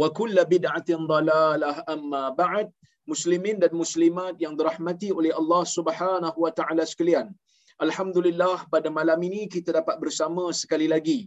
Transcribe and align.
wa 0.00 0.08
kullu 0.18 0.42
bid'atin 0.52 1.04
dalalah 1.12 1.76
amma 1.94 2.24
ba'd. 2.42 2.68
Muslimin 3.12 3.58
dan 3.62 3.72
muslimat 3.74 4.34
yang 4.38 4.54
dirahmati 4.58 5.08
oleh 5.18 5.34
Allah 5.40 5.62
Subhanahu 5.76 6.38
wa 6.44 6.52
taala 6.58 6.86
sekalian. 6.86 7.34
Alhamdulillah 7.84 8.70
pada 8.74 8.88
malam 8.98 9.18
ini 9.28 9.50
kita 9.54 9.74
dapat 9.78 9.98
bersama 9.98 10.44
sekali 10.54 10.86
lagi 10.86 11.20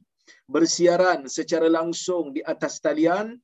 bersiaran 0.53 1.27
secara 1.38 1.67
langsung 1.77 2.31
di 2.36 2.41
atas 2.53 2.80
talian 2.86 3.36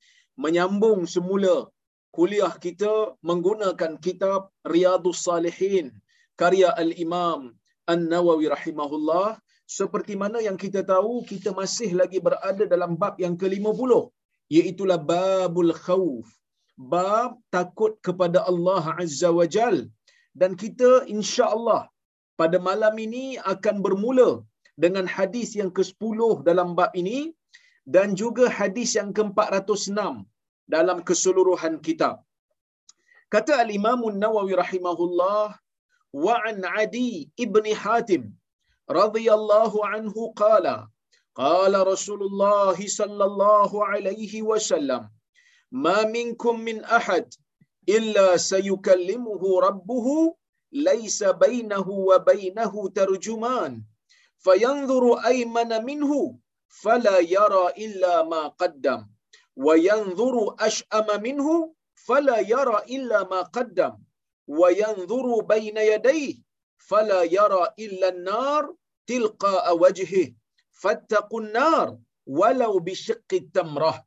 menyambung 0.44 1.04
semula 1.16 1.68
kuliah 2.16 2.54
kita 2.66 2.94
menggunakan 3.30 4.00
kitab 4.06 4.48
Riyadhus 4.74 5.28
Salihin 5.28 5.92
karya 6.40 6.72
al-Imam 6.84 7.52
An-Nawawi 7.94 8.48
rahimahullah. 8.56 9.28
Seperti 9.80 10.14
mana 10.22 10.40
yang 10.44 10.58
kita 10.60 10.84
tahu 10.84 11.24
kita 11.32 11.56
masih 11.60 11.96
lagi 12.00 12.20
berada 12.20 12.64
dalam 12.74 12.92
bab 13.02 13.16
yang 13.24 13.36
ke-50 13.42 13.92
iaitu 14.58 14.86
babul 15.12 15.72
khauf 15.86 16.28
bab 16.94 17.32
takut 17.56 17.94
kepada 18.06 18.40
Allah 18.52 18.84
Azza 19.04 19.30
wa 19.40 19.46
Jal 19.56 19.78
dan 20.40 20.52
kita 20.62 20.92
insya-Allah 21.16 21.82
pada 22.40 22.58
malam 22.70 22.96
ini 23.06 23.26
akan 23.54 23.76
bermula 23.86 24.30
dengan 24.84 25.06
hadis 25.16 25.50
yang 25.60 25.72
ke-10 25.78 26.20
dalam 26.50 26.70
bab 26.80 26.92
ini 27.02 27.20
dan 27.96 28.08
juga 28.22 28.46
hadis 28.60 28.90
yang 29.00 29.10
ke-406 29.18 30.26
dalam 30.76 30.98
keseluruhan 31.08 31.76
kitab. 31.88 32.16
Kata 33.34 33.54
al-Imam 33.64 34.02
An-Nawawi 34.12 34.54
rahimahullah 34.64 35.44
wa 36.26 36.36
an 36.50 36.58
Adi 36.82 37.12
ibn 37.46 37.66
Hatim 37.84 38.24
radhiyallahu 39.00 39.86
anhu 39.94 40.22
qala 40.42 40.76
qala 41.34 41.84
Rasulullah 41.84 42.76
sallallahu 42.76 43.84
alaihi 43.84 44.42
wasallam 44.44 45.10
ما 45.72 46.04
منكم 46.04 46.60
من 46.60 46.84
أحد 46.84 47.34
إلا 47.90 48.38
سيكلمه 48.38 49.60
ربه 49.60 50.36
ليس 50.72 51.24
بينه 51.24 51.90
وبينه 51.90 52.90
ترجمان 52.90 53.84
فينظر 54.38 55.04
أيمن 55.26 55.86
منه 55.86 56.12
فلا 56.68 57.20
يرى 57.20 57.66
إلا 57.78 58.24
ما 58.24 58.48
قدم 58.48 59.08
وينظر 59.56 60.56
أشأم 60.60 61.22
منه 61.24 61.74
فلا 61.96 62.40
يرى 62.40 62.78
إلا 62.96 63.24
ما 63.24 63.42
قدم 63.42 63.94
وينظر 64.48 65.40
بين 65.42 65.78
يديه 65.78 66.36
فلا 66.78 67.24
يرى 67.24 67.64
إلا 67.80 68.08
النار 68.10 68.76
تلقاء 69.08 69.78
وجهه. 69.78 70.34
fattaqun 70.84 71.48
nar 71.60 71.88
walau 72.40 72.74
bi 72.88 72.96
tamrah 73.58 73.98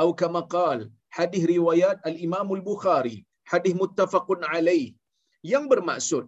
atau 0.00 0.10
kama 0.20 0.42
qala 0.54 0.84
hadis 1.18 1.44
riwayat 1.54 1.98
al 2.10 2.16
Imam 2.26 2.48
al 2.56 2.62
Bukhari 2.70 3.16
hadis 3.52 3.74
muttafaqun 3.82 4.42
alaih 4.54 4.86
yang 5.52 5.64
bermaksud 5.72 6.24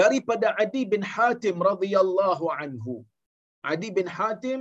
daripada 0.00 0.48
Adi 0.64 0.82
bin 0.94 1.02
Hatim 1.14 1.56
radhiyallahu 1.70 2.46
anhu 2.62 2.94
Adi 3.72 3.88
bin 3.98 4.08
Hatim 4.16 4.60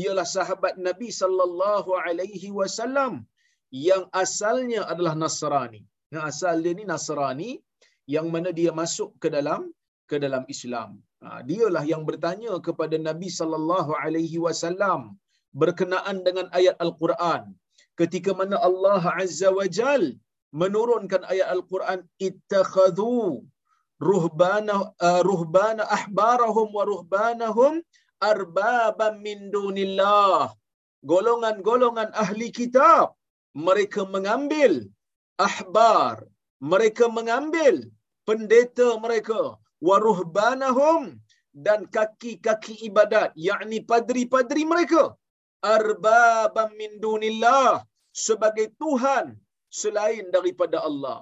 ialah 0.00 0.26
sahabat 0.36 0.74
Nabi 0.88 1.08
sallallahu 1.20 1.90
alaihi 2.04 2.54
wasallam 2.58 3.12
yang 3.88 4.04
asalnya 4.22 4.80
adalah 4.92 5.14
Nasrani. 5.24 5.82
Yang 6.12 6.24
asal 6.30 6.54
dia 6.64 6.74
ni 6.78 6.84
Nasrani 6.92 7.50
yang 8.14 8.26
mana 8.34 8.50
dia 8.58 8.72
masuk 8.80 9.10
ke 9.22 9.28
dalam 9.36 9.62
ke 10.10 10.16
dalam 10.24 10.44
Islam. 10.54 10.90
Ha, 11.22 11.42
dialah 11.48 11.84
yang 11.92 12.02
bertanya 12.08 12.52
kepada 12.66 12.96
Nabi 13.08 13.28
sallallahu 13.38 13.90
alaihi 14.02 14.38
wasallam 14.44 15.00
berkenaan 15.60 16.16
dengan 16.26 16.46
ayat 16.58 16.76
Al-Quran. 16.84 17.42
Ketika 18.00 18.30
mana 18.40 18.56
Allah 18.68 19.02
Azza 19.22 19.50
wa 19.58 19.66
Jal 19.78 20.02
menurunkan 20.62 21.22
ayat 21.32 21.48
Al-Quran 21.56 22.00
ittakhadhu 22.28 23.42
ruhbana 24.10 24.74
uh, 25.06 25.20
ruhbana 25.30 25.82
ahbarahum 25.98 26.68
wa 26.78 26.84
ruhbanahum 26.92 27.82
arbaban 28.32 29.16
min 29.26 29.50
dunillah. 29.56 30.54
Golongan-golongan 31.10 32.10
ahli 32.22 32.48
kitab 32.58 33.18
mereka 33.66 34.02
mengambil 34.14 34.72
ahbar 35.48 36.14
mereka 36.72 37.04
mengambil 37.18 37.74
pendeta 38.28 38.86
mereka 39.04 39.40
wa 39.86 39.96
ruhbanahum 40.06 41.02
dan 41.66 41.80
kaki-kaki 41.96 42.74
ibadat 42.88 43.30
yakni 43.48 43.78
padri-padri 43.90 44.62
mereka 44.72 45.02
arbabam 45.76 46.70
min 46.80 46.92
dunillah 47.04 47.70
sebagai 48.26 48.66
tuhan 48.82 49.26
selain 49.80 50.26
daripada 50.36 50.78
Allah. 50.88 51.18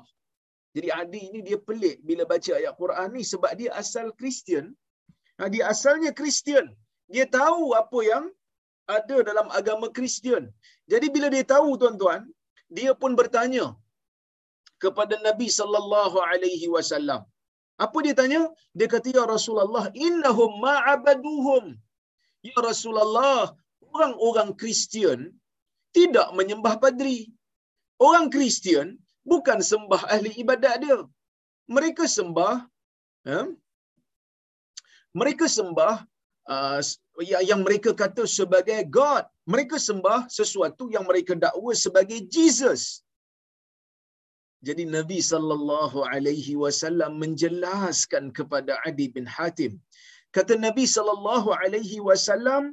Jadi 0.76 0.88
Adi 1.00 1.20
ini 1.28 1.40
dia 1.48 1.58
pelik 1.68 1.96
bila 2.08 2.22
baca 2.32 2.52
ayat 2.60 2.74
Quran 2.80 3.08
ni 3.16 3.22
sebab 3.32 3.52
dia 3.60 3.70
asal 3.82 4.06
Kristian. 4.20 4.66
Nah, 5.38 5.48
dia 5.54 5.64
asalnya 5.72 6.10
Kristian. 6.18 6.66
Dia 7.14 7.24
tahu 7.38 7.64
apa 7.82 7.98
yang 8.10 8.24
ada 8.96 9.16
dalam 9.28 9.48
agama 9.58 9.86
Kristian. 9.96 10.44
Jadi 10.92 11.06
bila 11.14 11.28
dia 11.34 11.44
tahu 11.54 11.70
tuan-tuan, 11.80 12.22
dia 12.76 12.92
pun 13.02 13.12
bertanya 13.20 13.66
kepada 14.84 15.16
Nabi 15.28 15.48
sallallahu 15.58 16.18
alaihi 16.30 16.68
wasallam. 16.74 17.22
Apa 17.84 17.98
dia 18.04 18.14
tanya? 18.20 18.42
Dia 18.78 18.88
kata 18.94 19.12
ya 19.18 19.24
Rasulullah, 19.34 19.86
innahum 20.06 20.52
ma'abaduhum. 20.64 21.64
Ya 22.48 22.56
Rasulullah, 22.68 23.52
orang-orang 23.92 24.50
Kristian 24.60 25.20
tidak 25.96 26.28
menyembah 26.38 26.74
padri. 26.84 27.18
Orang 28.06 28.26
Kristian 28.34 28.88
bukan 29.32 29.60
sembah 29.70 30.02
ahli 30.14 30.32
ibadat 30.42 30.74
dia. 30.84 30.98
Mereka 31.76 32.04
sembah 32.16 32.54
ya, 33.28 33.40
mereka 35.20 35.46
sembah 35.48 35.94
uh, 36.52 36.80
yang 37.50 37.60
mereka 37.66 37.90
kata 38.02 38.24
sebagai 38.38 38.80
God. 38.98 39.24
Mereka 39.52 39.76
sembah 39.88 40.28
sesuatu 40.38 40.84
yang 40.94 41.04
mereka 41.08 41.32
dakwa 41.44 41.72
sebagai 41.84 42.18
Jesus. 42.34 43.05
Jadi 44.62 44.84
Nabi 44.96 45.18
sallallahu 45.20 46.06
alaihi 46.12 46.56
wasallam 46.62 47.20
menjelaskan 47.22 48.32
kepada 48.36 48.80
Adi 48.88 49.06
bin 49.16 49.26
Hatim. 49.28 49.80
Kata 50.36 50.56
Nabi 50.66 50.84
sallallahu 50.96 51.52
alaihi 51.52 52.00
wasallam, 52.08 52.72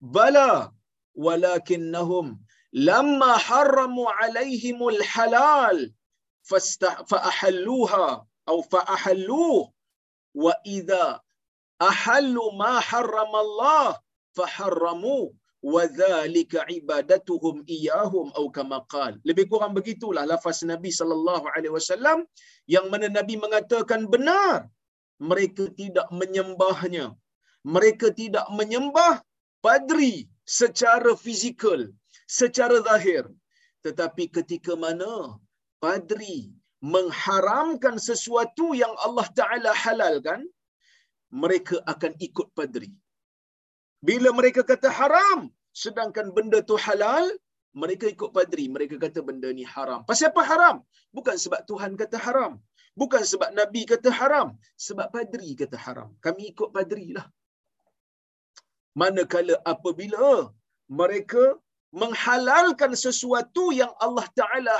"Bala 0.00 0.72
walakinnahum 1.14 2.40
lamma 2.72 3.36
harramu 3.48 4.08
alaihimul 4.08 5.00
halal 5.12 5.78
fasta 6.50 7.04
faahalluha 7.10 8.24
aw 8.50 8.58
faahallu 8.72 9.68
wa 10.44 10.54
idza 10.64 11.20
ahallu 11.88 12.52
ma 12.60 12.80
harrama 12.80 13.38
Allah 13.44 14.00
faharramu 14.36 15.36
wa 15.62 15.82
dzalika 15.98 16.66
ibadatuhum 16.78 17.56
iyyahum 17.74 18.26
au 18.38 18.46
kama 18.56 18.78
qal 18.94 19.12
lebih 19.28 19.44
kurang 19.50 19.72
begitulah 19.78 20.24
lafaz 20.32 20.60
Nabi 20.72 20.90
sallallahu 21.00 21.46
alaihi 21.54 21.74
wasallam 21.78 22.18
yang 22.74 22.86
mana 22.92 23.06
Nabi 23.18 23.34
mengatakan 23.44 24.10
benar 24.14 24.70
mereka 25.30 25.64
tidak 25.80 26.08
menyembahnya. 26.20 27.06
Mereka 27.74 28.06
tidak 28.20 28.46
menyembah 28.58 29.14
padri 29.64 30.14
secara 30.58 31.12
fizikal 31.24 31.80
secara 32.38 32.76
zahir. 32.88 33.24
Tetapi 33.86 34.24
ketika 34.36 34.74
mana 34.84 35.38
padri 35.84 36.38
mengharamkan 36.94 37.96
sesuatu 38.08 38.66
yang 38.82 38.94
Allah 39.06 39.26
Taala 39.38 39.70
halalkan 39.84 40.42
mereka 41.42 41.76
akan 41.92 42.12
ikut 42.26 42.48
padri 42.58 42.90
bila 44.08 44.28
mereka 44.38 44.62
kata 44.72 44.88
haram 44.98 45.40
sedangkan 45.82 46.26
benda 46.36 46.58
tu 46.70 46.76
halal 46.86 47.26
mereka 47.80 48.04
ikut 48.14 48.30
padri. 48.36 48.64
Mereka 48.74 48.96
kata 49.04 49.20
benda 49.28 49.48
ni 49.58 49.64
haram. 49.74 50.00
Pasal 50.08 50.28
apa 50.32 50.42
haram? 50.50 50.76
Bukan 51.16 51.36
sebab 51.44 51.60
Tuhan 51.70 51.92
kata 52.02 52.18
haram. 52.26 52.52
Bukan 53.00 53.22
sebab 53.32 53.50
nabi 53.60 53.82
kata 53.92 54.10
haram. 54.20 54.48
Sebab 54.86 55.06
padri 55.16 55.50
kata 55.62 55.76
haram. 55.84 56.10
Kami 56.24 56.52
ikut 56.52 56.70
padri 56.76 57.06
lah. 57.16 57.26
Manakala 59.00 59.56
apabila 59.72 60.52
mereka 61.00 61.44
menghalalkan 62.02 62.92
sesuatu 63.04 63.64
yang 63.80 63.92
Allah 64.04 64.26
Taala 64.40 64.74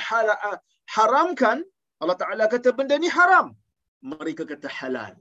haramkan 0.94 1.58
Allah 2.02 2.16
Taala 2.22 2.44
kata 2.54 2.68
benda 2.78 2.96
ni 3.04 3.08
haram. 3.18 3.46
Mereka 4.12 4.44
kata 4.52 4.68
halal 4.78 5.16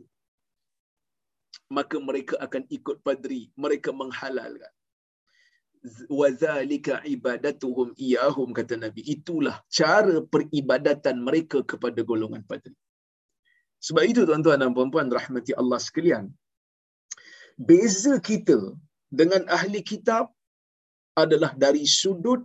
maka 1.78 1.98
mereka 2.10 2.36
akan 2.46 2.64
ikut 2.78 2.98
padri 3.08 3.42
mereka 3.64 3.90
menghalalkan. 4.02 4.74
Wazalika 6.20 7.02
ibadatuhum 7.16 7.88
iyahum 8.06 8.50
kata 8.58 8.76
nabi. 8.84 9.02
Itulah 9.16 9.56
cara 9.80 10.18
peribadatan 10.34 11.18
mereka 11.28 11.60
kepada 11.72 12.00
golongan 12.12 12.44
padri. 12.52 12.76
Sebab 13.86 14.04
itu 14.12 14.22
tuan-tuan 14.30 14.62
dan 14.62 14.72
puan-puan 14.78 15.10
rahmati 15.20 15.58
Allah 15.62 15.80
sekalian 15.88 16.26
beza 17.70 18.14
kita 18.30 18.60
dengan 19.20 19.44
ahli 19.58 19.82
kitab 19.92 20.26
adalah 21.24 21.52
dari 21.64 21.84
sudut 22.00 22.42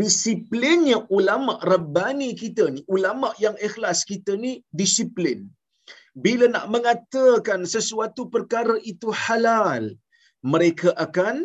disiplinnya 0.00 0.98
ulama 1.16 1.60
rabbani 1.72 2.32
kita 2.42 2.64
ni 2.74 2.80
ulama 2.96 3.28
yang 3.44 3.56
ikhlas 3.66 4.00
kita 4.10 4.32
ni 4.44 4.52
disiplin 4.80 5.40
bila 6.14 6.46
nak 6.54 6.66
mengatakan 6.74 7.66
sesuatu 7.74 8.30
perkara 8.34 8.76
itu 8.92 9.10
halal 9.10 9.90
mereka 10.52 10.94
akan 11.04 11.42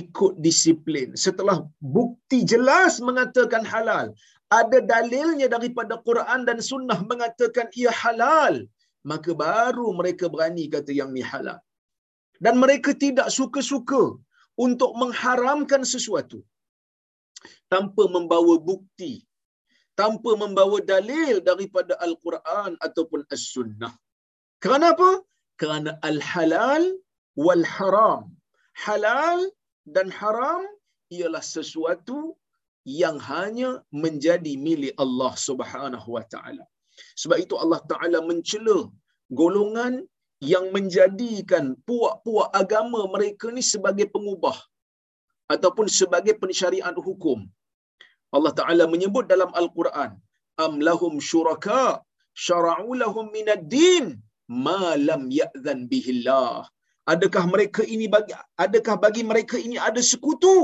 ikut 0.00 0.32
disiplin. 0.44 1.14
Setelah 1.14 1.62
bukti 1.96 2.42
jelas 2.52 2.98
mengatakan 3.08 3.62
halal 3.62 4.06
ada 4.50 4.78
dalilnya 4.92 5.46
daripada 5.54 5.94
Quran 6.06 6.40
dan 6.48 6.58
sunnah 6.70 6.98
mengatakan 7.10 7.66
ia 7.78 7.92
halal 8.02 8.66
maka 9.10 9.30
baru 9.44 9.86
mereka 10.00 10.26
berani 10.34 10.64
kata 10.74 10.90
yang 11.00 11.10
ni 11.16 11.22
halal. 11.32 11.60
Dan 12.44 12.54
mereka 12.62 12.90
tidak 13.04 13.28
suka-suka 13.38 14.02
untuk 14.66 14.90
mengharamkan 15.00 15.82
sesuatu. 15.94 16.38
Tanpa 17.72 18.02
membawa 18.14 18.54
bukti 18.70 19.12
tanpa 20.00 20.30
membawa 20.42 20.78
dalil 20.92 21.34
daripada 21.48 21.94
al-Quran 22.06 22.70
ataupun 22.86 23.20
as-sunnah. 23.34 23.92
Kerana 24.62 24.86
apa? 24.94 25.10
Kerana 25.60 25.90
al-halal 26.10 26.84
wal 27.44 27.64
haram. 27.76 28.22
Halal 28.84 29.38
dan 29.94 30.08
haram 30.20 30.62
ialah 31.16 31.44
sesuatu 31.56 32.18
yang 33.02 33.16
hanya 33.30 33.70
menjadi 34.04 34.52
milik 34.66 34.94
Allah 35.04 35.32
Subhanahu 35.48 36.08
wa 36.16 36.24
taala. 36.32 36.64
Sebab 37.22 37.38
itu 37.44 37.54
Allah 37.62 37.80
taala 37.92 38.18
mencela 38.30 38.78
golongan 39.40 39.94
yang 40.52 40.66
menjadikan 40.76 41.64
puak-puak 41.88 42.48
agama 42.62 43.00
mereka 43.14 43.48
ni 43.56 43.62
sebagai 43.72 44.06
pengubah 44.14 44.56
ataupun 45.54 45.86
sebagai 46.00 46.34
pensyariat 46.42 46.96
hukum. 47.08 47.38
Allah 48.36 48.52
Taala 48.58 48.84
menyebut 48.94 49.24
dalam 49.32 49.50
Al-Quran, 49.60 50.12
am 50.66 50.72
lahum 50.88 51.14
syuraka 51.30 51.82
syara'u 52.46 52.90
lahum 53.02 53.26
minad 53.36 53.64
din 53.76 54.06
ma 54.66 54.82
lam 55.08 55.24
ya'zan 55.40 55.80
bihillah. 55.92 56.54
Adakah 57.12 57.44
mereka 57.54 57.82
ini 57.94 58.06
bagi 58.14 58.32
adakah 58.64 58.96
bagi 59.04 59.22
mereka 59.30 59.56
ini 59.66 59.76
ada 59.88 60.02
sekutu 60.12 60.56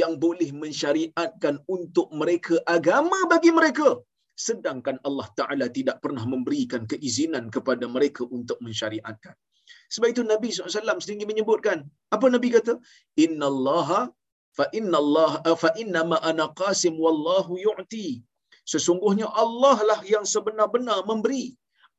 yang 0.00 0.12
boleh 0.24 0.50
mensyariatkan 0.62 1.56
untuk 1.76 2.08
mereka 2.20 2.54
agama 2.76 3.18
bagi 3.32 3.50
mereka 3.58 3.88
sedangkan 4.46 4.96
Allah 5.08 5.28
Taala 5.38 5.66
tidak 5.78 5.96
pernah 6.04 6.24
memberikan 6.32 6.84
keizinan 6.92 7.48
kepada 7.56 7.88
mereka 7.96 8.22
untuk 8.38 8.60
mensyariatkan. 8.60 9.34
Sebab 9.94 10.08
itu 10.12 10.22
Nabi 10.32 10.48
SAW 10.52 11.00
sendiri 11.04 11.26
menyebutkan, 11.32 11.78
apa 12.14 12.26
Nabi 12.34 12.48
kata? 12.56 12.76
Inna 13.24 13.48
Allah 13.52 14.12
fa 14.58 14.64
inna 14.78 14.96
Allah 15.02 15.32
fa 15.62 15.70
inna 15.82 16.02
ma 16.12 16.18
ana 16.30 16.46
qasim 16.60 16.94
wallahu 17.04 17.60
yu'ti. 17.66 18.08
Sesungguhnya 18.72 19.28
Allah 19.44 19.76
lah 19.90 20.00
yang 20.14 20.24
sebenar-benar 20.34 20.98
memberi. 21.10 21.44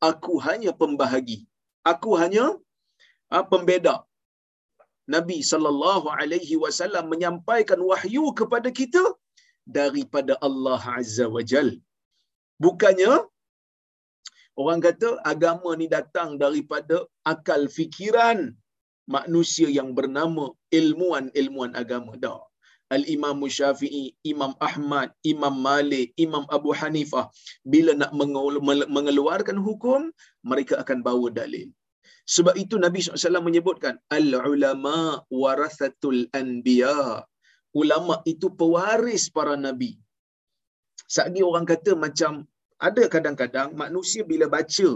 Aku 0.09 0.33
hanya 0.48 0.71
pembahagi. 0.81 1.38
Aku 1.92 2.12
hanya 2.21 2.45
uh, 3.36 3.45
pembeda. 3.51 3.95
Nabi 5.15 5.38
sallallahu 5.51 6.07
alaihi 6.19 6.56
wasallam 6.63 7.06
menyampaikan 7.13 7.80
wahyu 7.92 8.25
kepada 8.39 8.69
kita 8.80 9.03
daripada 9.77 10.33
Allah 10.48 10.81
Azza 11.00 11.25
wa 11.36 11.44
Jalla 11.51 11.77
bukannya 12.65 13.13
orang 14.62 14.80
kata 14.86 15.10
agama 15.31 15.71
ni 15.81 15.88
datang 15.98 16.30
daripada 16.44 16.98
akal 17.31 17.63
fikiran 17.77 18.39
manusia 19.15 19.68
yang 19.77 19.89
bernama 19.98 20.46
ilmuan-ilmuan 20.79 21.72
agama 21.82 22.13
dah 22.25 22.39
Al-Imam 22.96 23.39
Syafi'i, 23.58 24.15
Imam 24.32 24.55
Ahmad, 24.67 25.12
Imam 25.32 25.55
Malik, 25.67 26.15
Imam 26.25 26.48
Abu 26.58 26.72
Hanifah 26.79 27.27
bila 27.74 27.91
nak 28.01 28.12
mengeluarkan 28.96 29.58
hukum 29.60 30.08
mereka 30.51 30.79
akan 30.84 31.00
bawa 31.08 31.27
dalil. 31.39 31.67
Sebab 32.27 32.55
itu 32.63 32.75
Nabi 32.79 33.00
SAW 33.03 33.43
menyebutkan 33.43 33.96
al-ulama 34.17 35.24
warathatul 35.32 36.27
anbiya. 36.39 37.24
Ulama 37.82 38.24
itu 38.32 38.48
pewaris 38.60 39.32
para 39.36 39.55
nabi. 39.60 39.91
Sagi 41.15 41.39
orang 41.50 41.67
kata 41.72 41.91
macam 41.96 42.43
ada 42.88 43.03
kadang-kadang 43.13 43.70
manusia 43.84 44.24
bila 44.32 44.48
baca 44.55 44.89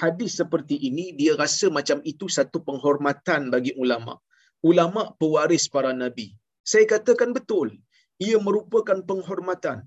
hadis 0.00 0.32
seperti 0.40 0.76
ini 0.88 1.04
dia 1.20 1.32
rasa 1.42 1.66
macam 1.78 1.98
itu 2.12 2.26
satu 2.36 2.58
penghormatan 2.68 3.48
bagi 3.54 3.72
ulama. 3.82 4.14
Ulama 4.70 5.02
pewaris 5.20 5.64
para 5.74 5.92
nabi. 6.02 6.26
Saya 6.70 6.84
katakan 6.92 7.30
betul. 7.38 7.68
Ia 8.26 8.38
merupakan 8.46 8.98
penghormatan. 9.08 9.78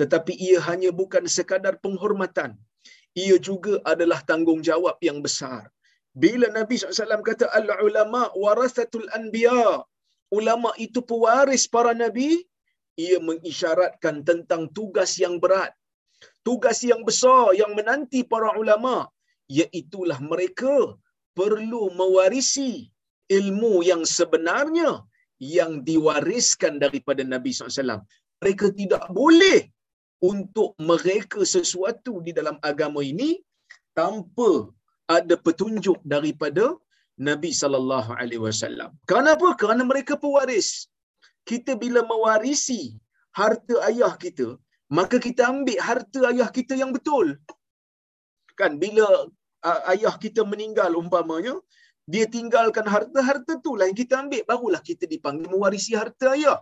Tetapi 0.00 0.32
ia 0.46 0.58
hanya 0.68 0.90
bukan 1.00 1.24
sekadar 1.36 1.74
penghormatan. 1.84 2.50
Ia 3.24 3.36
juga 3.48 3.74
adalah 3.92 4.20
tanggungjawab 4.30 4.96
yang 5.08 5.18
besar. 5.26 5.70
Bila 6.22 6.46
Nabi 6.56 6.74
SAW 6.78 7.22
kata 7.30 7.46
al-ulama 7.58 8.22
warasatul 8.42 9.06
anbiya. 9.18 9.86
Ulama 10.38 10.70
itu 10.86 10.98
pewaris 11.10 11.64
para 11.74 11.94
nabi 11.94 12.42
ia 13.04 13.18
mengisyaratkan 13.28 14.22
tentang 14.28 14.70
tugas 14.76 15.18
yang 15.22 15.36
berat 15.42 15.74
tugas 16.46 16.78
yang 16.90 17.02
besar 17.08 17.52
yang 17.60 17.72
menanti 17.78 18.20
para 18.32 18.54
ulama 18.62 19.10
iaitulah 19.58 20.18
mereka 20.32 20.74
perlu 21.38 21.82
mewarisi 22.00 22.70
ilmu 23.38 23.74
yang 23.90 24.02
sebenarnya 24.18 24.90
yang 25.56 25.72
diwariskan 25.88 26.74
daripada 26.84 27.22
Nabi 27.34 27.50
SAW. 27.52 28.02
Mereka 28.42 28.66
tidak 28.80 29.04
boleh 29.18 29.58
untuk 30.30 30.70
mereka 30.90 31.40
sesuatu 31.56 32.12
di 32.26 32.32
dalam 32.38 32.56
agama 32.70 33.00
ini 33.12 33.30
tanpa 33.98 34.50
ada 35.16 35.34
petunjuk 35.46 35.98
daripada 36.14 36.64
Nabi 37.28 37.50
sallallahu 37.60 38.10
alaihi 38.20 38.42
wasallam. 38.46 38.90
Kenapa? 39.12 39.48
Kerana 39.60 39.82
mereka 39.90 40.14
pewaris 40.24 40.68
kita 41.50 41.72
bila 41.82 42.00
mewarisi 42.12 42.82
harta 43.40 43.74
ayah 43.88 44.14
kita, 44.24 44.48
maka 44.98 45.16
kita 45.26 45.42
ambil 45.52 45.78
harta 45.88 46.20
ayah 46.30 46.48
kita 46.58 46.74
yang 46.82 46.90
betul. 46.96 47.26
Kan 48.60 48.72
bila 48.82 49.06
ayah 49.92 50.14
kita 50.24 50.42
meninggal 50.52 50.92
umpamanya, 50.94 51.56
dia 52.04 52.28
tinggalkan 52.28 52.84
harta-harta 52.94 53.52
tu 53.64 53.80
yang 53.80 53.96
kita 53.96 54.20
ambil, 54.22 54.42
barulah 54.44 54.82
kita 54.84 55.08
dipanggil 55.08 55.48
mewarisi 55.48 55.92
harta 55.96 56.36
ayah. 56.36 56.60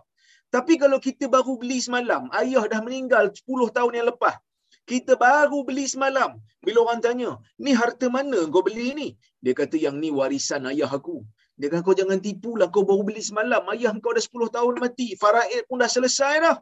Tapi 0.53 0.73
kalau 0.77 1.01
kita 1.01 1.25
baru 1.35 1.57
beli 1.61 1.81
semalam, 1.83 2.29
ayah 2.39 2.63
dah 2.71 2.79
meninggal 2.85 3.33
10 3.33 3.75
tahun 3.75 3.91
yang 3.97 4.07
lepas, 4.13 4.37
Kita 4.83 5.15
baru 5.15 5.63
beli 5.63 5.87
semalam. 5.87 6.35
Bila 6.59 6.83
orang 6.83 6.99
tanya, 6.99 7.39
ni 7.55 7.71
harta 7.71 8.11
mana 8.11 8.39
kau 8.51 8.63
beli 8.67 8.91
ni? 8.99 9.07
Dia 9.39 9.55
kata, 9.55 9.79
yang 9.79 9.95
ni 10.03 10.11
warisan 10.11 10.67
ayah 10.67 10.91
aku. 10.91 11.23
Dia 11.55 11.71
kata, 11.71 11.81
kau 11.87 11.95
jangan 11.95 12.19
tipu 12.19 12.59
lah. 12.59 12.67
Kau 12.67 12.83
baru 12.83 13.03
beli 13.07 13.23
semalam. 13.23 13.63
Ayah 13.71 13.95
kau 14.03 14.11
dah 14.11 14.23
10 14.23 14.55
tahun 14.55 14.73
mati. 14.83 15.15
Faraid 15.15 15.63
pun 15.71 15.79
dah 15.79 15.87
selesai 15.87 16.33
dah. 16.43 16.57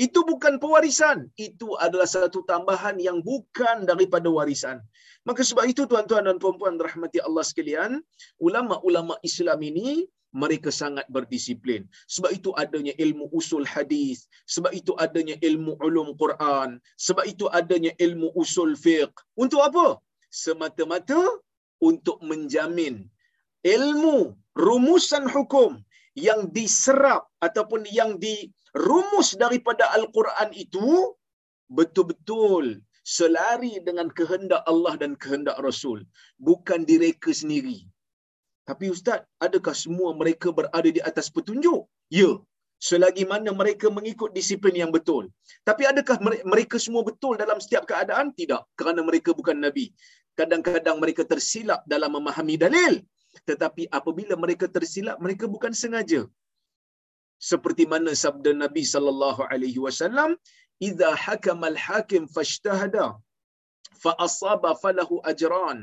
Itu 0.00 0.24
bukan 0.24 0.56
pewarisan. 0.56 1.28
Itu 1.36 1.76
adalah 1.76 2.08
satu 2.08 2.40
tambahan 2.48 2.96
yang 2.96 3.20
bukan 3.20 3.84
daripada 3.84 4.32
warisan. 4.32 4.80
Maka 5.28 5.44
sebab 5.44 5.68
itu 5.68 5.84
tuan-tuan 5.84 6.24
dan 6.24 6.40
puan-puan 6.40 6.80
rahmati 6.80 7.20
Allah 7.20 7.44
sekalian, 7.44 8.00
ulama-ulama 8.40 9.20
Islam 9.20 9.60
ini 9.60 10.08
mereka 10.32 10.72
sangat 10.72 11.04
berdisiplin. 11.12 11.84
Sebab 12.08 12.30
itu 12.32 12.50
adanya 12.56 12.96
ilmu 12.96 13.28
usul 13.36 13.68
hadis, 13.68 14.24
sebab 14.48 14.72
itu 14.72 14.96
adanya 14.96 15.36
ilmu 15.44 15.76
ulum 15.84 16.16
Quran, 16.16 16.80
sebab 16.96 17.28
itu 17.28 17.44
adanya 17.52 17.92
ilmu 18.00 18.32
usul 18.32 18.72
fiqh. 18.84 19.12
Untuk 19.36 19.60
apa? 19.60 20.00
Semata-mata 20.32 21.20
untuk 21.82 22.24
menjamin 22.24 23.04
ilmu 23.66 24.32
rumusan 24.56 25.28
hukum 25.28 25.76
yang 26.16 26.48
diserap 26.56 27.28
ataupun 27.44 27.84
yang 27.90 28.16
dirumus 28.74 29.34
daripada 29.42 29.84
Al-Quran 29.96 30.50
itu 30.54 31.14
betul-betul 31.70 32.82
selari 33.02 33.82
dengan 33.86 34.08
kehendak 34.18 34.62
Allah 34.70 34.94
dan 35.02 35.12
kehendak 35.22 35.58
Rasul. 35.66 36.06
Bukan 36.38 36.86
direka 36.90 37.30
sendiri. 37.34 37.86
Tapi 38.68 38.92
Ustaz, 38.94 39.26
adakah 39.42 39.74
semua 39.74 40.14
mereka 40.14 40.54
berada 40.54 40.90
di 40.96 41.02
atas 41.02 41.26
petunjuk? 41.34 41.88
Ya. 42.10 42.38
Selagi 42.80 43.28
mana 43.28 43.52
mereka 43.52 43.92
mengikut 43.92 44.32
disiplin 44.32 44.72
yang 44.72 44.88
betul. 44.88 45.28
Tapi 45.68 45.84
adakah 45.84 46.16
mereka 46.48 46.80
semua 46.80 47.04
betul 47.04 47.36
dalam 47.36 47.60
setiap 47.60 47.84
keadaan? 47.90 48.32
Tidak. 48.32 48.62
Kerana 48.78 49.04
mereka 49.04 49.36
bukan 49.36 49.60
Nabi. 49.60 49.92
Kadang-kadang 50.32 50.96
mereka 50.96 51.28
tersilap 51.28 51.84
dalam 51.84 52.16
memahami 52.16 52.56
dalil. 52.56 53.04
Tetapi 53.44 53.92
apabila 53.92 54.34
mereka 54.44 54.64
tersilap, 54.64 55.20
mereka 55.20 55.44
bukan 55.44 55.76
sengaja. 55.76 56.24
Seperti 57.48 57.84
mana 57.92 58.12
sabda 58.22 58.52
Nabi 58.62 58.82
sallallahu 58.92 59.48
alaihi 59.52 59.80
wasallam, 59.86 60.30
"Idza 60.88 61.10
hakama 61.24 61.66
al-hakim 61.72 62.24
fashtahada 62.36 63.06
fa 64.02 64.12
asaba 64.26 64.70
falahu 64.82 65.16
ajran 65.32 65.78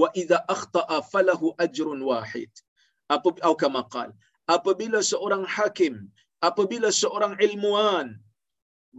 wa 0.00 0.08
idza 0.22 0.38
akhta'a 0.54 0.98
falahu 1.12 1.54
ajrun 1.66 2.00
wahid." 2.10 2.52
Apa 3.14 3.28
atau 3.36 3.54
kama 3.62 3.82
qal, 3.94 4.10
apabila 4.56 4.98
seorang 5.12 5.44
hakim, 5.56 5.94
apabila 6.48 6.88
seorang 7.02 7.34
ilmuwan 7.46 8.08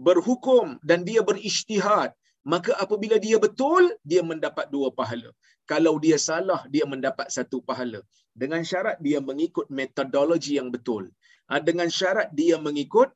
berhukum 0.07 0.77
dan 0.89 1.01
dia 1.09 1.21
berijtihad, 1.29 2.11
maka 2.53 2.71
apabila 2.83 3.17
dia 3.25 3.37
betul, 3.45 3.83
dia 4.11 4.21
mendapat 4.31 4.69
dua 4.75 4.89
pahala. 4.99 5.29
Kalau 5.71 5.93
dia 6.03 6.17
salah, 6.29 6.61
dia 6.73 6.85
mendapat 6.93 7.27
satu 7.35 7.57
pahala. 7.69 7.99
Dengan 8.41 8.61
syarat 8.69 8.97
dia 9.05 9.19
mengikut 9.29 9.67
metodologi 9.79 10.53
yang 10.59 10.69
betul. 10.75 11.03
Ha, 11.49 11.61
dengan 11.67 11.89
syarat 11.97 12.27
dia 12.39 12.57
mengikut 12.67 13.09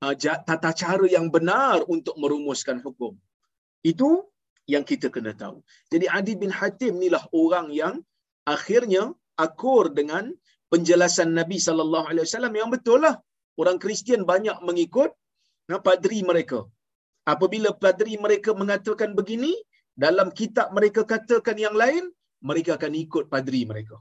ha, 0.00 0.12
tata 0.48 0.70
cara 0.82 1.06
yang 1.16 1.26
benar 1.36 1.76
untuk 1.94 2.16
merumuskan 2.22 2.78
hukum. 2.84 3.12
Itu 3.92 4.08
yang 4.72 4.84
kita 4.90 5.08
kena 5.14 5.32
tahu. 5.42 5.56
Jadi 5.92 6.06
Adi 6.18 6.34
bin 6.42 6.52
Hatim 6.58 6.92
inilah 7.00 7.24
orang 7.42 7.68
yang 7.80 7.94
akhirnya 8.54 9.02
akur 9.44 9.84
dengan 9.98 10.24
penjelasan 10.72 11.30
Nabi 11.40 11.58
sallallahu 11.66 12.06
alaihi 12.10 12.26
wasallam 12.28 12.54
yang 12.60 12.70
betul 12.76 13.00
lah. 13.06 13.16
Orang 13.60 13.78
Kristian 13.82 14.22
banyak 14.32 14.56
mengikut 14.68 15.10
nah, 15.70 15.80
padri 15.88 16.20
mereka. 16.30 16.60
Apabila 17.32 17.70
padri 17.84 18.14
mereka 18.24 18.50
mengatakan 18.60 19.10
begini, 19.18 19.52
dalam 20.04 20.28
kitab 20.40 20.74
mereka 20.76 21.02
katakan 21.12 21.56
yang 21.66 21.76
lain, 21.82 22.04
mereka 22.48 22.70
akan 22.78 22.92
ikut 23.04 23.24
padri 23.32 23.62
mereka. 23.70 23.96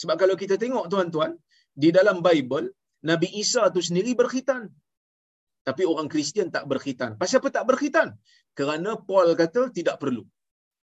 Sebab 0.00 0.16
kalau 0.22 0.34
kita 0.42 0.54
tengok 0.62 0.86
tuan-tuan, 0.92 1.32
di 1.82 1.88
dalam 1.94 2.18
Bible, 2.26 2.66
Nabi 3.06 3.28
Isa 3.42 3.62
tu 3.74 3.78
sendiri 3.88 4.12
berkhitan. 4.20 4.66
Tapi 5.62 5.82
orang 5.92 6.08
Kristian 6.12 6.48
tak 6.56 6.64
berkhitan. 6.70 7.14
Pasal 7.20 7.38
apa 7.38 7.48
tak 7.56 7.64
berkhitan? 7.70 8.08
Kerana 8.58 8.98
Paul 9.08 9.38
kata 9.42 9.70
tidak 9.78 9.96
perlu. 10.02 10.26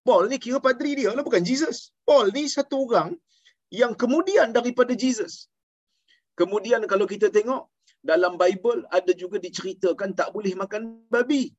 Paul 0.06 0.30
ni 0.32 0.38
kira 0.44 0.58
padri 0.66 0.92
dia 0.98 1.10
lah, 1.12 1.24
bukan 1.28 1.42
Jesus. 1.44 1.92
Paul 2.08 2.32
ni 2.36 2.44
satu 2.56 2.86
orang 2.86 3.10
yang 3.80 3.92
kemudian 4.02 4.54
daripada 4.56 4.94
Jesus. 5.04 5.50
Kemudian 6.38 6.80
kalau 6.92 7.04
kita 7.12 7.28
tengok, 7.36 7.68
dalam 8.10 8.38
Bible 8.42 8.86
ada 8.98 9.12
juga 9.22 9.36
diceritakan 9.42 10.14
tak 10.20 10.30
boleh 10.30 10.54
makan 10.62 10.82
babi. 11.10 11.50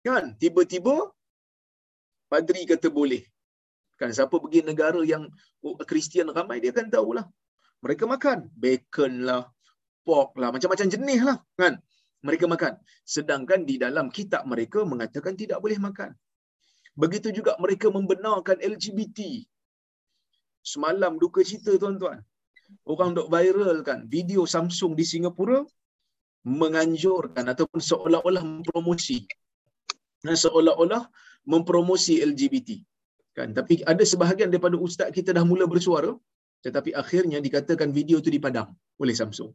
Kan? 0.00 0.34
Tiba-tiba 0.40 1.12
padri 2.32 2.64
kata 2.64 2.88
boleh. 2.88 3.22
Kan 4.00 4.10
siapa 4.16 4.34
pergi 4.42 4.64
negara 4.64 5.00
yang 5.12 5.28
Kristian 5.90 6.32
ramai 6.32 6.58
dia 6.64 6.72
akan 6.72 6.88
tahulah. 6.88 7.26
Mereka 7.84 8.04
makan 8.10 8.38
bacon 8.62 9.12
lah, 9.28 9.42
pork 10.06 10.34
lah, 10.40 10.50
macam-macam 10.54 10.86
jenis 10.94 11.20
lah 11.28 11.38
kan. 11.54 11.74
Mereka 12.26 12.50
makan. 12.50 12.72
Sedangkan 13.06 13.62
di 13.62 13.78
dalam 13.78 14.10
kitab 14.10 14.42
mereka 14.52 14.82
mengatakan 14.82 15.38
tidak 15.38 15.62
boleh 15.62 15.78
makan. 15.78 16.10
Begitu 16.98 17.30
juga 17.30 17.54
mereka 17.62 17.86
membenarkan 17.94 18.58
LGBT. 18.58 19.46
Semalam 20.66 21.14
duka 21.22 21.46
cita 21.46 21.78
tuan-tuan. 21.78 22.18
Orang 22.82 23.14
dok 23.16 23.30
viral 23.32 23.80
kan 23.86 24.04
video 24.10 24.42
Samsung 24.44 24.92
di 24.98 25.04
Singapura 25.06 25.62
menganjurkan 26.44 27.46
ataupun 27.48 27.80
seolah-olah 27.80 28.42
mempromosi 28.44 29.24
seolah-olah 30.26 31.06
mempromosi 31.46 32.18
LGBT. 32.20 32.82
Kan? 33.36 33.54
Tapi 33.54 33.86
ada 33.86 34.02
sebahagian 34.02 34.50
daripada 34.50 34.74
ustaz 34.74 35.14
kita 35.14 35.30
dah 35.30 35.46
mula 35.46 35.64
bersuara, 35.70 36.10
tetapi 36.64 36.90
akhirnya 37.02 37.38
dikatakan 37.46 37.94
video 37.98 38.18
itu 38.22 38.30
dipadam 38.34 38.68
oleh 39.02 39.14
Samsung. 39.14 39.50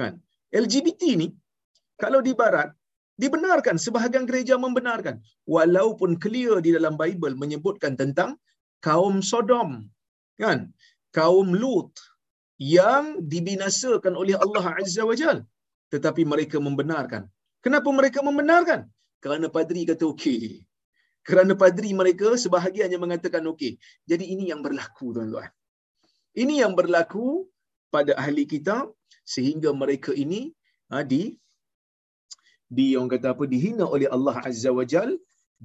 Kan? 0.00 0.16
LGBT 0.48 1.02
ni, 1.20 1.28
kalau 2.00 2.20
di 2.24 2.32
barat, 2.32 2.72
dibenarkan, 3.20 3.76
sebahagian 3.76 4.24
gereja 4.24 4.54
membenarkan. 4.56 5.20
Walaupun 5.44 6.16
clear 6.16 6.64
di 6.64 6.72
dalam 6.76 6.94
Bible 6.96 7.36
menyebutkan 7.36 7.98
tentang 8.00 8.40
kaum 8.80 9.20
Sodom. 9.20 9.84
Kan? 10.40 10.72
Kaum 11.12 11.52
Lut 11.52 11.92
yang 12.56 13.20
dibinasakan 13.32 14.14
oleh 14.16 14.34
Allah 14.38 14.64
Azza 14.80 15.02
wa 15.04 15.16
Jal. 15.20 15.44
Tetapi 15.92 16.22
mereka 16.32 16.56
membenarkan. 16.60 17.28
Kenapa 17.64 17.88
mereka 17.90 18.20
membenarkan? 18.24 18.88
Kerana 19.18 19.50
padri 19.50 19.82
kata 19.82 20.04
okey 20.14 20.68
kerana 21.28 21.52
padri 21.52 21.92
mereka 21.92 22.40
sebahagiannya 22.40 22.96
mengatakan 22.96 23.44
okey. 23.52 23.76
Jadi 24.08 24.24
ini 24.32 24.48
yang 24.48 24.64
berlaku 24.64 25.12
tuan-tuan. 25.12 25.52
Ini 26.34 26.54
yang 26.62 26.72
berlaku 26.78 27.48
pada 27.94 28.12
ahli 28.22 28.44
kita 28.44 28.84
sehingga 29.24 29.72
mereka 29.72 30.12
ini 30.12 30.52
ha, 30.92 31.04
di 31.12 31.22
di 32.68 32.86
orang 32.96 33.10
kata 33.16 33.32
apa 33.32 33.44
dihina 33.48 33.84
oleh 33.88 34.08
Allah 34.16 34.36
Azza 34.44 34.70
wa 34.78 34.84
Jal, 34.84 35.16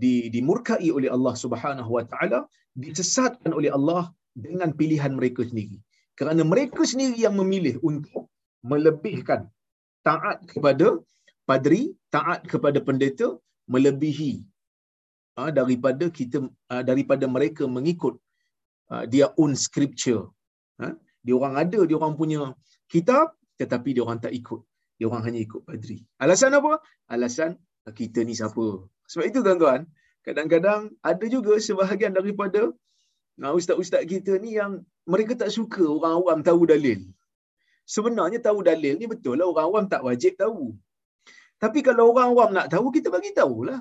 di 0.04 0.32
dimurkai 0.32 0.88
oleh 0.98 1.12
Allah 1.12 1.36
Subhanahu 1.44 1.92
wa 1.98 2.04
taala, 2.12 2.40
disesatkan 2.84 3.52
oleh 3.52 3.72
Allah 3.78 4.04
dengan 4.46 4.72
pilihan 4.80 5.14
mereka 5.20 5.44
sendiri. 5.50 5.78
Kerana 6.20 6.42
mereka 6.54 6.82
sendiri 6.92 7.18
yang 7.26 7.36
memilih 7.42 7.76
untuk 7.84 8.32
melebihkan 8.64 9.52
taat 10.08 10.40
kepada 10.52 10.88
padri, 11.50 11.92
taat 12.16 12.48
kepada 12.48 12.80
pendeta 12.88 13.28
melebihi 13.68 14.34
uh, 15.40 15.52
daripada 15.52 16.08
kita 16.18 16.40
uh, 16.72 16.84
daripada 16.90 17.26
mereka 17.36 17.64
mengikut 17.68 18.16
uh, 18.94 19.04
dia 19.14 19.28
own 19.42 19.54
scripture. 19.66 20.24
Uh, 20.84 20.94
dia 21.26 21.34
orang 21.40 21.56
ada 21.64 21.80
dia 21.90 21.96
orang 22.00 22.14
punya 22.20 22.42
kitab 22.94 23.26
tetapi 23.62 23.90
dia 23.96 24.04
orang 24.06 24.20
tak 24.26 24.34
ikut. 24.40 24.62
Dia 24.98 25.06
orang 25.10 25.24
hanya 25.28 25.40
ikut 25.48 25.62
padri. 25.68 25.98
Alasan 26.24 26.58
apa? 26.60 26.74
Alasan 27.16 27.52
kita 28.00 28.20
ni 28.28 28.34
siapa? 28.40 28.66
Sebab 29.12 29.26
itu 29.30 29.40
tuan-tuan, 29.46 29.82
kadang-kadang 30.28 30.82
ada 31.12 31.26
juga 31.36 31.54
sebahagian 31.68 32.14
daripada 32.20 32.62
uh, 33.44 33.54
ustaz-ustaz 33.60 34.04
kita 34.14 34.36
ni 34.44 34.60
yang 34.60 34.84
mereka 35.14 35.34
tak 35.42 35.52
suka 35.58 35.84
orang 35.96 36.14
awam 36.20 36.40
tahu 36.48 36.64
dalil. 36.74 37.00
Sebenarnya 37.96 38.40
tahu 38.48 38.60
dalil 38.64 38.96
ni 39.02 39.06
betul 39.12 39.36
lah 39.40 39.48
orang 39.52 39.66
awam 39.70 39.86
tak 39.94 40.02
wajib 40.08 40.40
tahu. 40.44 40.72
Tapi 41.64 41.80
kalau 41.88 42.12
orang 42.12 42.28
awam 42.32 42.50
nak 42.58 42.68
tahu, 42.74 42.92
kita 42.96 43.08
bagi 43.16 43.32
tahulah. 43.40 43.80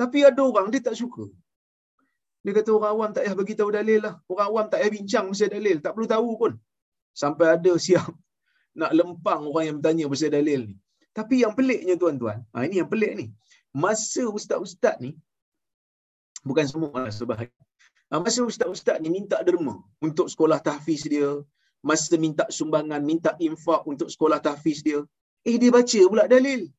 Tapi 0.00 0.18
ada 0.28 0.40
orang 0.50 0.68
dia 0.72 0.80
tak 0.84 0.96
suka. 1.00 1.24
Dia 2.48 2.56
kata 2.56 2.70
orang 2.72 2.92
awam 2.96 3.10
tak 3.12 3.22
payah 3.28 3.36
bagi 3.36 3.54
tahu 3.60 3.70
dalil 3.76 4.00
lah. 4.00 4.14
Orang 4.24 4.46
awam 4.48 4.66
tak 4.72 4.80
payah 4.80 4.92
bincang 4.96 5.24
pasal 5.28 5.48
dalil. 5.52 5.76
Tak 5.84 5.92
perlu 5.92 6.08
tahu 6.08 6.30
pun. 6.40 6.52
Sampai 7.12 7.46
ada 7.52 7.72
siap 7.76 8.08
nak 8.80 8.92
lempang 8.96 9.44
orang 9.52 9.64
yang 9.68 9.76
bertanya 9.76 10.04
pasal 10.08 10.32
dalil 10.32 10.60
ni. 10.72 10.76
Tapi 11.12 11.44
yang 11.44 11.52
peliknya 11.52 11.94
tuan-tuan, 12.00 12.40
ha, 12.56 12.64
ini 12.64 12.80
yang 12.80 12.88
pelik 12.88 13.12
ni. 13.20 13.26
Masa 13.84 14.24
ustaz-ustaz 14.32 14.96
ni, 15.04 15.12
bukan 16.48 16.64
semua 16.72 16.96
lah 17.04 17.12
sebahagian. 17.12 17.64
Ha, 18.08 18.22
masa 18.24 18.40
ustaz-ustaz 18.50 18.96
ni 19.04 19.12
minta 19.12 19.36
derma 19.44 19.76
untuk 20.00 20.32
sekolah 20.32 20.58
tahfiz 20.64 21.04
dia, 21.04 21.30
masa 21.84 22.16
minta 22.16 22.48
sumbangan, 22.48 23.04
minta 23.04 23.36
infak 23.42 23.84
untuk 23.92 24.08
sekolah 24.08 24.40
tahfiz 24.40 24.80
dia, 24.80 25.04
eh 25.44 25.60
dia 25.60 25.74
baca 25.74 26.00
pula 26.08 26.24
dalil. 26.30 26.70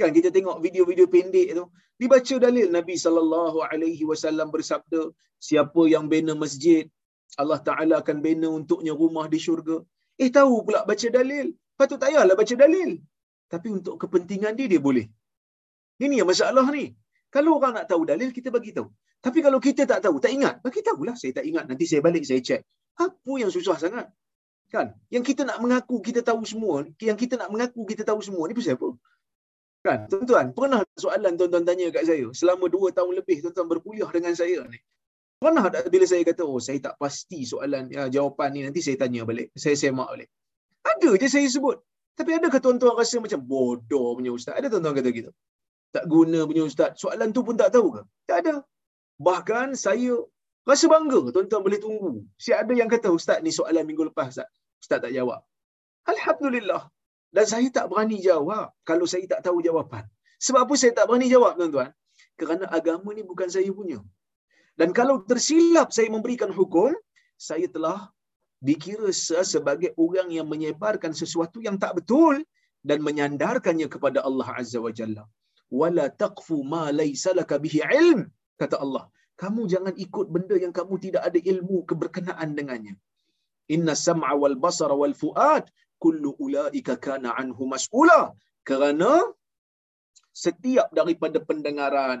Kan 0.00 0.10
kita 0.16 0.28
tengok 0.36 0.56
video-video 0.64 1.06
pendek 1.14 1.48
tu, 1.58 1.64
dibaca 2.00 2.34
dalil 2.46 2.68
Nabi 2.76 2.94
sallallahu 3.04 3.58
alaihi 3.68 4.04
wasallam 4.10 4.48
bersabda, 4.54 5.00
siapa 5.48 5.82
yang 5.94 6.04
bina 6.12 6.32
masjid, 6.44 6.84
Allah 7.42 7.60
Taala 7.68 7.94
akan 8.02 8.16
bina 8.26 8.48
untuknya 8.58 8.92
rumah 9.02 9.26
di 9.32 9.38
syurga. 9.46 9.76
Eh 10.22 10.30
tahu 10.38 10.64
pula 10.66 10.80
baca 10.90 11.08
dalil. 11.18 11.46
Patut 11.78 11.98
tak 12.00 12.08
payahlah 12.12 12.36
baca 12.40 12.54
dalil. 12.64 12.90
Tapi 13.52 13.68
untuk 13.78 13.94
kepentingan 14.02 14.52
dia 14.58 14.66
dia 14.72 14.80
boleh. 14.88 15.06
Ini 16.04 16.14
yang 16.20 16.28
masalah 16.32 16.66
ni. 16.76 16.84
Kalau 17.34 17.50
orang 17.58 17.72
nak 17.76 17.86
tahu 17.90 18.02
dalil 18.10 18.30
kita 18.36 18.48
bagi 18.56 18.72
tahu. 18.76 18.88
Tapi 19.24 19.38
kalau 19.44 19.58
kita 19.66 19.82
tak 19.90 20.00
tahu, 20.04 20.16
tak 20.24 20.32
ingat, 20.36 20.54
bagi 20.64 20.80
tahulah 20.88 21.16
saya 21.20 21.32
tak 21.38 21.44
ingat. 21.50 21.64
Nanti 21.68 21.84
saya 21.90 22.00
balik 22.06 22.24
saya 22.28 22.40
cek. 22.48 22.60
Apa 22.96 23.32
yang 23.42 23.50
susah 23.56 23.76
sangat? 23.84 24.06
Kan? 24.72 24.96
Yang 25.14 25.24
kita 25.32 25.42
nak 25.48 25.58
mengaku 25.64 25.96
kita 26.08 26.20
tahu 26.28 26.42
semua, 26.52 26.84
yang 27.08 27.18
kita 27.22 27.34
nak 27.40 27.48
mengaku 27.52 27.82
kita 27.90 28.02
tahu 28.08 28.20
semua 28.24 28.44
ni 28.48 28.54
pasal 28.56 28.76
apa? 28.78 28.88
Kan? 29.86 30.10
Tuan-tuan, 30.10 30.50
pernah 30.50 30.82
soalan 30.98 31.38
tuan-tuan 31.38 31.62
tanya 31.62 31.86
kat 31.94 32.10
saya, 32.10 32.26
selama 32.34 32.66
dua 32.66 32.90
tahun 32.90 33.22
lebih 33.22 33.38
tuan-tuan 33.46 33.70
berkuliah 33.70 34.10
dengan 34.10 34.34
saya 34.34 34.66
ni. 34.66 34.82
Pernah 35.38 35.70
tak 35.70 35.86
bila 35.94 36.02
saya 36.10 36.26
kata, 36.26 36.42
oh 36.42 36.58
saya 36.58 36.82
tak 36.82 36.98
pasti 36.98 37.46
soalan, 37.46 37.86
ya, 37.92 38.10
jawapan 38.10 38.48
ni 38.50 38.60
nanti 38.66 38.82
saya 38.82 38.98
tanya 38.98 39.22
balik. 39.22 39.54
Saya 39.54 39.78
semak 39.78 40.10
balik. 40.10 40.28
Ada 40.82 41.10
je 41.22 41.28
saya 41.30 41.46
sebut. 41.46 41.78
Tapi 42.16 42.30
adakah 42.34 42.58
tuan-tuan 42.64 42.96
rasa 42.96 43.20
macam 43.20 43.40
bodoh 43.44 44.16
punya 44.16 44.32
ustaz? 44.32 44.56
Ada 44.58 44.72
tuan-tuan 44.72 44.96
kata 44.96 45.10
gitu? 45.12 45.30
Tak 45.92 46.04
guna 46.08 46.48
punya 46.48 46.64
ustaz. 46.64 46.96
Soalan 46.96 47.30
tu 47.36 47.44
pun 47.44 47.54
tak 47.54 47.70
tahu 47.76 48.00
ke? 48.00 48.02
Tak 48.24 48.36
ada. 48.42 48.54
Bahkan 49.20 49.76
saya 49.76 50.16
rasa 50.64 50.88
bangga 50.88 51.20
tuan-tuan 51.30 51.60
boleh 51.60 51.78
tunggu. 51.78 52.24
Si 52.40 52.56
ada 52.56 52.72
yang 52.72 52.88
kata 52.88 53.12
ustaz 53.12 53.44
ni 53.44 53.52
soalan 53.52 53.84
minggu 53.84 54.08
lepas 54.08 54.32
ustaz. 54.32 54.48
Ustaz 54.80 54.98
tak 55.04 55.12
jawab. 55.12 55.44
Alhamdulillah. 56.08 56.88
Dan 57.36 57.46
saya 57.52 57.68
tak 57.76 57.86
berani 57.92 58.18
jawab 58.26 58.66
kalau 58.90 59.06
saya 59.12 59.24
tak 59.32 59.40
tahu 59.46 59.58
jawapan. 59.68 60.04
Sebab 60.46 60.60
apa 60.64 60.74
saya 60.80 60.92
tak 60.98 61.06
berani 61.08 61.28
jawab 61.34 61.52
tuan-tuan? 61.58 61.90
Kerana 62.40 62.64
agama 62.78 63.10
ni 63.16 63.22
bukan 63.30 63.48
saya 63.54 63.70
punya. 63.78 63.98
Dan 64.80 64.90
kalau 64.98 65.16
tersilap 65.30 65.88
saya 65.96 66.08
memberikan 66.14 66.50
hukum, 66.58 66.92
saya 67.48 67.66
telah 67.74 67.98
dikira 68.68 69.10
sebagai 69.54 69.90
orang 70.04 70.28
yang 70.36 70.48
menyebarkan 70.52 71.12
sesuatu 71.20 71.58
yang 71.66 71.76
tak 71.84 71.92
betul 71.98 72.36
dan 72.88 72.98
menyandarkannya 73.06 73.88
kepada 73.94 74.18
Allah 74.28 74.48
Azza 74.60 74.80
wa 74.86 74.92
Jalla. 74.98 75.24
Wala 75.80 76.06
taqfu 76.22 76.56
ma 76.72 76.84
laysa 77.00 77.30
laka 77.40 77.56
bihi 77.64 77.80
ilm, 78.00 78.20
kata 78.60 78.76
Allah. 78.84 79.04
Kamu 79.42 79.62
jangan 79.72 79.94
ikut 80.06 80.26
benda 80.34 80.56
yang 80.64 80.72
kamu 80.78 80.94
tidak 81.04 81.22
ada 81.28 81.38
ilmu 81.52 81.78
keberkenaan 81.90 82.50
dengannya. 82.58 82.94
Inna 83.74 83.94
sam'a 84.06 84.32
wal 84.42 84.56
basara 84.64 84.96
wal 85.02 85.16
fuad 85.22 85.64
kullu 86.04 86.30
ulaika 86.46 86.94
kana 87.06 87.30
anhu 87.40 87.64
mas'ula. 87.72 88.20
Kerana 88.68 89.10
setiap 90.44 90.88
daripada 90.98 91.38
pendengaran, 91.48 92.18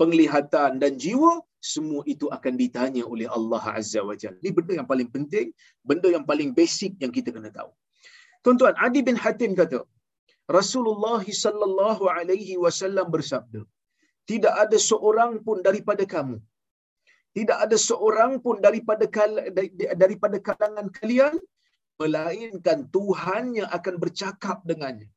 penglihatan 0.00 0.72
dan 0.82 0.92
jiwa 1.04 1.32
semua 1.72 2.02
itu 2.12 2.26
akan 2.36 2.54
ditanya 2.62 3.02
oleh 3.12 3.28
Allah 3.38 3.62
Azza 3.78 4.00
wa 4.08 4.16
Jalla. 4.20 4.38
Ini 4.42 4.52
benda 4.58 4.72
yang 4.78 4.88
paling 4.92 5.08
penting, 5.16 5.46
benda 5.90 6.08
yang 6.16 6.24
paling 6.30 6.50
basic 6.58 6.92
yang 7.02 7.12
kita 7.16 7.30
kena 7.36 7.50
tahu. 7.58 7.70
Tuan-tuan, 8.44 8.74
Adi 8.86 9.00
bin 9.08 9.16
Hatim 9.24 9.52
kata, 9.60 9.80
Rasulullah 10.58 11.22
sallallahu 11.44 12.04
alaihi 12.18 12.54
wasallam 12.64 13.06
bersabda, 13.14 13.62
tidak 14.30 14.54
ada 14.62 14.78
seorang 14.90 15.32
pun 15.46 15.58
daripada 15.66 16.04
kamu 16.14 16.38
tidak 17.38 17.58
ada 17.64 17.76
seorang 17.88 18.32
pun 18.44 18.56
daripada 18.66 19.06
daripada 20.02 20.36
kalangan 20.48 20.86
kalian 20.98 21.34
melainkan 22.02 22.78
Tuhannya 22.96 23.64
akan 23.76 23.94
bercakap 24.02 24.58
dengannya. 24.70 25.08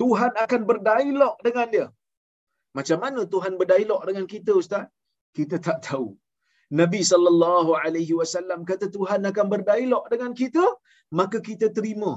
Tuhan 0.00 0.32
akan 0.44 0.62
berdialog 0.70 1.34
dengan 1.46 1.66
dia. 1.74 1.86
Macam 2.78 2.98
mana 3.04 3.20
Tuhan 3.34 3.54
berdialog 3.60 4.00
dengan 4.08 4.26
kita 4.34 4.52
ustaz? 4.62 4.84
Kita 5.38 5.56
tak 5.66 5.78
tahu. 5.88 6.08
Nabi 6.80 7.00
sallallahu 7.10 7.70
alaihi 7.84 8.14
wasallam 8.18 8.60
kata 8.70 8.86
Tuhan 8.96 9.20
akan 9.30 9.46
berdialog 9.54 10.04
dengan 10.12 10.32
kita, 10.40 10.64
maka 11.20 11.38
kita 11.48 11.66
terima 11.78 12.12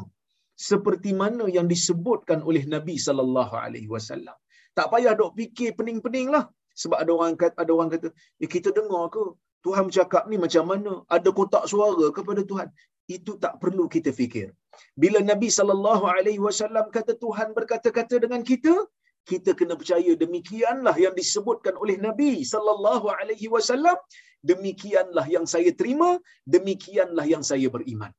seperti 0.70 1.12
mana 1.22 1.46
yang 1.56 1.68
disebutkan 1.74 2.40
oleh 2.50 2.64
Nabi 2.76 2.96
sallallahu 3.06 3.56
alaihi 3.66 3.90
wasallam. 3.94 4.38
Tak 4.78 4.88
payah 4.94 5.14
dok 5.20 5.34
fikir 5.40 5.70
pening-peninglah. 5.78 6.46
Sebab 6.82 6.98
ada 7.04 7.12
orang 7.18 7.36
kata, 7.42 7.56
ada 7.64 7.72
orang 7.78 7.90
kata, 7.94 8.08
"Eh 8.44 8.50
kita 8.56 8.70
dengar 8.78 9.04
ke 9.16 9.24
Tuhan 9.66 9.84
bercakap 9.88 10.24
ni 10.32 10.38
macam 10.46 10.64
mana? 10.72 10.92
Ada 11.16 11.30
kotak 11.40 11.66
suara 11.72 12.06
kepada 12.18 12.42
Tuhan." 12.52 12.70
Itu 13.08 13.36
tak 13.44 13.60
perlu 13.62 13.86
kita 13.96 14.12
fikir. 14.20 14.48
Bila 15.04 15.20
Nabi 15.32 15.50
sallallahu 15.58 16.06
alaihi 16.16 16.42
wasallam 16.48 16.86
kata 16.98 17.14
Tuhan 17.24 17.50
berkata-kata 17.58 18.16
dengan 18.24 18.42
kita, 18.52 18.74
kita 19.32 19.52
kena 19.60 19.76
percaya 19.80 20.12
demikianlah 20.24 20.96
yang 21.06 21.14
disebutkan 21.20 21.76
oleh 21.84 21.96
Nabi 22.08 22.32
sallallahu 22.44 23.08
alaihi 23.20 23.48
wasallam, 23.56 23.96
demikianlah 24.50 25.26
yang 25.36 25.46
saya 25.54 25.72
terima, 25.80 26.10
demikianlah 26.56 27.26
yang 27.34 27.44
saya 27.52 27.70
beriman. 27.76 28.12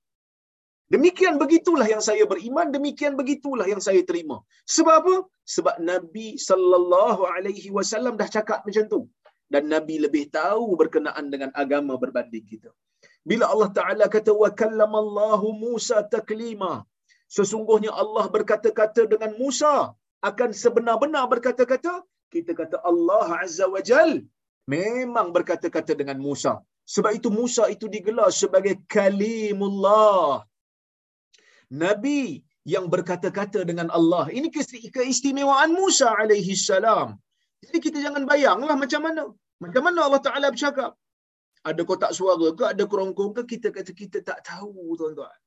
Demikian 0.95 1.35
begitulah 1.43 1.87
yang 1.93 2.03
saya 2.09 2.25
beriman, 2.33 2.69
demikian 2.77 3.15
begitulah 3.21 3.67
yang 3.73 3.83
saya 3.87 4.03
terima. 4.11 4.37
Sebab 4.75 4.95
apa? 5.01 5.15
Sebab 5.55 5.77
Nabi 5.91 6.37
sallallahu 6.49 7.23
alaihi 7.35 7.69
wasallam 7.77 8.15
dah 8.21 8.29
cakap 8.37 8.61
macam 8.69 8.85
tu. 8.93 9.01
Dan 9.53 9.69
Nabi 9.73 9.97
lebih 10.05 10.25
tahu 10.39 10.77
berkenaan 10.81 11.27
dengan 11.33 11.51
agama 11.63 11.95
berbanding 12.03 12.45
kita. 12.53 12.71
Bila 13.31 13.45
Allah 13.53 13.71
Taala 13.79 14.07
kata 14.15 14.33
wa 14.43 14.51
kallamallahu 14.61 15.47
Musa 15.65 15.99
taklima. 16.15 16.73
Sesungguhnya 17.37 17.93
Allah 18.03 18.25
berkata-kata 18.37 19.03
dengan 19.13 19.33
Musa 19.43 19.75
akan 20.31 20.51
sebenar-benar 20.63 21.25
berkata-kata, 21.33 21.95
kita 22.35 22.53
kata 22.61 22.77
Allah 22.91 23.27
Azza 23.43 23.67
wa 23.75 23.83
Jal 23.89 24.11
memang 24.75 25.29
berkata-kata 25.37 25.93
dengan 26.01 26.19
Musa. 26.27 26.53
Sebab 26.95 27.13
itu 27.19 27.29
Musa 27.41 27.65
itu 27.75 27.87
digelar 27.95 28.31
sebagai 28.43 28.75
kalimullah. 28.95 30.45
Nabi 31.83 32.21
yang 32.73 32.87
berkata-kata 32.95 33.61
dengan 33.71 33.89
Allah. 33.99 34.25
Ini 34.37 34.49
keistimewaan 34.97 35.71
Musa 35.81 36.09
alaihi 36.23 36.55
salam. 36.69 37.09
Jadi 37.65 37.79
kita 37.87 37.99
jangan 38.05 38.23
bayanglah 38.31 38.77
macam 38.83 39.01
mana. 39.07 39.23
Macam 39.65 39.83
mana 39.87 39.99
Allah 40.07 40.23
Ta'ala 40.27 40.47
bercakap. 40.55 40.93
Ada 41.71 41.83
kotak 41.89 42.13
suara 42.19 42.49
ke, 42.59 42.65
ada 42.73 42.85
kerongkong 42.93 43.33
ke, 43.37 43.43
kita 43.53 43.69
kata 43.77 43.93
kita 44.03 44.19
tak 44.29 44.41
tahu 44.51 44.97
tuan-tuan. 45.01 45.39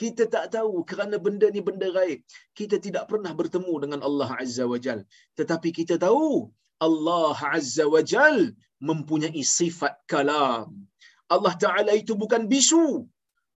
Kita 0.00 0.22
tak 0.34 0.46
tahu 0.54 0.82
kerana 0.90 1.16
benda 1.24 1.46
ni 1.54 1.60
benda 1.68 1.88
gaib. 1.96 2.20
Kita 2.58 2.76
tidak 2.86 3.04
pernah 3.10 3.32
bertemu 3.40 3.74
dengan 3.82 4.00
Allah 4.08 4.30
Azza 4.42 4.64
wa 4.72 4.78
Jal. 4.84 5.00
Tetapi 5.38 5.68
kita 5.78 5.94
tahu 6.06 6.50
Allah 6.86 7.38
Azza 7.56 7.86
wa 7.94 8.02
Jal 8.12 8.38
mempunyai 8.90 9.42
sifat 9.58 9.94
kalam. 10.12 10.66
Allah 11.34 11.54
Ta'ala 11.64 11.92
itu 12.02 12.12
bukan 12.22 12.50
bisu. 12.52 13.06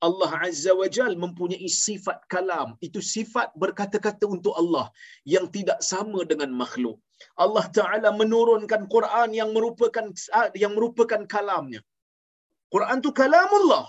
Allah 0.08 0.32
Azza 0.48 0.72
wa 0.82 0.88
Jal 0.96 1.16
mempunyai 1.24 1.70
sifat 1.72 2.20
kalam. 2.34 2.76
Itu 2.88 3.00
sifat 3.00 3.56
berkata-kata 3.64 4.28
untuk 4.36 4.54
Allah 4.62 4.92
yang 5.24 5.48
tidak 5.56 5.80
sama 5.92 6.22
dengan 6.32 6.52
makhluk. 6.62 7.00
Allah 7.40 7.66
Ta'ala 7.78 8.10
menurunkan 8.22 8.92
Quran 8.92 9.30
yang 9.40 9.50
merupakan 9.56 10.06
yang 10.64 10.76
merupakan 10.78 11.24
kalamnya. 11.36 11.82
Quran 12.76 12.98
tu 13.06 13.12
kalamullah. 13.20 13.86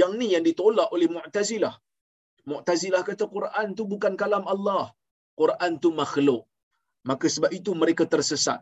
Yang 0.00 0.12
ni 0.20 0.26
yang 0.34 0.44
ditolak 0.48 0.88
oleh 0.94 1.08
Mu'tazilah. 1.16 1.74
Mu'tazilah 2.50 3.02
kata 3.08 3.26
Quran 3.36 3.66
tu 3.78 3.82
bukan 3.92 4.14
kalam 4.22 4.44
Allah. 4.54 4.84
Quran 5.40 5.72
tu 5.82 5.90
makhluk. 6.02 6.42
Maka 7.08 7.26
sebab 7.34 7.50
itu 7.58 7.70
mereka 7.82 8.04
tersesat. 8.14 8.60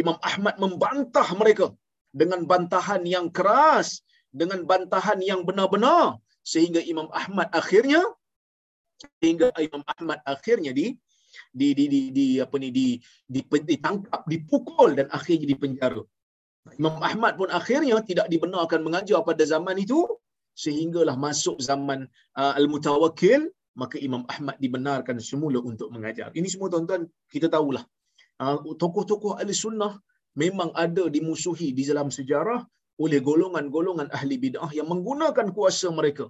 Imam 0.00 0.16
Ahmad 0.30 0.54
membantah 0.64 1.28
mereka 1.40 1.66
dengan 2.20 2.40
bantahan 2.50 3.02
yang 3.14 3.26
keras 3.36 3.88
dengan 4.40 4.60
bantahan 4.70 5.20
yang 5.30 5.40
benar-benar 5.48 6.20
sehingga 6.52 6.80
Imam 6.92 7.08
Ahmad 7.20 7.48
akhirnya 7.60 8.02
sehingga 9.20 9.48
Imam 9.68 9.82
Ahmad 9.92 10.20
akhirnya 10.34 10.72
di 10.78 10.86
di 11.60 11.68
di 11.78 11.84
di, 11.92 12.00
di 12.16 12.26
apa 12.44 12.56
ni 12.62 12.68
di, 12.78 12.86
di 13.34 13.40
ditangkap 13.70 14.22
dipukul 14.32 14.90
dan 14.98 15.06
akhirnya 15.16 15.46
dipenjara 15.52 16.02
Imam 16.80 16.96
Ahmad 17.08 17.32
pun 17.40 17.48
akhirnya 17.58 17.96
tidak 18.10 18.26
dibenarkan 18.32 18.80
mengajar 18.86 19.22
pada 19.28 19.44
zaman 19.46 19.78
itu 19.78 20.00
sehinggalah 20.64 21.14
masuk 21.26 21.56
zaman 21.68 22.10
uh, 22.40 22.52
Al-Mutawakkil 22.58 23.42
maka 23.76 23.96
Imam 24.00 24.22
Ahmad 24.32 24.56
dibenarkan 24.64 25.16
semula 25.20 25.60
untuk 25.70 25.88
mengajar. 25.94 26.28
Ini 26.38 26.48
semua 26.52 26.68
tuan-tuan 26.72 27.04
kita 27.34 27.46
tahulah. 27.52 27.84
Uh, 28.40 28.58
tokoh-tokoh 28.82 29.32
ahli 29.40 29.52
sunnah 29.52 29.92
memang 30.42 30.72
ada 30.84 31.04
dimusuhi 31.16 31.68
di 31.78 31.84
dalam 31.90 32.08
sejarah 32.08 32.60
oleh 33.04 33.20
golongan-golongan 33.28 34.08
ahli 34.18 34.36
bid'ah 34.44 34.72
yang 34.78 34.88
menggunakan 34.92 35.52
kuasa 35.56 35.88
mereka 35.92 36.26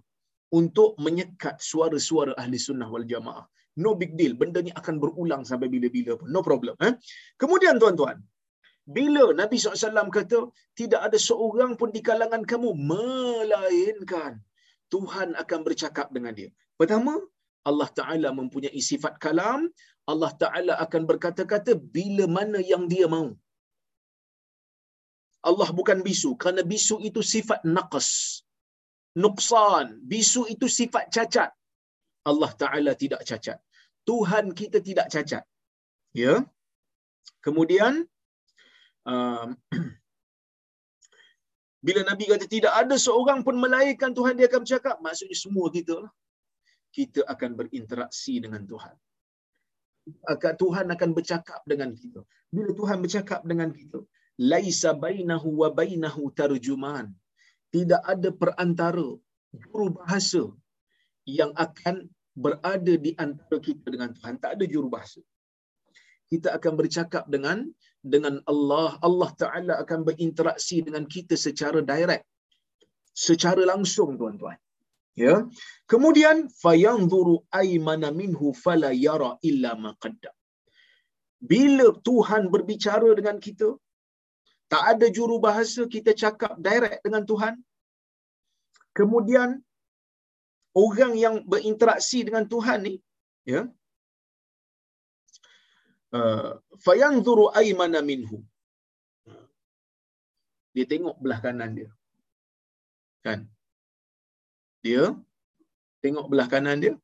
untuk 0.60 0.98
menyekat 0.98 1.62
suara-suara 1.70 2.34
ahli 2.42 2.58
sunnah 2.58 2.90
wal 2.94 3.06
jamaah. 3.12 3.46
No 3.82 3.94
big 4.00 4.12
deal. 4.18 4.34
Benda 4.40 4.58
ni 4.66 4.72
akan 4.80 4.94
berulang 5.02 5.42
sampai 5.50 5.68
bila-bila 5.74 6.12
pun. 6.18 6.28
No 6.34 6.40
problem. 6.48 6.74
Eh? 6.86 6.92
Kemudian 7.42 7.76
tuan-tuan, 7.82 8.16
bila 8.86 9.22
Nabi 9.40 9.56
SAW 9.58 10.10
kata, 10.18 10.38
tidak 10.78 11.00
ada 11.06 11.18
seorang 11.28 11.72
pun 11.80 11.90
di 11.96 12.00
kalangan 12.08 12.42
kamu 12.50 12.70
melainkan 12.90 14.38
Tuhan 14.94 15.28
akan 15.42 15.60
bercakap 15.66 16.08
dengan 16.16 16.32
dia. 16.38 16.50
Pertama, 16.80 17.14
Allah 17.68 17.88
Ta'ala 17.98 18.28
mempunyai 18.40 18.80
sifat 18.90 19.18
kalam, 19.24 19.60
Allah 20.12 20.32
Ta'ala 20.42 20.74
akan 20.84 21.02
berkata-kata 21.10 21.74
bila 21.96 22.24
mana 22.36 22.62
yang 22.72 22.86
dia 22.92 23.06
mahu. 23.14 23.34
Allah 25.48 25.68
bukan 25.78 25.98
bisu, 26.06 26.30
kerana 26.40 26.62
bisu 26.72 26.96
itu 27.08 27.20
sifat 27.34 27.62
naqas. 27.76 28.42
Nuksan. 29.24 29.86
Bisu 30.12 30.42
itu 30.54 30.66
sifat 30.78 31.04
cacat. 31.14 31.50
Allah 32.30 32.50
Ta'ala 32.62 32.92
tidak 33.02 33.22
cacat. 33.28 33.58
Tuhan 34.08 34.54
kita 34.58 34.78
tidak 34.88 35.06
cacat. 35.14 35.44
Ya. 36.22 36.34
Kemudian, 37.46 38.06
um, 39.12 39.48
bila 41.86 42.00
Nabi 42.10 42.24
kata 42.32 42.46
tidak 42.56 42.72
ada 42.82 42.96
seorang 43.06 43.40
pun 43.46 43.56
melainkan 43.64 44.12
Tuhan 44.18 44.34
dia 44.38 44.46
akan 44.50 44.60
bercakap, 44.66 44.96
maksudnya 45.06 45.38
semua 45.44 45.66
kita 45.76 45.94
lah. 46.04 46.12
Kita 46.96 47.20
akan 47.32 47.50
berinteraksi 47.60 48.34
dengan 48.44 48.62
Tuhan. 48.70 48.94
Tuhan 50.62 50.86
akan 50.94 51.10
bercakap 51.18 51.60
dengan 51.70 51.90
kita. 52.00 52.20
Bila 52.54 52.70
Tuhan 52.80 52.98
bercakap 53.04 53.40
dengan 53.50 53.70
kita, 53.78 53.98
laisa 54.52 54.90
bainahu 55.04 55.48
wa 55.62 55.68
bainahu 55.80 56.30
tarjuman. 56.38 57.06
Tidak 57.74 58.02
ada 58.12 58.30
perantara 58.42 59.08
juru 59.62 59.86
bahasa 59.98 60.42
yang 61.26 61.50
akan 61.66 62.06
berada 62.44 62.94
di 63.06 63.12
antara 63.24 63.58
kita 63.66 63.86
dengan 63.94 64.10
Tuhan. 64.16 64.34
Tak 64.42 64.50
ada 64.56 64.64
juru 64.72 64.88
bahasa. 64.96 65.20
Kita 66.30 66.48
akan 66.56 66.72
bercakap 66.80 67.24
dengan 67.34 67.66
dengan 68.14 68.34
Allah. 68.52 68.90
Allah 69.08 69.30
Ta'ala 69.42 69.74
akan 69.82 70.00
berinteraksi 70.08 70.76
dengan 70.86 71.04
kita 71.14 71.34
secara 71.46 71.80
direct. 71.92 72.24
Secara 73.26 73.62
langsung, 73.72 74.10
tuan-tuan. 74.20 74.58
Ya. 75.24 75.34
Kemudian 75.92 76.36
fayanzuru 76.62 77.36
aymana 77.60 78.08
minhu 78.20 78.52
fala 78.64 78.90
yara 79.06 79.30
illa 79.48 79.72
ma 79.84 79.90
qaddam. 80.02 80.34
Bila 81.50 81.86
Tuhan 82.08 82.42
berbicara 82.54 83.08
dengan 83.18 83.36
kita, 83.46 83.68
tak 84.72 84.82
ada 84.92 85.06
juru 85.16 85.36
bahasa 85.46 85.82
kita 85.94 86.12
cakap 86.22 86.52
direct 86.68 87.00
dengan 87.06 87.22
Tuhan. 87.30 87.54
Kemudian 88.98 89.48
orang 90.84 91.12
yang 91.24 91.36
berinteraksi 91.52 92.18
dengan 92.28 92.44
Tuhan 92.52 92.78
ni, 92.88 92.94
ya. 93.52 93.62
Uh, 96.16 96.50
fayanzuru 96.84 97.44
aymana 97.60 98.00
minhu. 98.10 98.38
Dia 100.74 100.84
tengok 100.92 101.16
belah 101.22 101.40
kanan 101.44 101.70
dia. 101.78 101.90
Kan? 103.26 103.40
Dia 104.84 105.04
tengok 106.02 106.26
belah 106.30 106.48
kanan 106.52 106.78
dia. 106.84 106.94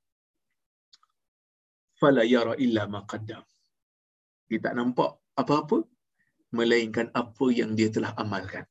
Fala 2.00 2.22
yara 2.34 2.54
illa 2.64 2.82
ma 2.94 3.00
qaddam. 3.10 3.42
Dia 4.48 4.60
tak 4.64 4.74
nampak 4.78 5.10
apa-apa 5.42 5.78
melainkan 6.58 7.08
apa 7.22 7.46
yang 7.58 7.72
dia 7.78 7.88
telah 7.96 8.12
amalkan. 8.22 8.64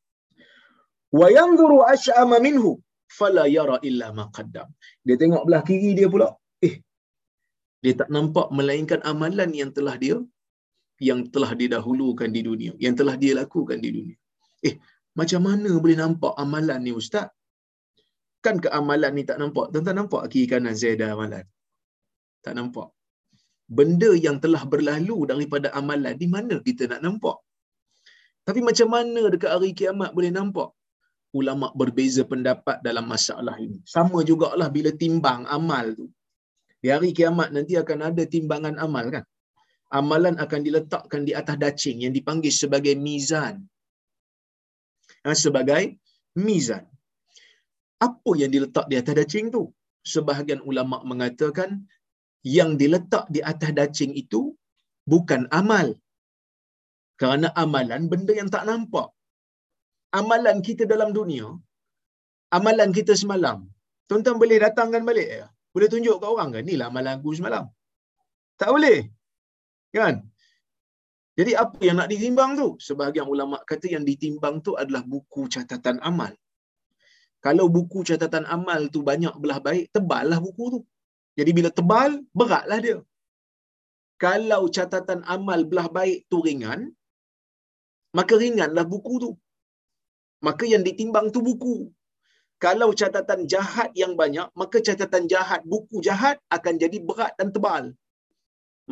Wa 1.20 1.28
yanzuru 1.38 1.80
ash'ama 1.94 2.38
minhu 2.48 2.72
fala 3.18 3.44
yara 3.58 3.78
illa 3.90 4.08
ma 4.18 4.26
qaddam. 4.38 4.70
Dia 5.06 5.16
tengok 5.22 5.44
belah 5.48 5.64
kiri 5.70 5.92
dia 6.00 6.10
pula. 6.14 6.30
Dia 7.84 7.94
tak 8.02 8.10
nampak 8.16 8.48
melainkan 8.58 9.02
amalan 9.12 9.52
yang 9.62 9.72
telah 9.78 9.96
dia 10.04 10.18
yang 11.10 11.20
telah 11.34 11.52
didahulukan 11.62 12.30
di 12.36 12.42
dunia, 12.48 12.72
yang 12.86 12.96
telah 13.00 13.16
dia 13.22 13.34
lakukan 13.42 13.82
di 13.86 13.90
dunia. 13.96 14.18
Eh, 14.68 14.76
macam 15.20 15.42
mana 15.48 15.72
boleh 15.84 15.98
nampak 16.04 16.34
amalan 16.44 16.80
ni 16.86 16.92
ustaz? 17.02 17.28
Kan 18.46 18.58
ke 18.64 18.70
amalan 18.80 19.12
ni 19.18 19.24
tak 19.30 19.38
nampak? 19.42 19.66
Tuan-tuan 19.74 19.98
nampak 20.02 20.22
kiri 20.32 20.48
kanan 20.52 20.76
saya 20.82 20.94
ada 20.98 21.08
amalan? 21.16 21.46
Tak 22.46 22.54
nampak. 22.58 22.90
Benda 23.78 24.12
yang 24.26 24.38
telah 24.44 24.62
berlalu 24.74 25.18
daripada 25.32 25.68
amalan, 25.80 26.14
di 26.22 26.28
mana 26.36 26.56
kita 26.68 26.86
nak 26.92 27.02
nampak? 27.06 27.38
Tapi 28.48 28.60
macam 28.70 28.88
mana 28.96 29.22
dekat 29.34 29.52
hari 29.56 29.72
kiamat 29.80 30.10
boleh 30.18 30.32
nampak? 30.38 30.70
Ulama 31.40 31.68
berbeza 31.82 32.22
pendapat 32.32 32.78
dalam 32.88 33.06
masalah 33.14 33.56
ini. 33.66 33.80
Sama 33.96 34.20
jugalah 34.30 34.70
bila 34.78 34.92
timbang 35.04 35.42
amal 35.58 35.86
tu. 36.00 36.08
Di 36.82 36.90
hari 36.94 37.10
kiamat 37.18 37.50
nanti 37.56 37.74
akan 37.82 38.00
ada 38.10 38.24
timbangan 38.34 38.76
amal 38.86 39.06
kan? 39.16 39.26
Amalan 40.00 40.36
akan 40.44 40.62
diletakkan 40.68 41.22
di 41.28 41.34
atas 41.40 41.58
dacing 41.64 41.98
yang 42.04 42.14
dipanggil 42.18 42.54
sebagai 42.62 42.94
mizan. 43.06 43.56
Ha, 45.24 45.36
sebagai 45.44 45.84
mizan. 46.48 46.84
Apa 48.08 48.32
yang 48.42 48.52
diletak 48.56 48.86
di 48.92 48.96
atas 49.02 49.16
dacing 49.20 49.48
tu? 49.56 49.64
Sebahagian 50.14 50.62
ulama 50.70 50.98
mengatakan 51.12 51.72
yang 52.58 52.72
diletak 52.82 53.26
di 53.36 53.42
atas 53.52 53.72
dacing 53.80 54.14
itu 54.24 54.42
bukan 55.12 55.46
amal 55.62 55.88
kerana 57.22 57.48
amalan 57.64 58.10
benda 58.12 58.34
yang 58.40 58.50
tak 58.56 58.66
nampak. 58.70 59.08
Amalan 60.20 60.58
kita 60.68 60.84
dalam 60.94 61.10
dunia, 61.18 61.48
amalan 62.58 62.90
kita 62.98 63.14
semalam. 63.22 63.60
Tuan-tuan 64.10 64.38
boleh 64.42 64.58
datangkan 64.66 65.04
balik 65.10 65.30
ya? 65.40 65.46
Boleh 65.74 65.88
tunjuk 65.94 66.16
ke 66.22 66.26
orang 66.34 66.50
kan? 66.56 66.64
Inilah 66.68 66.88
amalan 66.92 67.16
aku 67.20 67.32
semalam. 67.40 67.66
Tak 68.60 68.70
boleh. 68.76 69.00
Kan? 69.96 70.16
Jadi 71.40 71.52
apa 71.64 71.80
yang 71.88 71.98
nak 72.00 72.10
ditimbang 72.12 72.52
tu? 72.60 72.68
Sebahagian 72.88 73.28
ulama 73.34 73.58
kata 73.72 73.88
yang 73.96 74.04
ditimbang 74.10 74.60
tu 74.66 74.76
adalah 74.82 75.04
buku 75.14 75.48
catatan 75.54 75.98
amal. 76.10 76.32
Kalau 77.46 77.66
buku 77.76 78.00
catatan 78.10 78.46
amal 78.56 78.82
tu 78.94 79.00
banyak 79.10 79.34
belah 79.42 79.60
baik, 79.68 79.86
teballah 79.96 80.40
buku 80.46 80.66
tu. 80.76 80.82
Jadi 81.40 81.52
bila 81.58 81.70
tebal, 81.78 82.22
beratlah 82.40 82.80
dia. 82.86 82.98
Kalau 84.22 84.62
catatan 84.76 85.22
amal 85.36 85.66
belah 85.70 85.88
baik 85.98 86.30
tu 86.30 86.38
ringan, 86.46 86.94
maka 88.18 88.34
ringanlah 88.44 88.86
buku 88.94 89.14
tu. 89.24 89.32
Maka 90.46 90.64
yang 90.74 90.84
ditimbang 90.86 91.34
tu 91.34 91.42
buku. 91.48 91.76
Kalau 92.66 92.90
catatan 93.00 93.42
jahat 93.52 93.90
yang 94.02 94.14
banyak, 94.22 94.48
maka 94.62 94.78
catatan 94.88 95.24
jahat, 95.34 95.62
buku 95.72 95.98
jahat 96.08 96.38
akan 96.56 96.74
jadi 96.84 96.98
berat 97.08 97.34
dan 97.40 97.50
tebal. 97.56 97.84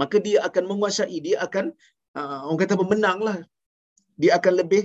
Maka 0.02 0.18
dia 0.26 0.40
akan 0.48 0.64
menguasai, 0.70 1.18
dia 1.28 1.38
akan, 1.46 1.66
uh, 2.18 2.40
orang 2.50 2.60
kata 2.62 2.76
pemenang 2.82 3.20
lah. 3.28 3.38
Dia 4.22 4.32
akan 4.42 4.54
lebih 4.62 4.84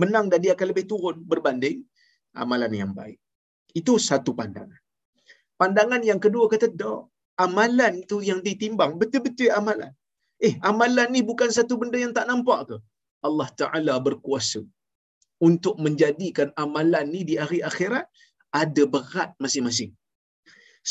menang 0.00 0.26
dan 0.32 0.40
dia 0.44 0.52
akan 0.56 0.66
lebih 0.72 0.84
turun 0.90 1.16
berbanding 1.32 1.84
amalan 2.42 2.72
yang 2.72 2.92
baik. 3.00 3.20
Itu 3.80 4.00
satu 4.08 4.32
pandangan. 4.38 4.80
Pandangan 5.60 6.00
yang 6.10 6.20
kedua 6.24 6.48
kata, 6.52 6.72
tak, 6.80 7.00
amalan 7.44 8.00
tu 8.10 8.24
yang 8.30 8.40
ditimbang, 8.46 8.96
betul-betul 9.00 9.52
amalan. 9.60 9.92
Eh, 10.46 10.54
amalan 10.70 11.08
ni 11.14 11.20
bukan 11.30 11.52
satu 11.58 11.76
benda 11.80 12.00
yang 12.04 12.16
tak 12.16 12.26
nampak 12.30 12.60
ke? 12.68 12.76
Allah 13.28 13.48
Ta'ala 13.60 13.94
berkuasa 14.06 14.62
untuk 15.48 15.74
menjadikan 15.84 16.48
amalan 16.64 17.06
ni 17.14 17.20
di 17.30 17.34
hari 17.42 17.60
akhirat 17.70 18.06
ada 18.62 18.82
berat 18.94 19.30
masing-masing. 19.44 19.92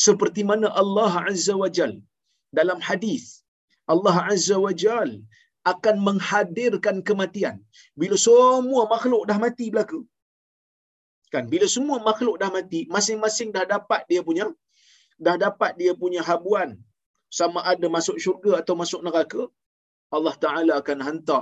Seperti 0.05 0.41
mana 0.49 0.67
Allah 0.81 1.13
Azza 1.31 1.55
wa 1.63 1.69
Jal 1.77 1.93
dalam 2.59 2.79
hadis 2.87 3.23
Allah 3.93 4.15
Azza 4.33 4.57
wa 4.65 4.73
Jal 4.83 5.11
akan 5.71 5.95
menghadirkan 6.07 6.97
kematian 7.07 7.55
bila 8.01 8.15
semua 8.27 8.83
makhluk 8.93 9.23
dah 9.29 9.37
mati 9.43 9.67
belaka. 9.73 9.99
Kan 11.33 11.45
bila 11.53 11.67
semua 11.75 11.97
makhluk 12.09 12.35
dah 12.41 12.49
mati, 12.55 12.79
masing-masing 12.95 13.49
dah 13.55 13.65
dapat 13.73 14.01
dia 14.11 14.21
punya 14.29 14.45
dah 15.25 15.35
dapat 15.45 15.71
dia 15.81 15.93
punya 16.01 16.21
habuan 16.29 16.69
sama 17.39 17.59
ada 17.71 17.87
masuk 17.95 18.17
syurga 18.23 18.51
atau 18.61 18.73
masuk 18.81 19.01
neraka, 19.05 19.43
Allah 20.15 20.35
Taala 20.43 20.73
akan 20.81 20.99
hantar 21.07 21.39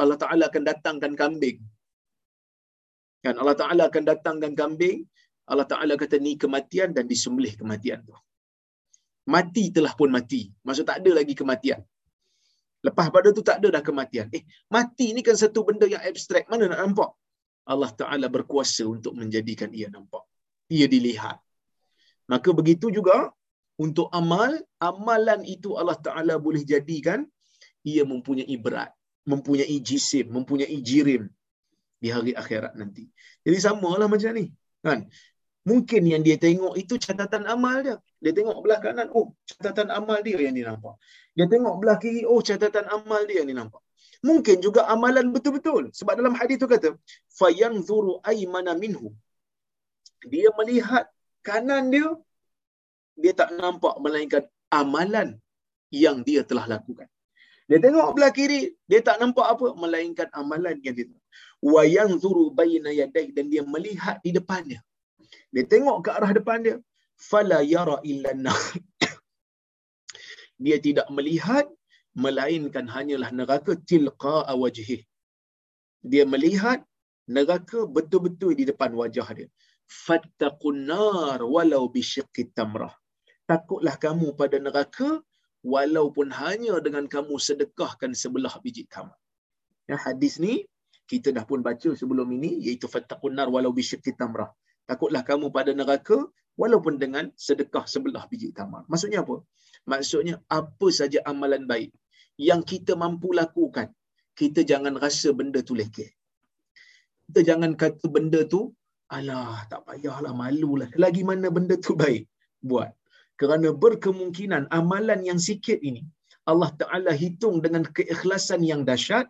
Allah 0.00 0.18
Taala 0.22 0.44
akan 0.50 0.64
datangkan 0.70 1.12
kambing. 1.20 1.58
Kan 3.24 3.34
Allah 3.40 3.56
Taala 3.60 3.82
akan 3.90 4.04
datangkan 4.10 4.52
kambing, 4.60 4.98
Allah 5.50 5.66
Taala 5.72 5.94
kata 6.02 6.16
ni 6.26 6.32
kematian 6.42 6.90
dan 6.96 7.04
disembelih 7.12 7.52
kematian 7.60 8.00
tu. 8.08 8.16
Mati 9.34 9.64
telah 9.76 9.92
pun 9.98 10.10
mati. 10.16 10.42
Maksud 10.66 10.84
tak 10.88 10.98
ada 11.04 11.10
lagi 11.20 11.34
kematian. 11.40 11.80
Lepas 12.86 13.06
pada 13.14 13.28
tu 13.36 13.42
tak 13.48 13.56
ada 13.60 13.68
dah 13.76 13.82
kematian. 13.88 14.26
Eh, 14.36 14.42
mati 14.72 15.06
ni 15.16 15.20
kan 15.26 15.36
satu 15.42 15.60
benda 15.68 15.84
yang 15.94 16.00
abstrak. 16.10 16.48
Mana 16.48 16.64
nak 16.72 16.80
nampak? 16.80 17.10
Allah 17.72 17.90
Ta'ala 18.00 18.26
berkuasa 18.36 18.88
untuk 18.88 19.12
menjadikan 19.20 19.68
ia 19.78 19.92
nampak. 19.92 20.24
Ia 20.72 20.86
dilihat. 20.94 21.36
Maka 22.32 22.50
begitu 22.56 22.88
juga 22.88 23.16
untuk 23.84 24.08
amal, 24.20 24.52
amalan 24.80 25.44
itu 25.44 25.76
Allah 25.80 25.98
Ta'ala 26.06 26.34
boleh 26.46 26.62
jadikan 26.72 27.28
ia 27.84 28.02
mempunyai 28.12 28.56
berat, 28.64 28.90
mempunyai 29.28 29.76
jisim, 29.88 30.26
mempunyai 30.32 30.78
jirim 30.88 31.28
di 32.00 32.08
hari 32.08 32.32
akhirat 32.32 32.72
nanti. 32.80 33.04
Jadi 33.44 33.58
samalah 33.60 34.08
macam 34.08 34.32
ni. 34.32 34.48
Kan? 34.80 35.06
Mungkin 35.68 36.02
yang 36.08 36.22
dia 36.24 36.40
tengok 36.40 36.72
itu 36.80 36.96
catatan 36.96 37.44
amal 37.44 37.84
dia. 37.84 37.96
Dia 38.24 38.32
tengok 38.32 38.64
belah 38.64 38.80
kanan, 38.80 39.12
oh 39.12 39.36
catatan 39.44 39.92
amal 39.92 40.18
dia 40.24 40.40
yang 40.40 40.56
dia 40.56 40.72
nampak. 40.72 40.96
Dia 41.36 41.46
tengok 41.52 41.74
belah 41.84 42.00
kiri, 42.00 42.24
oh 42.24 42.40
catatan 42.40 42.88
amal 42.88 43.20
dia 43.28 43.44
yang 43.44 43.48
dia 43.52 43.58
nampak. 43.60 43.84
Mungkin 44.24 44.56
juga 44.64 44.88
amalan 44.88 45.28
betul-betul. 45.32 45.92
Sebab 45.92 46.16
dalam 46.16 46.32
hadis 46.36 46.56
tu 46.56 46.64
kata, 46.64 46.96
fayanzuru 47.36 48.24
aymana 48.24 48.72
minhu. 48.72 49.12
Dia 50.24 50.48
melihat 50.56 51.08
kanan 51.44 51.92
dia, 51.92 52.08
dia 53.16 53.32
tak 53.36 53.52
nampak 53.56 54.00
melainkan 54.00 54.44
amalan 54.72 55.36
yang 55.92 56.24
dia 56.24 56.40
telah 56.44 56.64
lakukan. 56.64 57.08
Dia 57.68 57.78
tengok 57.84 58.16
belah 58.16 58.32
kiri, 58.32 58.74
dia 58.88 59.00
tak 59.04 59.20
nampak 59.20 59.44
apa 59.44 59.76
melainkan 59.76 60.28
amalan 60.34 60.76
yang 60.80 60.96
dia 60.96 61.06
wa 61.62 61.82
yanzuru 61.96 62.44
baina 62.58 62.90
yaday 63.00 63.26
dan 63.36 63.46
dia 63.52 63.62
melihat 63.74 64.16
di 64.24 64.32
depannya. 64.38 64.80
Dia 65.52 65.64
tengok 65.72 65.98
ke 66.04 66.10
arah 66.16 66.32
depan 66.38 66.58
dia, 66.66 66.76
fala 67.28 67.60
yara 67.74 67.96
illa 68.10 68.32
dia 70.64 70.76
tidak 70.86 71.08
melihat 71.16 71.66
melainkan 72.24 72.86
hanyalah 72.94 73.30
neraka 73.38 73.76
tilqa 73.88 74.48
wajhi. 74.62 74.98
Dia 76.00 76.24
melihat 76.24 76.80
neraka 77.28 77.84
betul-betul 77.96 78.52
di 78.56 78.64
depan 78.70 78.90
wajah 79.00 79.28
dia. 79.36 79.48
Fattaqun 80.04 80.86
nar 80.92 81.40
walau 81.44 81.84
bisyiqqi 81.94 82.50
tamrah. 82.56 82.94
Takutlah 83.50 83.98
kamu 84.04 84.32
pada 84.40 84.56
neraka 84.62 85.20
walaupun 85.74 86.30
hanya 86.40 86.80
dengan 86.86 87.04
kamu 87.14 87.34
sedekahkan 87.36 88.14
sebelah 88.22 88.54
biji 88.64 88.86
tamar. 88.88 89.18
Ya, 89.90 89.98
hadis 89.98 90.38
ni 90.38 90.64
kita 91.10 91.28
dah 91.36 91.44
pun 91.50 91.60
baca 91.68 91.90
sebelum 92.00 92.28
ini 92.36 92.50
iaitu 92.66 92.86
fattaqun 92.94 93.32
nar 93.38 93.48
walau 93.54 93.72
bisyiqqi 93.78 94.12
tamrah. 94.20 94.50
Takutlah 94.90 95.22
kamu 95.30 95.46
pada 95.56 95.72
neraka 95.80 96.18
walaupun 96.60 96.94
dengan 97.02 97.24
sedekah 97.46 97.84
sebelah 97.92 98.24
biji 98.30 98.48
tamar. 98.58 98.82
Maksudnya 98.92 99.18
apa? 99.24 99.36
Maksudnya 99.92 100.34
apa 100.58 100.86
saja 100.98 101.18
amalan 101.32 101.64
baik 101.72 101.90
yang 102.48 102.60
kita 102.70 102.92
mampu 103.02 103.28
lakukan, 103.40 103.88
kita 104.40 104.60
jangan 104.70 104.94
rasa 105.04 105.28
benda 105.38 105.60
tu 105.68 105.74
lekeh. 105.80 106.10
Kita 107.26 107.40
jangan 107.48 107.72
kata 107.82 108.06
benda 108.16 108.40
tu, 108.54 108.60
alah 109.16 109.60
tak 109.70 109.82
payahlah, 109.88 110.32
malulah. 110.42 110.88
Lagi 111.04 111.22
mana 111.30 111.48
benda 111.56 111.76
tu 111.86 111.94
baik 112.02 112.24
buat. 112.70 112.90
Kerana 113.40 113.68
berkemungkinan 113.84 114.62
amalan 114.78 115.20
yang 115.28 115.40
sikit 115.48 115.78
ini, 115.90 116.02
Allah 116.50 116.70
Ta'ala 116.80 117.12
hitung 117.22 117.56
dengan 117.64 117.82
keikhlasan 117.96 118.60
yang 118.70 118.82
dahsyat, 118.88 119.26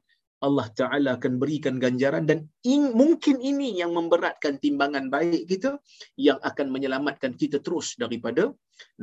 Allah 0.46 0.66
Ta'ala 0.78 1.10
akan 1.16 1.32
berikan 1.42 1.76
ganjaran 1.84 2.24
dan 2.30 2.38
in, 2.72 2.82
mungkin 3.00 3.36
ini 3.50 3.68
yang 3.80 3.92
memberatkan 3.98 4.56
timbangan 4.64 5.12
baik 5.14 5.44
kita 5.52 5.70
yang 6.16 6.38
akan 6.50 6.66
menyelamatkan 6.74 7.32
kita 7.40 7.60
terus 7.66 7.88
daripada 8.02 8.48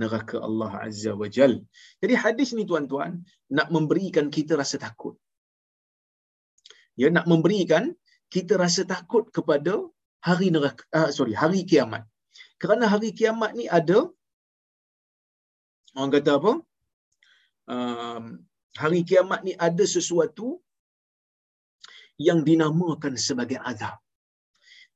neraka 0.02 0.41
Allah 0.47 0.71
Azza 0.88 1.13
wa 1.21 1.30
Jal. 1.36 1.54
Jadi 2.02 2.13
hadis 2.23 2.52
ni 2.58 2.65
tuan-tuan 2.69 3.21
nak 3.58 3.69
memberikan 3.76 4.34
kita 4.38 4.58
rasa 4.62 4.82
takut. 4.82 5.15
Ya, 7.02 7.13
nak 7.13 7.30
memberikan 7.30 7.93
kita 8.34 8.58
rasa 8.58 8.82
takut 8.93 9.30
kepada 9.30 9.73
hari 10.28 10.50
neraka, 10.56 10.82
uh, 10.97 11.10
sorry, 11.17 11.38
hari 11.38 11.62
kiamat. 11.69 12.04
Kerana 12.62 12.89
hari 12.93 13.13
kiamat 13.13 13.54
ni 13.54 13.69
ada 13.80 14.10
orang 15.93 16.12
kata 16.17 16.32
apa? 16.41 16.54
Um, 17.69 18.23
hari 18.82 19.06
kiamat 19.06 19.45
ni 19.45 19.54
ada 19.67 19.86
sesuatu 19.86 20.58
yang 22.27 22.41
dinamakan 22.49 23.13
sebagai 23.27 23.60
azab. 23.71 23.97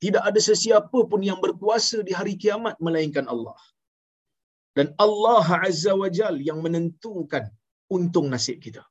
Tidak 0.02 0.24
ada 0.30 0.40
sesiapa 0.50 1.00
pun 1.10 1.22
yang 1.30 1.38
berkuasa 1.46 2.02
di 2.08 2.14
hari 2.20 2.34
kiamat 2.44 2.76
melainkan 2.86 3.26
Allah. 3.34 3.58
Dan 4.78 4.88
Allah 5.06 5.46
Azza 5.68 5.94
wa 6.02 6.10
Jal 6.18 6.42
yang 6.42 6.60
menentukan 6.66 7.46
untung 7.96 8.28
nasib 8.34 8.58
kita. 8.66 8.82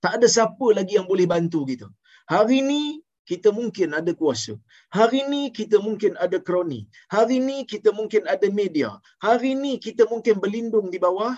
Tak 0.00 0.12
ada 0.16 0.28
siapa 0.36 0.66
lagi 0.78 0.96
yang 0.98 1.08
boleh 1.12 1.26
bantu 1.28 1.60
kita. 1.70 1.88
Hari 2.32 2.56
ini 2.64 2.82
kita 3.30 3.50
mungkin 3.58 3.90
ada 3.98 4.12
kuasa. 4.20 4.54
Hari 4.98 5.18
ini 5.26 5.42
kita 5.58 5.76
mungkin 5.86 6.14
ada 6.24 6.38
kroni. 6.46 6.80
Hari 7.14 7.42
ini 7.42 7.56
kita 7.72 7.90
mungkin 7.98 8.22
ada 8.34 8.48
media. 8.60 8.90
Hari 9.26 9.58
ini 9.58 9.72
kita 9.86 10.06
mungkin 10.12 10.38
berlindung 10.42 10.88
di 10.94 10.98
bawah 11.02 11.34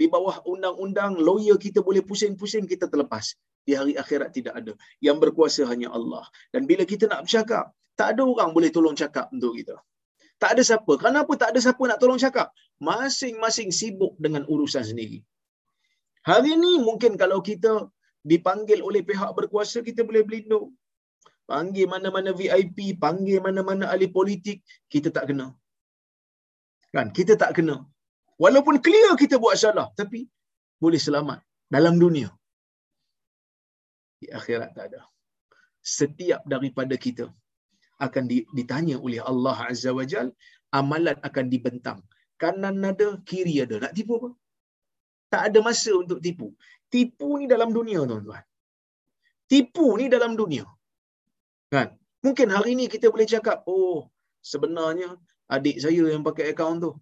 di 0.00 0.06
bawah 0.14 0.36
undang-undang 0.52 1.12
lawyer 1.28 1.56
kita 1.64 1.80
boleh 1.88 2.02
pusing-pusing 2.08 2.64
kita 2.72 2.86
terlepas. 2.92 3.26
Di 3.66 3.72
hari 3.78 3.94
akhirat 4.02 4.30
tidak 4.36 4.54
ada. 4.60 4.72
Yang 5.06 5.16
berkuasa 5.22 5.62
hanya 5.70 5.88
Allah. 5.98 6.24
Dan 6.54 6.62
bila 6.70 6.82
kita 6.92 7.04
nak 7.12 7.20
bercakap 7.26 7.64
tak 7.98 8.08
ada 8.14 8.22
orang 8.32 8.50
boleh 8.56 8.70
tolong 8.76 8.96
cakap 9.02 9.26
untuk 9.34 9.52
kita. 9.58 9.76
Tak 10.42 10.50
ada 10.54 10.62
siapa. 10.70 10.92
Kenapa 11.04 11.32
tak 11.42 11.48
ada 11.52 11.60
siapa 11.66 11.82
nak 11.90 11.98
tolong 12.02 12.20
cakap? 12.24 12.48
Masing-masing 12.88 13.70
sibuk 13.78 14.14
dengan 14.24 14.42
urusan 14.52 14.84
sendiri. 14.90 15.18
Hari 16.30 16.50
ini 16.58 16.72
mungkin 16.88 17.12
kalau 17.22 17.38
kita 17.50 17.72
dipanggil 18.30 18.78
oleh 18.88 19.02
pihak 19.08 19.30
berkuasa 19.38 19.82
kita 19.88 20.06
boleh 20.08 20.22
berlindung. 20.26 20.68
Panggil 21.50 21.86
mana-mana 21.92 22.30
VIP 22.38 22.78
panggil 23.04 23.38
mana-mana 23.46 23.84
ahli 23.92 24.06
politik 24.18 24.58
kita 24.92 25.08
tak 25.16 25.24
kena. 25.32 25.46
Kan? 26.94 27.08
Kita 27.18 27.34
tak 27.42 27.52
kena 27.58 27.76
walaupun 28.44 28.76
clear 28.86 29.12
kita 29.22 29.36
buat 29.44 29.56
salah 29.62 29.88
tapi 30.00 30.20
boleh 30.82 31.00
selamat 31.06 31.40
dalam 31.76 31.94
dunia 32.02 32.28
di 34.20 34.26
akhirat 34.38 34.70
tak 34.76 34.86
ada. 34.90 35.00
Setiap 35.98 36.42
daripada 36.52 36.94
kita 37.04 37.26
akan 38.06 38.24
ditanya 38.58 38.96
oleh 39.06 39.20
Allah 39.30 39.58
Azza 39.70 39.90
wa 39.98 40.04
Jal, 40.12 40.28
amalan 40.78 41.18
akan 41.28 41.46
dibentang. 41.52 42.00
Kanan 42.42 42.82
ada, 42.90 43.08
kiri 43.28 43.54
ada. 43.64 43.76
Nak 43.84 43.94
tipu 43.98 44.14
apa? 44.20 44.30
Tak 45.32 45.42
ada 45.50 45.58
masa 45.68 45.92
untuk 46.02 46.18
tipu. 46.26 46.48
Tipu 46.92 47.28
ni 47.40 47.46
dalam 47.54 47.70
dunia, 47.78 48.00
tuan-tuan. 48.10 48.44
Tipu 49.50 49.86
ni 50.00 50.06
dalam 50.14 50.32
dunia. 50.40 50.64
Kan? 51.74 51.88
Mungkin 52.24 52.48
hari 52.54 52.72
ni 52.78 52.84
kita 52.94 53.06
boleh 53.14 53.26
cakap, 53.34 53.58
oh, 53.66 53.98
sebenarnya 54.52 55.08
adik 55.54 55.76
saya 55.82 56.04
yang 56.14 56.22
pakai 56.28 56.46
akaun 56.52 56.78
tu. 56.84 56.92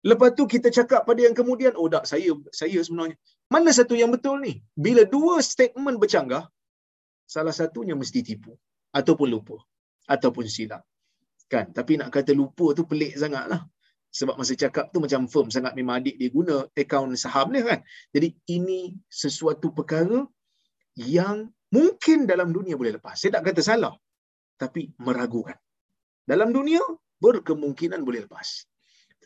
Lepas 0.00 0.32
tu 0.32 0.48
kita 0.48 0.72
cakap 0.72 1.04
pada 1.04 1.20
yang 1.20 1.36
kemudian, 1.36 1.76
oh 1.76 1.88
tak, 1.92 2.08
saya 2.08 2.32
saya 2.60 2.80
sebenarnya. 2.80 3.16
Mana 3.52 3.68
satu 3.68 3.92
yang 3.92 4.08
betul 4.14 4.40
ni? 4.40 4.64
Bila 4.72 5.04
dua 5.04 5.44
statement 5.44 6.00
bercanggah, 6.00 6.48
salah 7.28 7.52
satunya 7.52 7.92
mesti 7.92 8.24
tipu. 8.24 8.56
Ataupun 8.96 9.28
lupa. 9.28 9.60
Ataupun 10.08 10.48
silap. 10.48 10.82
Kan? 11.52 11.74
Tapi 11.76 11.98
nak 12.00 12.08
kata 12.14 12.32
lupa 12.32 12.72
tu 12.78 12.88
pelik 12.88 13.18
sangat 13.18 13.44
lah. 13.52 13.62
Sebab 14.10 14.34
masa 14.40 14.58
cakap 14.58 14.90
tu 14.90 14.98
macam 14.98 15.30
firm 15.30 15.48
sangat 15.54 15.72
memang 15.78 16.02
adik 16.02 16.18
dia 16.18 16.30
guna 16.34 16.66
akaun 16.74 17.14
saham 17.14 17.54
dia 17.54 17.62
kan. 17.62 17.80
Jadi 18.10 18.34
ini 18.50 18.98
sesuatu 19.06 19.70
perkara 19.70 20.26
yang 20.98 21.46
mungkin 21.70 22.26
dalam 22.26 22.50
dunia 22.50 22.74
boleh 22.74 22.98
lepas. 22.98 23.14
Saya 23.14 23.38
tak 23.38 23.50
kata 23.50 23.62
salah. 23.62 23.94
Tapi 24.58 24.90
meragukan. 24.98 25.54
Dalam 26.26 26.50
dunia 26.50 26.82
berkemungkinan 27.22 28.02
boleh 28.02 28.26
lepas. 28.26 28.66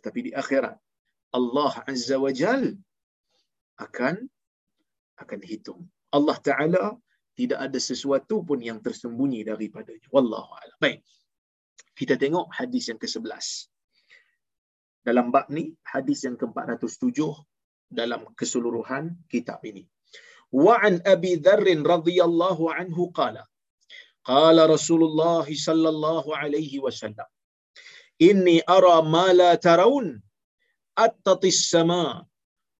Tetapi 0.05 0.21
di 0.29 0.33
akhirat 0.37 0.77
Allah 1.33 1.73
Azza 1.89 2.21
wa 2.21 2.29
Jal 2.29 2.77
akan 3.81 4.21
akan 5.17 5.41
hitung. 5.41 5.81
Allah 6.13 6.37
Taala 6.45 6.85
tidak 7.33 7.59
ada 7.67 7.81
sesuatu 7.81 8.45
pun 8.45 8.61
yang 8.61 8.85
tersembunyi 8.85 9.49
daripadanya. 9.49 10.05
Wallahu 10.13 10.53
a'lam. 10.61 10.77
Baik. 10.77 11.01
Kita 11.97 12.21
tengok 12.21 12.53
hadis 12.53 12.93
yang 12.93 13.01
ke-11. 13.01 13.73
Dalam 15.09 15.33
bab 15.33 15.49
ni 15.49 15.73
hadis 15.89 16.29
yang 16.29 16.37
ke-407 16.37 17.17
dalam 17.89 18.29
keseluruhan 18.37 19.17
kitab 19.33 19.65
ini. 19.65 19.89
Wa 20.53 20.85
an 20.85 21.01
Abi 21.09 21.41
Dharr 21.41 21.65
radhiyallahu 21.65 22.69
anhu 22.69 23.09
qala 23.17 23.49
Qala 24.29 24.69
Rasulullah 24.69 25.49
sallallahu 25.49 26.29
alaihi 26.37 26.77
wasallam 26.85 27.29
Inni 28.19 28.61
ara 28.67 29.03
ma 29.03 29.33
la 29.33 29.57
tarawun 29.57 30.23
attati 30.97 31.49
as-sama' 31.49 32.27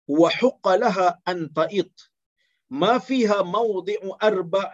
وحق 0.09 0.69
لها 0.69 1.21
أن 1.29 1.53
تئط. 1.53 2.11
ما 2.71 2.99
فيها 2.99 3.43
موضع 3.43 3.97
أربع 4.23 4.73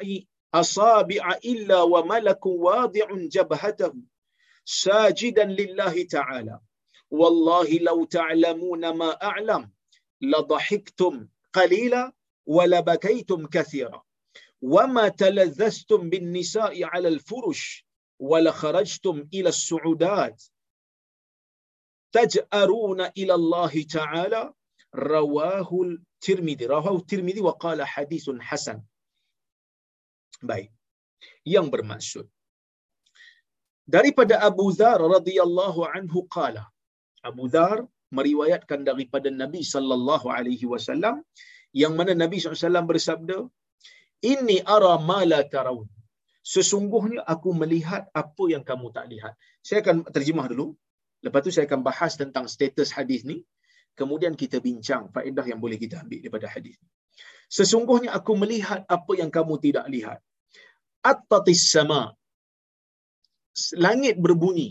أصابع 0.55 1.39
إلا 1.45 1.83
وملك 1.83 2.47
واضع 2.47 3.07
جبهته 3.11 3.95
ساجدا 4.65 5.45
لله 5.45 6.03
تعالى. 6.05 6.61
والله 7.11 7.79
لو 7.79 8.05
تعلمون 8.05 8.91
ما 8.91 9.11
أعلم 9.23 9.71
لضحكتم 10.23 11.29
قليلا 11.53 12.13
ولبكيتم 12.47 13.47
كثيرا. 13.47 14.03
وما 14.63 15.09
تلذذتم 15.09 16.11
بالنساء 16.11 16.85
على 16.85 17.09
الفرش 17.09 17.87
ولخرجتم 18.21 19.17
إلى 19.35 19.49
السعودات 19.49 20.39
تجأرون 22.13 23.01
إلى 23.21 23.35
الله 23.41 23.83
تعالى 23.97 24.43
رواه 24.95 25.71
الترمذي 25.83 26.67
رواه 26.67 26.97
الترمذي 26.97 27.41
وقال 27.41 27.79
حديث 27.83 28.31
Hasan. 28.49 28.79
باي 30.43 30.69
yang 31.45 31.69
bermaksud. 31.73 32.29
Daripada 33.89 34.35
Abu 34.49 34.67
Dhar 34.81 35.01
radhiyallahu 35.17 35.81
anhu 35.97 36.29
qala. 36.37 36.65
Abu 37.25 37.49
Dhar 37.55 37.89
meriwayatkan 38.19 38.81
daripada 38.89 39.29
Nabi 39.43 39.63
sallallahu 39.73 40.27
alaihi 40.37 40.67
wasallam 40.73 41.17
yang 41.83 41.95
mana 41.99 42.13
Nabi 42.23 42.39
sallallahu 42.43 42.91
bersabda 42.93 43.39
inni 44.33 44.59
ara 44.77 44.93
ma 45.11 45.21
la 45.33 45.41
tarawun 45.55 45.89
sesungguhnya 46.41 47.21
aku 47.25 47.53
melihat 47.53 48.09
apa 48.17 48.45
yang 48.49 48.65
kamu 48.65 48.91
tak 48.97 49.07
lihat 49.13 49.33
saya 49.61 49.85
akan 49.85 50.09
terjemah 50.09 50.49
dulu 50.49 50.73
lepas 51.21 51.41
tu 51.45 51.53
saya 51.53 51.69
akan 51.69 51.81
bahas 51.85 52.17
tentang 52.17 52.49
status 52.49 52.91
hadis 52.97 53.23
ni 53.29 53.45
kemudian 54.01 54.35
kita 54.43 54.59
bincang 54.67 55.13
faedah 55.15 55.45
yang 55.51 55.61
boleh 55.65 55.77
kita 55.77 56.01
ambil 56.03 56.21
daripada 56.25 56.49
hadis. 56.55 56.77
Sesungguhnya 57.57 58.11
aku 58.19 58.33
melihat 58.43 58.81
apa 58.97 59.13
yang 59.21 59.31
kamu 59.37 59.55
tidak 59.65 59.87
lihat. 59.95 60.19
Attatis 61.13 61.63
sama. 61.75 62.03
Langit 63.85 64.17
berbunyi. 64.25 64.69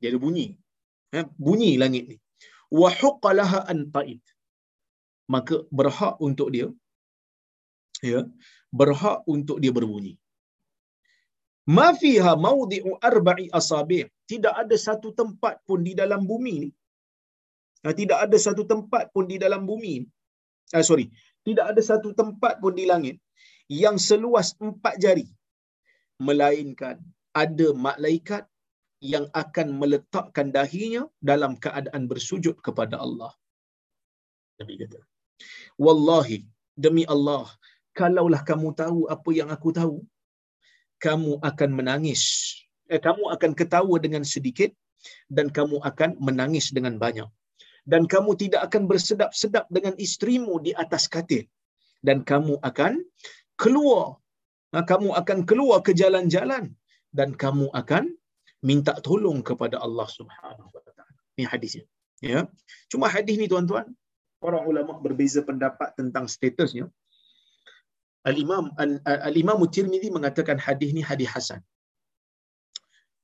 Dia 0.00 0.08
ada 0.12 0.20
bunyi. 0.26 0.46
Eh, 1.18 1.24
bunyi 1.46 1.70
langit 1.82 2.04
ni. 2.10 2.16
Wa 2.80 2.90
huqalaha 3.00 3.60
an 3.72 3.78
ta'id. 3.94 4.20
Maka 5.34 5.56
berhak 5.78 6.14
untuk 6.28 6.48
dia 6.54 6.68
ya, 8.12 8.20
berhak 8.80 9.18
untuk 9.34 9.56
dia 9.62 9.72
berbunyi. 9.78 10.14
Ma 11.76 11.86
fiha 12.00 12.32
mawdi'u 12.46 12.90
arba'i 13.10 13.46
asabi'. 13.60 14.04
Tidak 14.30 14.54
ada 14.62 14.76
satu 14.86 15.08
tempat 15.20 15.54
pun 15.68 15.80
di 15.88 15.92
dalam 16.00 16.22
bumi 16.30 16.54
ni. 16.64 16.70
Ha, 17.84 17.92
tidak 18.00 18.18
ada 18.24 18.38
satu 18.46 18.62
tempat 18.72 19.04
pun 19.14 19.24
di 19.32 19.36
dalam 19.44 19.62
bumi. 19.70 19.94
Ah, 20.76 20.84
sorry. 20.90 21.06
Tidak 21.46 21.66
ada 21.72 21.82
satu 21.90 22.10
tempat 22.20 22.60
pun 22.62 22.72
di 22.78 22.84
langit 22.92 23.16
yang 23.82 23.96
seluas 24.08 24.48
empat 24.68 24.96
jari. 25.04 25.26
Melainkan 26.28 26.96
ada 27.42 27.68
malaikat 27.86 28.44
yang 29.12 29.26
akan 29.42 29.78
meletakkan 29.80 30.50
dahinya 30.56 31.06
dalam 31.30 31.54
keadaan 31.64 32.10
bersujud 32.10 32.58
kepada 32.66 32.98
Allah. 32.98 33.30
Nabi 34.58 34.74
kata. 34.82 34.98
Wallahi, 35.78 36.42
demi 36.74 37.06
Allah, 37.06 37.46
kalaulah 37.94 38.42
kamu 38.42 38.74
tahu 38.74 39.06
apa 39.06 39.30
yang 39.30 39.54
aku 39.54 39.70
tahu, 39.70 39.96
kamu 40.98 41.38
akan 41.42 41.70
menangis. 41.78 42.22
Eh, 42.88 43.00
kamu 43.00 43.30
akan 43.34 43.50
ketawa 43.58 43.96
dengan 44.00 44.24
sedikit 44.24 44.70
dan 45.30 45.52
kamu 45.52 45.78
akan 45.90 46.18
menangis 46.18 46.70
dengan 46.74 46.96
banyak. 46.98 47.28
Dan 47.88 48.04
kamu 48.04 48.36
tidak 48.36 48.68
akan 48.68 48.84
bersedap-sedap 48.84 49.64
dengan 49.72 49.96
istrimu 49.96 50.60
di 50.60 50.76
atas 50.76 51.08
katil. 51.08 51.48
Dan 52.04 52.20
kamu 52.20 52.60
akan 52.60 53.00
keluar. 53.56 54.20
Nah, 54.76 54.84
kamu 54.84 55.16
akan 55.16 55.38
keluar 55.48 55.80
ke 55.80 55.96
jalan-jalan. 55.96 56.76
Dan 57.08 57.32
kamu 57.32 57.72
akan 57.72 58.12
minta 58.60 58.92
tolong 59.00 59.40
kepada 59.40 59.80
Allah 59.80 60.04
Subhanahu 60.04 60.68
Wa 60.68 60.82
Taala. 60.84 61.08
Ini 61.40 61.44
hadisnya. 61.48 61.84
Ya. 62.20 62.50
Cuma 62.90 63.06
hadis 63.08 63.38
ni 63.40 63.46
tuan-tuan, 63.46 63.86
para 64.42 64.58
ulama 64.66 64.98
berbeza 64.98 65.40
pendapat 65.42 65.94
tentang 65.94 66.26
statusnya. 66.26 66.90
Al-Imam 68.30 68.64
Al-Imam 69.28 69.58
Tirmizi 69.74 70.08
mengatakan 70.16 70.56
hadis 70.66 70.90
ni 70.96 71.02
hadis 71.08 71.28
hasan. 71.34 71.60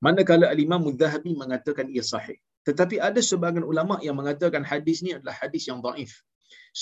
Manakala 0.04 0.46
Al-Imam 0.54 0.82
Az-Zahabi 0.90 1.32
mengatakan 1.42 1.86
ia 1.96 2.04
sahih. 2.12 2.38
Tetapi 2.68 2.96
ada 3.08 3.20
sebahagian 3.30 3.66
ulama 3.72 3.96
yang 4.06 4.16
mengatakan 4.20 4.62
hadis 4.70 4.98
ni 5.04 5.10
adalah 5.16 5.36
hadis 5.40 5.64
yang 5.70 5.80
dhaif. 5.84 6.12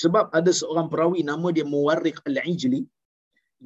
Sebab 0.01 0.25
ada 0.39 0.51
seorang 0.61 0.87
perawi 0.93 1.21
nama 1.31 1.49
dia 1.57 1.67
Muwarriq 1.75 2.19
Al-Ijli 2.29 2.83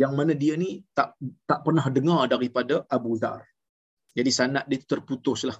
yang 0.02 0.12
mana 0.18 0.32
dia 0.42 0.54
ni 0.62 0.70
tak 0.96 1.16
tak 1.50 1.60
pernah 1.66 1.86
dengar 1.96 2.22
daripada 2.32 2.84
Abu 2.96 3.12
Dhar. 3.22 3.40
Jadi 4.16 4.30
sanad 4.38 4.64
dia 4.70 4.80
terputuslah. 4.92 5.56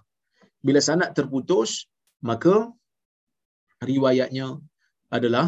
Bila 0.66 0.80
sanad 0.88 1.10
terputus, 1.18 1.70
maka 2.28 2.54
riwayatnya 3.90 4.46
adalah 5.16 5.46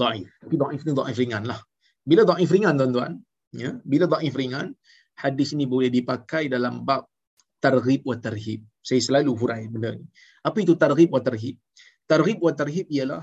dhaif. 0.00 0.28
Tapi 0.42 0.54
dhaif 0.62 0.80
ni 0.84 0.92
dhaif 0.98 1.16
ringan 1.22 1.44
lah. 1.50 1.60
Bila 2.10 2.22
dhaif 2.30 2.50
ringan 2.54 2.74
tuan-tuan, 2.78 3.12
ya, 3.62 3.70
bila 3.82 4.06
dhaif 4.12 4.34
ringan, 4.40 4.66
hadis 5.18 5.48
ini 5.56 5.66
boleh 5.66 5.90
dipakai 5.90 6.46
dalam 6.54 6.86
bab 6.88 7.02
targhib 7.64 8.06
wa 8.10 8.16
tarhib. 8.26 8.60
Saya 8.88 9.00
selalu 9.06 9.32
hurai 9.40 9.62
benda 9.66 9.90
ni. 9.98 10.06
Apa 10.48 10.62
itu 10.64 10.78
targhib 10.82 11.10
wa 11.10 11.20
tarhib? 11.28 11.58
Targhib 12.06 12.38
wa 12.46 12.52
tarhib 12.60 12.86
ialah 12.96 13.22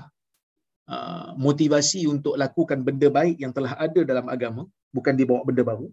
uh, 0.94 1.30
motivasi 1.46 2.04
untuk 2.14 2.36
lakukan 2.42 2.84
benda 2.84 3.08
baik 3.08 3.40
yang 3.40 3.52
telah 3.56 3.72
ada 3.86 4.00
dalam 4.10 4.28
agama, 4.28 4.62
bukan 4.92 5.14
dibawa 5.16 5.40
benda 5.48 5.64
baru. 5.64 5.88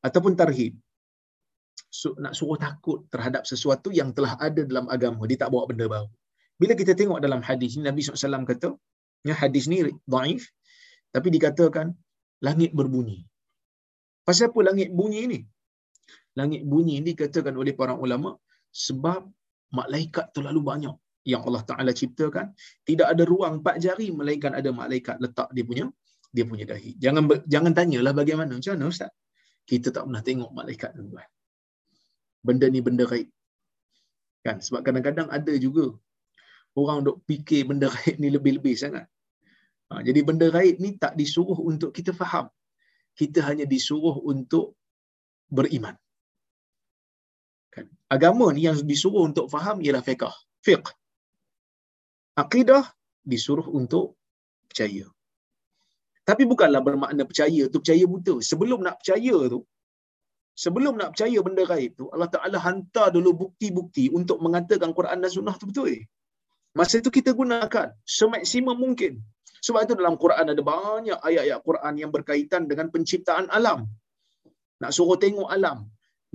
Ataupun 0.00 0.32
tarhib. 0.40 0.72
So, 1.90 2.14
nak 2.22 2.32
suruh 2.38 2.56
takut 2.56 3.04
terhadap 3.12 3.44
sesuatu 3.50 3.90
yang 3.92 4.14
telah 4.16 4.38
ada 4.40 4.62
dalam 4.70 4.86
agama. 4.88 5.28
Dia 5.28 5.44
tak 5.44 5.50
bawa 5.52 5.68
benda 5.68 5.84
baru. 5.90 6.08
Bila 6.60 6.72
kita 6.80 6.92
tengok 6.96 7.20
dalam 7.24 7.40
hadis 7.48 7.76
ni, 7.76 7.82
Nabi 7.88 8.00
SAW 8.04 8.46
kata, 8.48 8.68
ya, 9.28 9.34
hadis 9.42 9.64
ni 9.68 9.84
daif, 10.14 10.48
tapi 11.10 11.28
dikatakan, 11.36 11.92
langit 12.46 12.70
berbunyi. 12.78 13.18
Pasal 14.26 14.48
apa 14.50 14.60
langit 14.68 14.88
bunyi 14.98 15.22
ni? 15.32 15.40
Langit 16.38 16.62
bunyi 16.72 16.94
ini 17.00 17.12
dikatakan 17.12 17.54
oleh 17.62 17.74
para 17.80 17.94
ulama 18.04 18.30
sebab 18.86 19.20
malaikat 19.78 20.26
terlalu 20.34 20.60
banyak 20.70 20.96
yang 21.32 21.42
Allah 21.46 21.62
Taala 21.68 21.92
ciptakan 22.00 22.46
tidak 22.88 23.06
ada 23.12 23.22
ruang 23.32 23.60
empat 23.60 23.76
jari 23.84 24.08
melainkan 24.18 24.52
ada 24.56 24.70
malaikat 24.72 25.16
letak 25.24 25.48
dia 25.56 25.64
punya 25.68 25.84
dia 26.30 26.44
punya 26.46 26.64
dahi. 26.72 26.94
Jangan 27.04 27.22
jangan 27.50 27.72
tanyalah 27.74 28.14
bagaimana 28.14 28.52
macam 28.56 28.72
mana 28.78 28.86
ustaz. 28.94 29.10
Kita 29.66 29.90
tak 29.94 30.06
pernah 30.06 30.22
tengok 30.28 30.50
malaikat 30.54 30.90
tuan. 30.96 31.28
Benda 32.46 32.66
ni 32.72 32.80
benda 32.80 33.04
gaib. 33.10 33.28
Kan 34.46 34.56
sebab 34.64 34.80
kadang-kadang 34.86 35.28
ada 35.28 35.52
juga 35.58 35.84
orang 36.78 37.04
dok 37.06 37.18
fikir 37.28 37.68
benda 37.70 37.90
gaib 37.94 38.16
ni 38.22 38.28
lebih-lebih 38.30 38.74
sangat. 38.78 39.06
Ha, 39.90 40.06
jadi 40.06 40.20
benda 40.22 40.46
gaib 40.54 40.78
ni 40.78 40.94
tak 41.02 41.18
disuruh 41.18 41.58
untuk 41.70 41.90
kita 41.90 42.14
faham. 42.14 42.46
Kita 43.18 43.42
hanya 43.48 43.66
disuruh 43.66 44.22
untuk 44.22 44.78
beriman. 45.50 45.98
Kan? 47.74 47.90
Agama 48.06 48.54
ni 48.54 48.66
yang 48.70 48.78
disuruh 48.92 49.26
untuk 49.26 49.50
faham 49.50 49.82
ialah 49.82 50.02
fiqh. 50.06 50.30
Fiqh. 50.62 50.90
Akidah 52.38 52.86
disuruh 53.26 53.66
untuk 53.66 54.14
percaya. 54.70 55.10
Tapi 56.22 56.46
bukanlah 56.46 56.78
bermakna 56.86 57.26
percaya 57.26 57.66
tu 57.66 57.82
percaya 57.82 58.04
buta. 58.06 58.38
Sebelum 58.38 58.86
nak 58.86 59.02
percaya 59.02 59.36
tu, 59.50 59.60
sebelum 60.54 60.94
nak 61.00 61.18
percaya 61.18 61.38
benda 61.42 61.66
gaib 61.66 61.98
tu, 61.98 62.06
Allah 62.14 62.30
Ta'ala 62.30 62.58
hantar 62.62 63.10
dulu 63.10 63.30
bukti-bukti 63.42 64.14
untuk 64.14 64.38
mengatakan 64.38 64.94
Quran 64.94 65.18
dan 65.18 65.30
Sunnah 65.34 65.58
tu 65.58 65.66
betul. 65.66 66.06
Masa 66.78 67.02
itu 67.02 67.10
kita 67.10 67.34
gunakan 67.34 67.90
semaksimum 68.06 68.78
mungkin. 68.78 69.18
Sebab 69.66 69.80
itu 69.86 69.94
dalam 70.00 70.14
Quran 70.22 70.46
ada 70.52 70.62
banyak 70.72 71.18
ayat-ayat 71.28 71.60
Quran 71.68 71.94
yang 72.02 72.10
berkaitan 72.16 72.62
dengan 72.70 72.86
penciptaan 72.94 73.46
alam. 73.58 73.80
Nak 74.82 74.92
suruh 74.96 75.18
tengok 75.24 75.48
alam. 75.56 75.78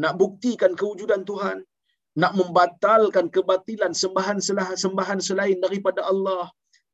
Nak 0.04 0.14
buktikan 0.22 0.72
kewujudan 0.80 1.22
Tuhan. 1.30 1.58
Nak 2.22 2.34
membatalkan 2.40 3.26
kebatilan 3.36 3.94
sembahan 4.02 4.38
sembahan 4.84 5.20
selain 5.28 5.58
daripada 5.66 6.02
Allah. 6.12 6.46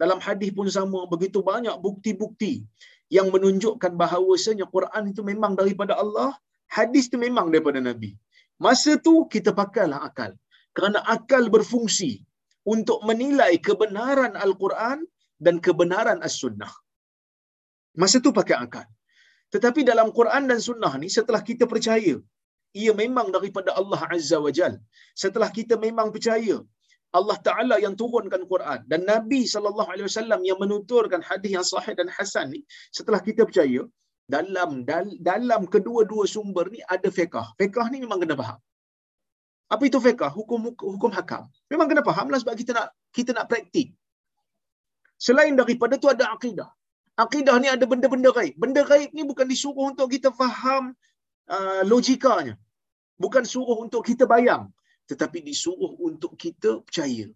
Dalam 0.01 0.19
hadis 0.27 0.51
pun 0.57 0.67
sama. 0.77 1.01
Begitu 1.13 1.39
banyak 1.51 1.75
bukti-bukti 1.87 2.53
yang 3.17 3.27
menunjukkan 3.35 3.93
bahawasanya 4.01 4.65
Quran 4.75 5.03
itu 5.11 5.21
memang 5.31 5.53
daripada 5.59 5.93
Allah. 6.03 6.31
Hadis 6.77 7.05
itu 7.11 7.17
memang 7.25 7.51
daripada 7.51 7.79
Nabi. 7.89 8.11
Masa 8.65 8.91
tu 9.05 9.13
kita 9.33 9.51
pakailah 9.61 9.99
akal. 10.07 10.31
Kerana 10.75 10.99
akal 11.15 11.43
berfungsi 11.55 12.11
untuk 12.73 12.99
menilai 13.09 13.53
kebenaran 13.67 14.33
Al-Quran 14.45 15.03
dan 15.45 15.56
kebenaran 15.65 16.19
As-Sunnah. 16.27 16.73
Masa 18.01 18.17
tu 18.25 18.32
pakai 18.39 18.58
akal. 18.65 18.88
Tetapi 19.54 19.82
dalam 19.91 20.10
Quran 20.17 20.43
dan 20.49 20.60
Sunnah 20.67 20.93
ni 21.01 21.08
setelah 21.17 21.41
kita 21.49 21.63
percaya 21.71 22.13
ia 22.82 22.91
memang 23.04 23.27
daripada 23.36 23.69
Allah 23.80 24.01
Azza 24.15 24.38
wa 24.45 24.51
Jal. 24.58 24.73
Setelah 25.23 25.49
kita 25.58 25.75
memang 25.86 26.08
percaya 26.15 26.56
Allah 27.19 27.38
Taala 27.47 27.75
yang 27.86 27.95
turunkan 28.01 28.43
Quran 28.51 28.80
dan 28.91 29.01
Nabi 29.12 29.39
wasallam 30.08 30.41
yang 30.49 30.60
menuturkan 30.63 31.21
hadis 31.30 31.51
yang 31.58 31.65
sahih 31.71 31.93
dan 31.99 32.08
hasan 32.17 32.45
ni 32.56 32.62
setelah 32.97 33.19
kita 33.28 33.43
percaya 33.49 33.82
dalam 34.36 34.88
dal, 34.89 35.07
dalam 35.30 35.61
kedua-dua 35.74 36.24
sumber 36.36 36.65
ni 36.76 36.80
ada 36.95 37.09
fiqh. 37.18 37.47
Fiqh 37.59 37.88
ni 37.91 37.99
memang 38.05 38.20
kena 38.24 38.36
faham. 38.41 38.59
Apa 39.74 39.84
itu 39.89 39.99
fiqh? 40.05 40.24
Hukum 40.38 40.72
hukum 40.95 41.11
hakam. 41.18 41.43
Memang 41.72 41.88
kena 41.91 42.03
fahamlah 42.09 42.39
sebab 42.43 42.55
kita 42.61 42.72
nak 42.78 42.88
kita 43.18 43.36
nak 43.38 43.47
praktik. 43.51 43.89
Selain 45.26 45.53
daripada 45.61 45.95
tu 46.01 46.09
ada 46.13 46.26
akidah. 46.36 46.69
Akidah 47.24 47.55
ni 47.61 47.69
ada 47.76 47.86
benda-benda 47.91 48.30
gaib. 48.38 48.55
Benda 48.63 48.82
gaib 48.91 49.09
ni 49.17 49.24
bukan 49.32 49.45
disuruh 49.51 49.93
untuk 49.93 50.07
kita 50.13 50.30
faham 50.39 50.84
uh, 51.55 51.82
logikanya. 51.91 52.55
Bukan 53.22 53.45
suruh 53.53 53.78
untuk 53.86 54.01
kita 54.09 54.26
bayang. 54.34 54.63
Tetapi 55.05 55.45
disuruh 55.49 55.93
untuk 56.07 56.34
kita 56.43 56.82
percaya. 56.82 57.30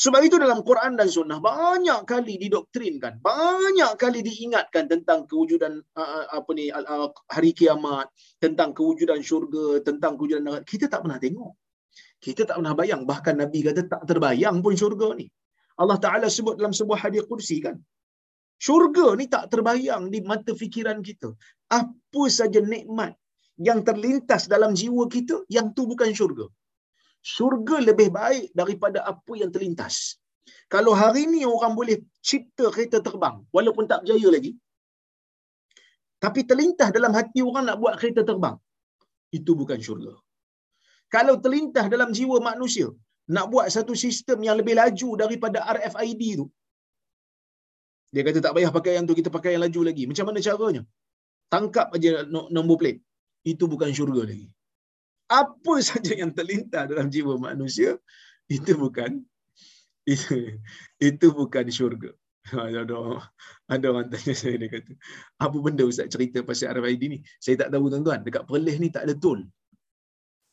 Sebab 0.00 0.20
itu 0.24 0.36
dalam 0.40 0.60
Quran 0.68 0.92
dan 1.00 1.08
Sunnah 1.12 1.40
banyak 1.44 2.00
kali 2.08 2.34
didoktrinkan, 2.40 3.20
banyak 3.20 3.92
kali 4.00 4.20
diingatkan 4.24 4.84
tentang 4.92 5.28
kewujudan 5.28 5.82
uh, 5.96 6.24
apa 6.38 6.50
ni 6.56 6.72
uh, 6.72 7.08
hari 7.28 7.50
kiamat, 7.56 8.06
tentang 8.40 8.70
kewujudan 8.76 9.20
syurga, 9.20 9.80
tentang 9.84 10.16
kewujudan 10.16 10.44
neraka. 10.46 10.64
Kita 10.68 10.86
tak 10.92 11.04
pernah 11.04 11.20
tengok. 11.20 11.52
Kita 12.24 12.42
tak 12.48 12.56
pernah 12.60 12.74
bayang. 12.80 13.02
Bahkan 13.10 13.34
Nabi 13.42 13.58
kata 13.66 13.82
tak 13.92 14.02
terbayang 14.10 14.56
pun 14.64 14.74
syurga 14.82 15.08
ni. 15.20 15.26
Allah 15.82 15.98
Ta'ala 16.04 16.26
sebut 16.36 16.54
dalam 16.60 16.74
sebuah 16.78 16.98
hadis 17.04 17.24
kursi 17.30 17.56
kan. 17.66 17.76
Syurga 18.66 19.06
ni 19.18 19.24
tak 19.34 19.44
terbayang 19.52 20.12
di 20.12 20.20
mata 20.30 20.52
fikiran 20.62 20.98
kita. 21.08 21.28
Apa 21.80 22.22
saja 22.38 22.60
nikmat 22.72 23.12
yang 23.68 23.80
terlintas 23.88 24.42
dalam 24.52 24.72
jiwa 24.80 25.04
kita, 25.16 25.36
yang 25.56 25.66
tu 25.76 25.84
bukan 25.92 26.10
syurga. 26.20 26.46
syurga 27.34 27.76
lebih 27.88 28.08
baik 28.18 28.46
daripada 28.60 28.98
apa 29.12 29.32
yang 29.40 29.50
terlintas. 29.54 30.16
Kalau 30.72 30.92
hari 31.00 31.22
ni 31.32 31.40
orang 31.44 31.76
boleh 31.78 31.96
cipta 32.28 32.72
kereta 32.74 32.98
terbang 33.06 33.36
walaupun 33.56 33.84
tak 33.90 34.00
berjaya 34.02 34.28
lagi, 34.36 34.52
tapi 36.24 36.40
terlintas 36.48 36.88
dalam 36.96 37.12
hati 37.18 37.40
orang 37.48 37.64
nak 37.68 37.76
buat 37.82 37.94
kereta 38.00 38.22
terbang, 38.30 38.56
itu 39.38 39.52
bukan 39.60 39.78
syurga. 39.86 40.14
Kalau 41.14 41.34
terlintas 41.44 41.86
dalam 41.94 42.10
jiwa 42.18 42.38
manusia, 42.50 42.86
nak 43.34 43.46
buat 43.52 43.66
satu 43.76 43.94
sistem 44.04 44.38
yang 44.46 44.56
lebih 44.60 44.74
laju 44.80 45.08
daripada 45.22 45.58
RFID 45.76 46.22
tu, 46.40 46.46
dia 48.14 48.22
kata 48.26 48.38
tak 48.44 48.54
payah 48.58 48.70
pakai 48.74 48.92
yang 48.98 49.06
tu, 49.08 49.14
kita 49.18 49.30
pakai 49.36 49.50
yang 49.54 49.62
laju 49.66 49.80
lagi. 49.88 50.04
Macam 50.10 50.24
mana 50.28 50.38
caranya? 50.46 50.82
Tangkap 51.54 51.94
aja 51.94 52.26
nombor 52.30 52.76
plate. 52.82 53.00
Itu 53.46 53.70
bukan 53.70 53.90
syurga 53.94 54.22
lagi. 54.30 54.50
Apa 55.30 55.74
saja 55.88 56.12
yang 56.22 56.34
terlintas 56.34 56.90
dalam 56.90 57.06
jiwa 57.14 57.38
manusia, 57.38 57.94
itu 58.50 58.74
bukan 58.74 59.22
itu, 60.12 60.58
itu 60.98 61.26
bukan 61.30 61.66
syurga. 61.70 62.10
Ada, 62.50 62.96
ada 63.68 63.86
orang 63.92 64.08
tanya 64.10 64.32
saya, 64.32 64.56
dia 64.56 64.72
kata, 64.72 64.96
apa 65.44 65.56
benda 65.60 65.84
Ustaz 65.86 66.08
cerita 66.08 66.40
pasal 66.40 66.72
RFID 66.72 67.02
ni? 67.12 67.18
Saya 67.36 67.62
tak 67.62 67.68
tahu 67.70 67.92
tuan-tuan, 67.92 68.24
dekat 68.26 68.42
Perlis 68.48 68.80
ni 68.80 68.88
tak 68.88 69.06
ada 69.06 69.14
tol. 69.14 69.44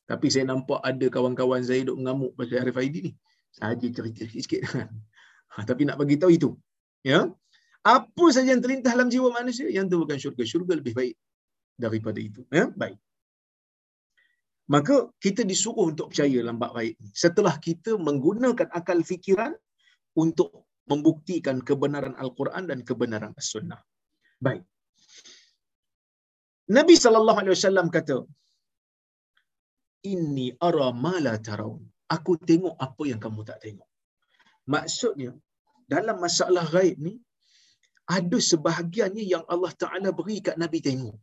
Tapi 0.07 0.27
saya 0.33 0.47
nampak 0.51 0.79
ada 0.89 1.05
kawan-kawan 1.11 1.61
saya 1.69 1.83
duk 1.87 1.99
mengamuk 1.99 2.31
pasal 2.39 2.63
RFID 2.67 2.95
ni. 3.07 3.11
Saja 3.51 3.87
cerita 3.97 4.23
sikit-sikit. 4.25 4.63
Ha, 5.57 5.65
tapi 5.65 5.89
nak 5.89 5.97
bagi 5.97 6.21
tahu 6.21 6.31
itu. 6.37 6.49
Ya. 7.01 7.33
Apa 7.81 8.25
saja 8.29 8.53
yang 8.53 8.61
terlintas 8.61 8.93
dalam 8.93 9.09
jiwa 9.09 9.33
manusia, 9.33 9.65
yang 9.73 9.89
itu 9.89 9.97
bukan 9.97 10.19
syurga. 10.21 10.43
Syurga 10.45 10.73
lebih 10.77 10.93
baik 10.93 11.15
daripada 11.73 12.19
itu. 12.21 12.45
Ya. 12.53 12.69
Baik. 12.81 13.01
Maka 14.69 15.09
kita 15.23 15.41
disuruh 15.47 15.89
untuk 15.91 16.11
percaya 16.11 16.35
dalam 16.43 16.61
bab 16.61 16.77
baik 16.77 16.93
ni. 17.01 17.09
Setelah 17.23 17.55
kita 17.67 17.97
menggunakan 18.07 18.69
akal 18.79 19.01
fikiran 19.01 19.55
untuk 20.13 20.67
membuktikan 20.91 21.57
kebenaran 21.67 22.13
Al-Quran 22.23 22.63
dan 22.69 22.79
kebenaran 22.85 23.33
As-Sunnah. 23.39 23.81
Baik. 24.45 24.61
Nabi 26.77 26.95
sallallahu 27.03 27.39
alaihi 27.41 27.55
wasallam 27.55 27.87
kata, 27.97 28.17
"Inni 30.13 30.47
ara 30.69 30.87
ma 31.03 31.13
la 31.25 31.35
taraun." 31.47 31.83
Aku 32.15 32.33
tengok 32.49 32.75
apa 32.87 33.03
yang 33.11 33.21
kamu 33.25 33.41
tak 33.49 33.59
tengok. 33.63 33.89
Maksudnya, 34.73 35.31
dalam 35.93 36.17
masalah 36.25 36.65
gaib 36.75 36.97
ni 37.07 37.13
ada 38.17 38.37
sebahagiannya 38.49 39.25
yang 39.33 39.43
Allah 39.53 39.73
Taala 39.81 40.09
beri 40.19 40.37
kat 40.47 40.55
Nabi 40.63 40.79
tengok. 40.87 41.17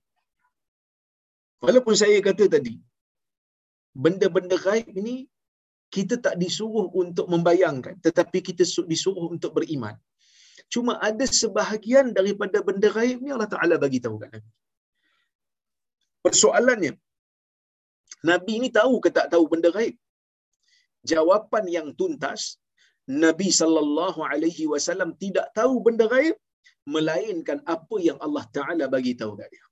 Walaupun 1.65 1.95
saya 2.03 2.19
kata 2.29 2.45
tadi, 2.55 2.75
benda-benda 4.05 4.57
gaib 4.67 4.91
ini 5.03 5.17
kita 5.95 6.15
tak 6.27 6.35
disuruh 6.43 6.87
untuk 7.03 7.27
membayangkan 7.33 7.95
tetapi 8.07 8.39
kita 8.49 8.65
disuruh 8.93 9.27
untuk 9.35 9.51
beriman 9.59 9.97
cuma 10.75 10.93
ada 11.09 11.25
sebahagian 11.41 12.07
daripada 12.19 12.59
benda 12.69 12.89
gaib 12.97 13.19
ni 13.25 13.31
Allah 13.35 13.51
Taala 13.55 13.77
bagi 13.85 14.01
tahu 14.05 14.17
kat 14.23 14.31
Nabi 14.35 14.51
persoalannya 16.27 16.93
Nabi 18.31 18.55
ni 18.63 18.69
tahu 18.79 18.95
ke 19.05 19.09
tak 19.17 19.27
tahu 19.33 19.45
benda 19.53 19.71
gaib? 19.77 19.95
Jawapan 21.13 21.65
yang 21.77 21.89
tuntas 22.01 22.43
Nabi 23.25 23.49
sallallahu 23.61 24.21
alaihi 24.31 24.65
wasallam 24.73 25.11
tidak 25.23 25.47
tahu 25.59 25.75
benda 25.87 26.07
gaib 26.15 26.37
melainkan 26.95 27.59
apa 27.75 27.97
yang 28.09 28.19
Allah 28.27 28.45
Taala 28.57 28.87
bagi 28.95 29.13
tahu 29.21 29.33
kat 29.41 29.49
dia. 29.55 29.65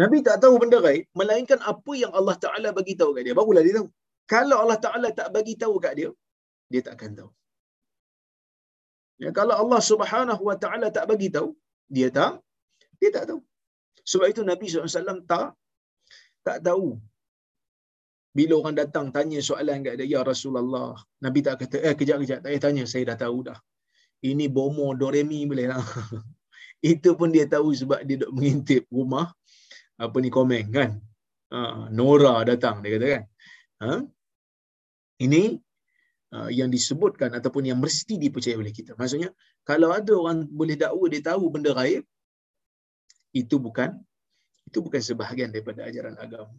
Nabi 0.00 0.18
tak 0.28 0.38
tahu 0.42 0.54
benda 0.62 0.78
gaib 0.86 1.04
melainkan 1.20 1.60
apa 1.72 1.92
yang 2.02 2.12
Allah 2.18 2.36
Taala 2.44 2.68
bagi 2.78 2.96
tahu 3.00 3.12
kat 3.16 3.24
dia. 3.28 3.36
Barulah 3.40 3.64
dia 3.66 3.76
tahu. 3.78 3.88
Kalau 4.34 4.56
Allah 4.62 4.78
Taala 4.84 5.08
tak 5.20 5.30
bagi 5.36 5.54
tahu 5.62 5.76
kat 5.86 5.94
dia 6.00 6.10
dia 6.72 6.80
tak 6.86 6.94
akan 6.98 7.12
tahu. 7.20 7.30
Ya 9.22 9.30
kalau 9.38 9.54
Allah 9.62 9.80
Subhanahu 9.90 10.42
wa 10.50 10.56
taala 10.62 10.86
tak 10.96 11.04
bagi 11.10 11.28
tahu 11.36 11.48
dia 11.96 12.08
tak 12.18 12.32
dia 13.00 13.10
tak 13.16 13.24
tahu. 13.30 13.40
Sebab 14.10 14.26
itu 14.32 14.42
Nabi 14.50 14.66
SAW 14.66 15.20
tak 15.32 15.48
tak 16.46 16.58
tahu. 16.66 16.98
Bila 18.32 18.52
orang 18.64 18.76
datang 18.80 19.12
tanya 19.12 19.38
soalan 19.44 19.84
kat 19.84 19.94
dia 20.00 20.06
ya 20.08 20.20
Rasulullah. 20.24 20.96
Nabi 21.24 21.40
tak 21.46 21.60
kata 21.60 21.76
eh 21.84 21.94
kejap 21.98 22.16
kejap 22.24 22.38
tak 22.40 22.50
payah 22.50 22.62
tanya 22.64 22.84
saya 22.88 23.04
dah 23.12 23.18
tahu 23.24 23.38
dah. 23.48 23.58
Ini 24.24 24.46
bomo 24.48 24.88
doremi 24.96 25.44
boleh 25.50 25.66
lah. 25.72 25.82
Itu 26.92 27.14
pun 27.18 27.28
dia 27.34 27.44
tahu 27.46 27.76
sebab 27.76 28.00
dia 28.08 28.16
duk 28.22 28.32
mengintip 28.34 28.88
rumah 28.90 29.30
apa 30.00 30.16
ni 30.18 30.30
komen 30.32 30.64
kan? 30.72 30.90
Ha, 31.52 31.92
Nora 31.92 32.40
datang 32.48 32.80
dia 32.82 32.96
kata 32.96 33.06
kan? 33.14 33.24
Ha? 33.82 33.92
ini 35.22 35.42
uh, 36.34 36.50
yang 36.50 36.68
disebutkan 36.72 37.30
ataupun 37.38 37.70
yang 37.70 37.78
mesti 37.78 38.18
dipercayai 38.18 38.58
oleh 38.58 38.74
kita. 38.74 38.98
Maksudnya 38.98 39.30
kalau 39.62 39.94
ada 39.94 40.12
orang 40.18 40.48
boleh 40.50 40.74
dakwa 40.74 41.06
dia 41.06 41.22
tahu 41.22 41.52
benda 41.54 41.70
gaib 41.70 42.02
itu 43.32 43.56
bukan 43.62 43.96
itu 44.68 44.78
bukan 44.84 45.02
sebahagian 45.08 45.50
daripada 45.54 45.86
ajaran 45.88 46.16
agama 46.18 46.58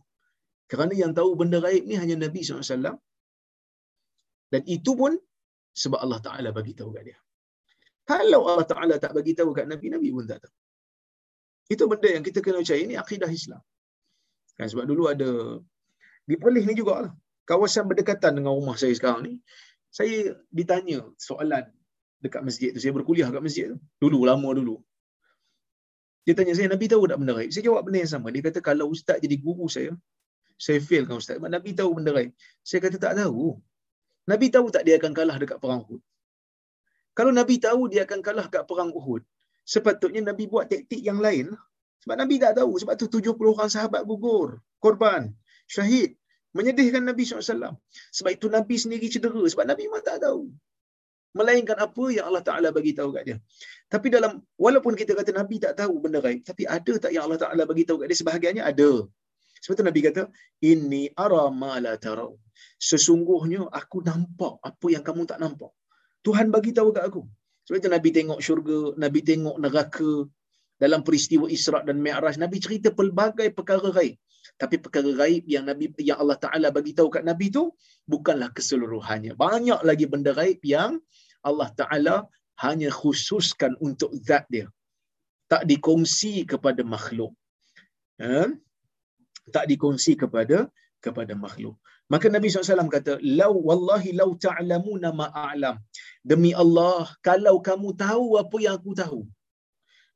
kerana 0.72 0.94
yang 0.96 1.12
tahu 1.18 1.36
benda 1.40 1.60
gaib 1.66 1.84
ni 1.90 1.96
hanya 2.02 2.16
Nabi 2.26 2.42
SAW 2.44 2.98
dan 4.54 4.62
itu 4.76 4.92
pun 4.94 5.14
sebab 5.74 6.00
Allah 6.06 6.20
Ta'ala 6.22 6.50
bagi 6.54 6.74
tahu 6.78 6.94
kat 6.96 7.04
dia 7.10 7.18
kalau 8.04 8.42
Allah 8.52 8.68
Ta'ala 8.68 8.96
tak 9.00 9.16
bagi 9.16 9.32
tahu 9.32 9.56
kat 9.56 9.66
Nabi, 9.72 9.88
Nabi 9.88 10.12
pun 10.12 10.28
tak 10.28 10.44
tahu. 10.44 10.56
Itu 11.72 11.88
benda 11.88 12.10
yang 12.12 12.24
kita 12.28 12.44
kena 12.44 12.60
percaya. 12.60 12.82
Ini 12.84 12.96
akidah 13.00 13.32
Islam. 13.32 13.64
Kan, 14.60 14.68
sebab 14.68 14.86
dulu 14.92 15.08
ada 15.08 15.30
di 16.28 16.36
Perlis 16.36 16.68
ni 16.68 16.76
juga 16.76 17.08
lah. 17.08 17.14
Kawasan 17.48 17.88
berdekatan 17.88 18.40
dengan 18.40 18.52
rumah 18.56 18.76
saya 18.76 18.92
sekarang 18.92 19.24
ni. 19.28 19.34
Saya 19.88 20.36
ditanya 20.52 21.08
soalan 21.16 21.64
dekat 22.20 22.44
masjid 22.44 22.70
tu. 22.76 22.80
Saya 22.84 22.92
berkuliah 22.92 23.32
kat 23.32 23.40
masjid 23.40 23.66
tu. 23.72 23.78
Dulu, 24.04 24.28
lama 24.28 24.50
dulu. 24.52 24.76
Dia 26.24 26.34
tanya 26.38 26.54
saya, 26.56 26.72
Nabi 26.72 26.88
tahu 26.88 27.04
tak 27.10 27.20
benda 27.20 27.34
raib? 27.36 27.52
Saya 27.52 27.64
jawab 27.68 27.84
benda 27.88 28.00
yang 28.04 28.12
sama. 28.12 28.28
Dia 28.32 28.42
kata, 28.48 28.60
kalau 28.64 28.88
ustaz 28.92 29.20
jadi 29.20 29.36
guru 29.36 29.68
saya, 29.68 29.92
saya 30.56 30.80
fail 30.80 31.04
kan 31.04 31.20
ustaz. 31.20 31.38
Nabi 31.40 31.76
tahu 31.76 32.00
benda 32.00 32.16
raib. 32.16 32.32
Saya 32.64 32.80
kata, 32.80 32.96
tak 32.96 33.14
tahu. 33.20 33.60
Nabi 34.24 34.48
tahu 34.48 34.72
tak 34.72 34.88
dia 34.88 34.96
akan 35.00 35.12
kalah 35.12 35.36
dekat 35.36 35.60
perang 35.60 35.84
Uhud? 35.84 36.00
Kalau 37.14 37.32
Nabi 37.36 37.60
tahu 37.60 37.92
dia 37.92 38.08
akan 38.08 38.20
kalah 38.26 38.48
kat 38.50 38.64
perang 38.66 38.90
Uhud, 38.90 39.22
sepatutnya 39.68 40.34
Nabi 40.34 40.48
buat 40.50 40.72
taktik 40.72 41.04
yang 41.04 41.20
lain. 41.20 41.54
Sebab 42.04 42.16
Nabi 42.20 42.36
tak 42.40 42.60
tahu. 42.60 42.72
Sebab 42.80 42.96
tu 43.00 43.08
70 43.08 43.36
orang 43.36 43.70
sahabat 43.72 44.04
gugur, 44.04 44.60
korban, 44.80 45.32
syahid. 45.68 46.16
Menyedihkan 46.54 47.02
Nabi 47.02 47.26
SAW. 47.26 47.80
Sebab 48.14 48.32
itu 48.32 48.48
Nabi 48.52 48.76
sendiri 48.78 49.08
cedera. 49.10 49.42
Sebab 49.42 49.66
Nabi 49.66 49.90
memang 49.90 50.06
tak 50.06 50.22
tahu. 50.22 50.52
Melainkan 51.34 51.78
apa 51.86 52.04
yang 52.16 52.26
Allah 52.30 52.44
Ta'ala 52.46 52.70
bagi 52.78 52.94
tahu 52.98 53.10
kat 53.16 53.24
dia. 53.28 53.38
Tapi 53.94 54.08
dalam, 54.16 54.42
walaupun 54.66 54.94
kita 54.94 55.18
kata 55.18 55.34
Nabi 55.34 55.58
tak 55.66 55.74
tahu 55.82 55.94
benda 56.04 56.20
raib, 56.26 56.42
tapi 56.50 56.64
ada 56.70 56.94
tak 57.04 57.12
yang 57.16 57.26
Allah 57.26 57.42
Ta'ala 57.44 57.64
bagi 57.72 57.84
tahu 57.90 57.98
kat 58.02 58.08
dia? 58.10 58.18
Sebahagiannya 58.22 58.64
ada. 58.72 58.92
Sebab 59.64 59.76
tu 59.80 59.86
Nabi 59.90 60.02
kata, 60.08 60.22
Inni 60.72 61.04
ara 61.26 61.44
ma 61.62 61.74
la 61.86 61.94
tarau. 62.06 62.32
Sesungguhnya 62.90 63.62
aku 63.80 64.06
nampak 64.10 64.54
apa 64.70 64.88
yang 64.94 65.04
kamu 65.08 65.24
tak 65.32 65.40
nampak. 65.44 65.72
Tuhan 66.26 66.48
bagi 66.56 66.72
tahu 66.78 66.92
kat 66.96 67.04
aku. 67.10 67.24
Sebab 67.66 67.78
itu 67.80 67.90
Nabi 67.96 68.10
tengok 68.18 68.40
syurga, 68.44 68.80
Nabi 69.04 69.20
tengok 69.30 69.56
neraka 69.64 70.12
dalam 70.84 71.02
peristiwa 71.08 71.48
Isra 71.48 71.80
dan 71.88 71.98
Mi'raj. 72.06 72.36
Nabi 72.44 72.60
cerita 72.60 72.92
pelbagai 72.92 73.48
perkara 73.58 73.90
gaib. 73.98 74.20
Tapi 74.60 74.76
perkara 74.84 75.12
gaib 75.22 75.48
yang 75.48 75.64
Nabi 75.70 75.86
yang 76.04 76.20
Allah 76.22 76.38
Taala 76.44 76.68
bagi 76.76 76.92
tahu 76.98 77.08
kat 77.16 77.24
Nabi 77.24 77.48
tu 77.58 77.72
bukanlah 78.04 78.52
keseluruhannya. 78.52 79.34
Banyak 79.40 79.82
lagi 79.88 80.06
benda 80.12 80.36
gaib 80.36 80.60
yang 80.68 81.00
Allah 81.50 81.70
Taala 81.80 82.16
hanya 82.66 82.90
khususkan 83.00 83.74
untuk 83.88 84.12
zat 84.28 84.46
dia. 84.54 84.68
Tak 85.52 85.64
dikongsi 85.72 86.34
kepada 86.52 86.82
makhluk. 86.94 87.34
Ha? 88.24 88.48
Tak 89.56 89.66
dikongsi 89.72 90.14
kepada 90.22 90.58
kepada 91.06 91.34
makhluk. 91.46 91.76
Maka 92.14 92.28
Nabi 92.36 92.48
SAW 92.48 92.94
kata, 92.98 93.14
Lau 93.40 93.54
wallahi 93.70 94.12
lau 94.20 94.30
ta'lamuna 94.46 95.10
ma'alam. 95.22 95.76
Demi 96.32 96.52
Allah, 96.64 97.04
kalau 97.28 97.56
kamu 97.68 97.90
tahu 98.06 98.28
apa 98.44 98.58
yang 98.66 98.76
aku 98.80 98.94
tahu. 99.02 99.22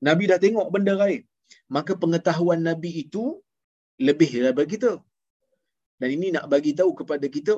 Nabi 0.08 0.24
dah 0.32 0.40
tengok 0.46 0.68
benda 0.74 0.94
gaib. 1.02 1.24
Maka 1.76 1.94
pengetahuan 2.04 2.62
Nabi 2.70 2.92
itu 3.04 3.24
lebih 4.08 4.30
daripada 4.44 4.68
kita. 4.76 4.92
Dan 6.00 6.10
ini 6.16 6.28
nak 6.36 6.46
bagi 6.54 6.72
tahu 6.80 6.92
kepada 7.00 7.26
kita, 7.36 7.56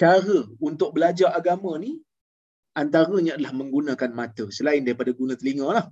cara 0.00 0.38
untuk 0.68 0.90
belajar 0.96 1.28
agama 1.38 1.72
ni, 1.84 1.92
antaranya 2.80 3.32
adalah 3.36 3.54
menggunakan 3.60 4.10
mata. 4.20 4.44
Selain 4.56 4.82
daripada 4.86 5.10
guna 5.20 5.34
telinga 5.40 5.68
lah. 5.78 5.86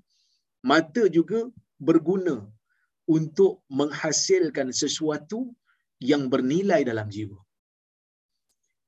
Mata 0.72 1.02
juga 1.16 1.40
berguna 1.88 2.36
untuk 3.16 3.52
menghasilkan 3.78 4.68
sesuatu 4.82 5.40
yang 6.10 6.22
bernilai 6.32 6.80
dalam 6.90 7.08
jiwa 7.14 7.38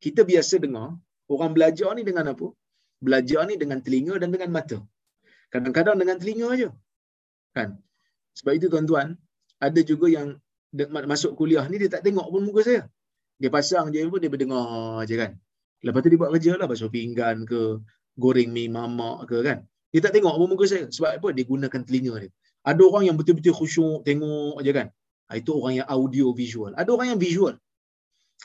kita 0.05 0.23
biasa 0.31 0.55
dengar 0.65 0.89
orang 1.35 1.51
belajar 1.57 1.91
ni 1.99 2.03
dengan 2.09 2.33
apa? 2.33 2.47
Belajar 3.07 3.41
ni 3.49 3.55
dengan 3.63 3.79
telinga 3.85 4.15
dan 4.23 4.31
dengan 4.35 4.51
mata. 4.57 4.79
Kadang-kadang 5.53 5.97
dengan 6.03 6.17
telinga 6.23 6.47
aja. 6.55 6.69
Kan? 7.57 7.69
Sebab 8.39 8.53
itu 8.59 8.67
tuan-tuan, 8.73 9.09
ada 9.67 9.81
juga 9.91 10.07
yang 10.17 10.29
masuk 11.13 11.33
kuliah 11.39 11.65
ni 11.71 11.77
dia 11.83 11.91
tak 11.95 12.03
tengok 12.07 12.27
pun 12.33 12.43
muka 12.49 12.61
saya. 12.69 12.83
Dia 13.41 13.51
pasang 13.57 13.87
je 13.93 14.05
pun 14.13 14.21
dia 14.23 14.33
berdengar 14.35 14.65
je 15.09 15.17
kan. 15.23 15.33
Lepas 15.87 16.01
tu 16.03 16.09
dia 16.12 16.18
buat 16.18 16.30
kerja 16.34 16.53
lah 16.61 16.66
basuh 16.70 16.91
pinggan 16.91 17.47
ke, 17.51 17.61
goreng 18.18 18.51
mi 18.57 18.64
mamak 18.76 19.28
ke 19.30 19.39
kan. 19.47 19.59
Dia 19.93 20.01
tak 20.05 20.12
tengok 20.16 20.32
apa 20.37 20.45
muka 20.51 20.64
saya. 20.66 20.84
Sebab 20.97 21.11
apa? 21.20 21.28
Dia 21.37 21.45
gunakan 21.53 21.80
telinga 21.87 22.14
dia. 22.22 22.30
Ada 22.66 22.82
orang 22.82 23.05
yang 23.09 23.16
betul-betul 23.18 23.55
khusyuk 23.55 24.03
tengok 24.09 24.59
aja 24.61 24.72
kan. 24.78 24.89
Ha, 25.30 25.39
itu 25.41 25.51
orang 25.55 25.74
yang 25.78 25.89
audio 25.97 26.26
visual. 26.34 26.72
Ada 26.74 26.91
orang 26.97 27.09
yang 27.14 27.20
visual. 27.22 27.55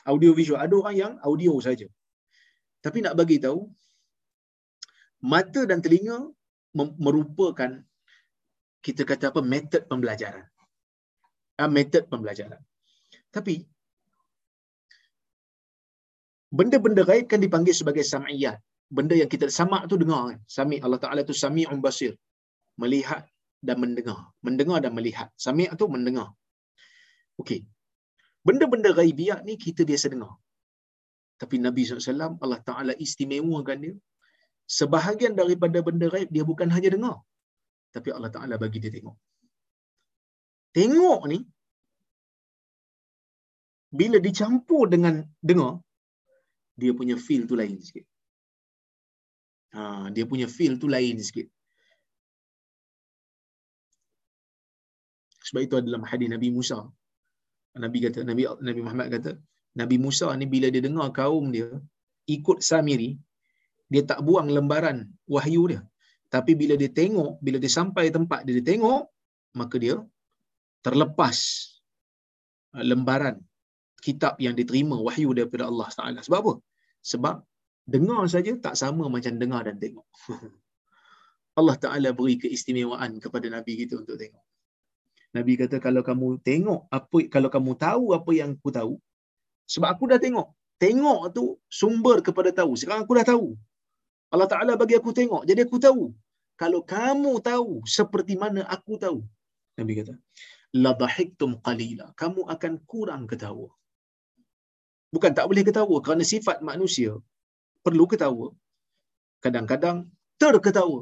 Audio 0.06 0.30
visual. 0.38 0.60
Ada 0.62 0.74
orang 0.78 0.94
yang 1.02 1.12
audio 1.26 1.52
saja. 1.66 1.86
Tapi 2.84 2.98
nak 3.02 3.14
bagi 3.18 3.36
tahu 3.42 3.66
mata 5.22 5.62
dan 5.70 5.78
telinga 5.84 6.30
merupakan 6.74 7.70
kita 8.82 9.02
kata 9.06 9.30
apa 9.30 9.40
metod 9.42 9.82
pembelajaran. 9.90 10.46
Ah 11.58 11.70
metod 11.70 12.06
pembelajaran. 12.10 12.58
Tapi 13.30 13.62
benda-benda 16.58 17.02
gaib 17.10 17.26
kan 17.32 17.40
dipanggil 17.44 17.74
sebagai 17.80 18.04
sam'iyat. 18.12 18.58
Benda 18.96 19.14
yang 19.20 19.30
kita 19.34 19.46
sama 19.58 19.78
tu 19.90 19.96
dengar 20.02 20.22
kan. 20.30 20.38
Sami 20.56 20.76
Allah 20.84 21.00
Taala 21.04 21.20
tu 21.30 21.34
sami'un 21.44 21.80
basir. 21.86 22.12
Melihat 22.82 23.22
dan 23.66 23.76
mendengar. 23.82 24.20
Mendengar 24.46 24.78
dan 24.84 24.92
melihat. 24.98 25.28
Sami' 25.44 25.68
tu 25.80 25.86
mendengar. 25.94 26.28
Okey. 27.40 27.60
Benda-benda 28.46 28.90
gaibiat 28.98 29.40
ni 29.48 29.54
kita 29.64 29.82
biasa 29.90 30.06
dengar. 30.14 30.32
Tapi 31.40 31.56
Nabi 31.66 31.82
SAW, 31.82 32.38
Allah 32.44 32.60
Ta'ala 32.68 32.92
istimewakan 33.04 33.78
dia. 33.84 33.94
Sebahagian 34.78 35.34
daripada 35.40 35.78
benda 35.86 36.06
gaib, 36.14 36.28
dia 36.34 36.44
bukan 36.50 36.68
hanya 36.74 36.90
dengar. 36.94 37.16
Tapi 37.94 38.08
Allah 38.16 38.30
Ta'ala 38.34 38.54
bagi 38.62 38.78
dia 38.82 38.92
tengok. 38.96 39.16
Tengok 40.78 41.22
ni, 41.32 41.38
bila 44.00 44.18
dicampur 44.26 44.84
dengan 44.94 45.14
dengar, 45.48 45.72
dia 46.84 46.94
punya 47.00 47.16
feel 47.26 47.44
tu 47.50 47.56
lain 47.60 47.76
sikit. 47.88 48.04
Ha, 49.76 50.12
dia 50.14 50.24
punya 50.30 50.46
feel 50.56 50.74
tu 50.82 50.88
lain 50.94 51.16
sikit. 51.28 51.46
Sebab 55.46 55.60
itu 55.66 55.74
adalah 55.80 56.00
hadis 56.12 56.28
Nabi 56.34 56.48
Musa. 56.56 56.78
Nabi 57.84 57.98
kata, 58.04 58.20
Nabi 58.28 58.42
Nabi 58.68 58.80
Muhammad 58.84 59.08
kata, 59.14 59.30
Nabi 59.80 59.96
Musa 60.04 60.28
ni 60.40 60.46
bila 60.54 60.68
dia 60.74 60.82
dengar 60.86 61.08
kaum 61.18 61.48
dia 61.56 61.68
ikut 62.36 62.58
Samiri, 62.68 63.10
dia 63.92 64.02
tak 64.10 64.20
buang 64.26 64.48
lembaran 64.56 64.98
wahyu 65.34 65.62
dia. 65.72 65.80
Tapi 66.34 66.52
bila 66.60 66.74
dia 66.80 66.88
tengok, 67.00 67.32
bila 67.44 67.56
dia 67.62 67.72
sampai 67.78 68.04
tempat 68.16 68.40
dia, 68.46 68.54
dia 68.58 68.66
tengok, 68.72 69.02
maka 69.60 69.76
dia 69.84 69.96
terlepas 70.86 71.36
uh, 72.76 72.84
lembaran 72.90 73.36
kitab 74.06 74.34
yang 74.44 74.54
diterima 74.60 74.96
wahyu 75.06 75.30
daripada 75.36 75.64
Allah 75.70 75.88
Taala. 75.96 76.20
Sebab 76.26 76.38
apa? 76.42 76.54
Sebab 77.02 77.42
dengar 77.94 78.22
saja 78.34 78.52
tak 78.64 78.74
sama 78.78 79.10
macam 79.14 79.34
dengar 79.42 79.62
dan 79.66 79.76
tengok. 79.82 80.06
Allah 81.58 81.76
Taala 81.76 82.10
beri 82.16 82.40
keistimewaan 82.42 83.20
kepada 83.24 83.46
nabi 83.52 83.76
kita 83.80 84.00
untuk 84.00 84.16
tengok. 84.22 84.44
Nabi 85.36 85.52
kata 85.60 85.76
kalau 85.86 86.02
kamu 86.08 86.28
tengok 86.48 86.80
apa 86.92 87.18
kalau 87.34 87.48
kamu 87.54 87.72
tahu 87.76 88.04
apa 88.16 88.30
yang 88.36 88.50
aku 88.56 88.70
tahu 88.78 88.94
sebab 89.72 89.88
aku 89.94 90.04
dah 90.12 90.20
tengok. 90.24 90.48
Tengok 90.82 91.20
tu 91.36 91.44
sumber 91.80 92.16
kepada 92.26 92.50
tahu. 92.50 92.72
Sekarang 92.80 93.04
aku 93.04 93.14
dah 93.18 93.26
tahu. 93.32 93.46
Allah 94.32 94.48
Taala 94.52 94.72
bagi 94.80 94.96
aku 95.00 95.10
tengok 95.18 95.42
jadi 95.48 95.60
aku 95.66 95.78
tahu. 95.86 96.02
Kalau 96.62 96.80
kamu 96.94 97.32
tahu 97.42 97.82
seperti 97.96 98.34
mana 98.42 98.62
aku 98.76 98.94
tahu. 99.04 99.18
Nabi 99.78 99.92
kata, 99.98 100.14
la 100.84 100.92
dhahiktum 101.02 101.58
qalila. 101.66 102.12
Kamu 102.22 102.46
akan 102.54 102.72
kurang 102.90 103.24
ketawa. 103.30 103.68
Bukan 105.14 105.32
tak 105.36 105.46
boleh 105.50 105.64
ketawa 105.68 105.96
kerana 106.04 106.24
sifat 106.32 106.58
manusia 106.70 107.12
perlu 107.84 108.04
ketawa. 108.12 108.48
Kadang-kadang 109.44 110.08
terketawa. 110.40 111.00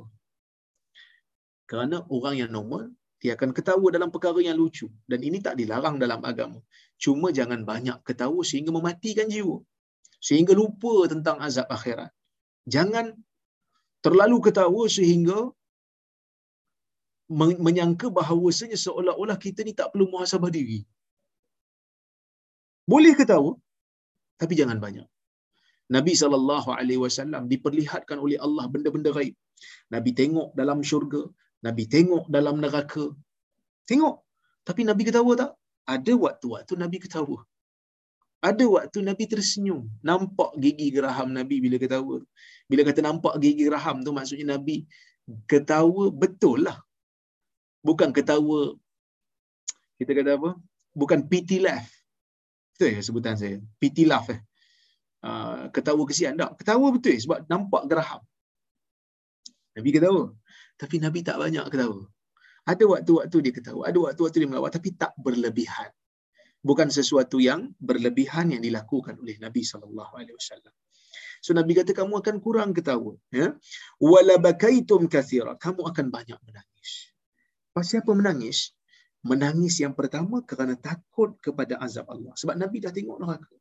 Kerana 1.70 2.02
orang 2.16 2.34
yang 2.40 2.50
normal 2.56 2.90
dia 3.22 3.32
akan 3.36 3.50
ketawa 3.56 3.86
dalam 3.94 4.10
perkara 4.14 4.40
yang 4.48 4.56
lucu. 4.60 4.86
Dan 5.10 5.20
ini 5.28 5.38
tak 5.46 5.54
dilarang 5.60 5.96
dalam 6.02 6.20
agama. 6.30 6.58
Cuma 7.04 7.30
jangan 7.38 7.62
banyak 7.70 7.98
ketawa 8.08 8.40
sehingga 8.50 8.72
mematikan 8.78 9.28
jiwa. 9.34 9.56
Sehingga 10.26 10.52
lupa 10.60 10.94
tentang 11.12 11.38
azab 11.46 11.68
akhirat. 11.76 12.10
Jangan 12.74 13.06
terlalu 14.04 14.38
ketawa 14.46 14.82
sehingga 14.96 15.38
menyangka 17.66 18.06
bahawasanya 18.18 18.74
seolah-olah 18.74 19.38
kita 19.44 19.62
ni 19.62 19.72
tak 19.80 19.94
perlu 19.94 20.06
muhasabah 20.12 20.50
diri. 20.50 20.80
Boleh 22.90 23.14
ketawa 23.14 23.54
tapi 24.40 24.54
jangan 24.60 24.78
banyak 24.84 25.06
Nabi 25.94 26.12
saw 26.14 26.30
diperlihatkan 27.52 28.18
oleh 28.24 28.38
Allah 28.46 28.64
benda-benda 28.72 29.10
gaib. 29.18 29.34
Nabi 29.94 30.10
tengok 30.20 30.48
dalam 30.60 30.78
syurga, 30.90 31.22
Nabi 31.66 31.84
tengok 31.94 32.24
dalam 32.36 32.62
neraka. 32.62 33.04
Tengok. 33.90 34.16
Tapi 34.62 34.86
Nabi 34.86 35.02
ketawa 35.08 35.32
tak? 35.42 35.50
Ada 35.94 36.12
waktu-waktu 36.24 36.72
Nabi 36.82 36.96
ketawa. 37.02 37.38
Ada 38.48 38.64
waktu 38.74 38.98
Nabi 39.08 39.24
tersenyum. 39.32 39.80
Nampak 40.08 40.50
gigi 40.62 40.88
geraham 40.94 41.34
Nabi 41.38 41.58
bila 41.64 41.76
ketawa. 41.82 42.22
Bila 42.70 42.82
kata 42.88 43.00
nampak 43.08 43.34
gigi 43.42 43.66
geraham 43.66 44.06
tu 44.06 44.14
maksudnya 44.14 44.46
Nabi 44.54 44.86
ketawa 45.50 46.04
betul 46.22 46.70
lah. 46.70 46.78
Bukan 47.82 48.14
ketawa, 48.16 48.76
kita 49.98 50.12
kata 50.16 50.30
apa? 50.38 50.50
Bukan 51.00 51.20
pity 51.30 51.58
laugh. 51.66 51.88
Itu 52.80 52.88
ya 52.88 53.04
sebutan 53.04 53.36
saya. 53.36 53.60
Pity 53.76 54.08
laugh 54.08 54.32
eh. 54.32 54.40
Uh, 55.20 55.68
ketawa 55.68 56.00
kesian 56.08 56.32
tak? 56.40 56.56
Ketawa 56.64 56.88
betul 56.96 57.12
sebab 57.20 57.44
nampak 57.44 57.84
geraham. 57.92 58.24
Nabi 59.76 59.90
ketawa. 59.92 60.32
Tapi 60.80 60.96
Nabi 60.96 61.20
tak 61.20 61.36
banyak 61.36 61.68
ketawa. 61.68 62.08
Ada 62.64 62.84
waktu-waktu 62.88 63.36
dia 63.44 63.52
ketawa, 63.52 63.84
ada 63.84 64.00
waktu-waktu 64.00 64.36
dia 64.40 64.48
melawat 64.48 64.72
tapi 64.80 64.96
tak 64.96 65.12
berlebihan. 65.20 65.92
Bukan 66.64 66.88
sesuatu 66.88 67.36
yang 67.36 67.68
berlebihan 67.76 68.48
yang 68.56 68.64
dilakukan 68.64 69.20
oleh 69.20 69.36
Nabi 69.36 69.60
sallallahu 69.60 70.16
alaihi 70.16 70.36
wasallam. 70.40 70.72
So 71.44 71.52
Nabi 71.52 71.76
kata 71.76 71.92
kamu 71.92 72.24
akan 72.24 72.36
kurang 72.40 72.72
ketawa, 72.72 73.12
ya. 73.28 73.60
Wala 74.00 74.40
bakaitum 74.40 75.04
katsira, 75.04 75.52
kamu 75.60 75.84
akan 75.84 76.08
banyak 76.08 76.40
menangis. 76.48 77.12
Pas 77.76 77.84
siapa 77.84 78.08
menangis? 78.16 78.72
Menangis 79.20 79.76
yang 79.84 79.92
pertama 79.92 80.40
kerana 80.50 80.74
takut 80.80 81.36
kepada 81.44 81.76
azab 81.84 82.08
Allah. 82.08 82.32
Sebab 82.40 82.56
Nabi 82.56 82.80
dah 82.80 82.92
tengok 82.92 83.18
neraka. 83.20 83.56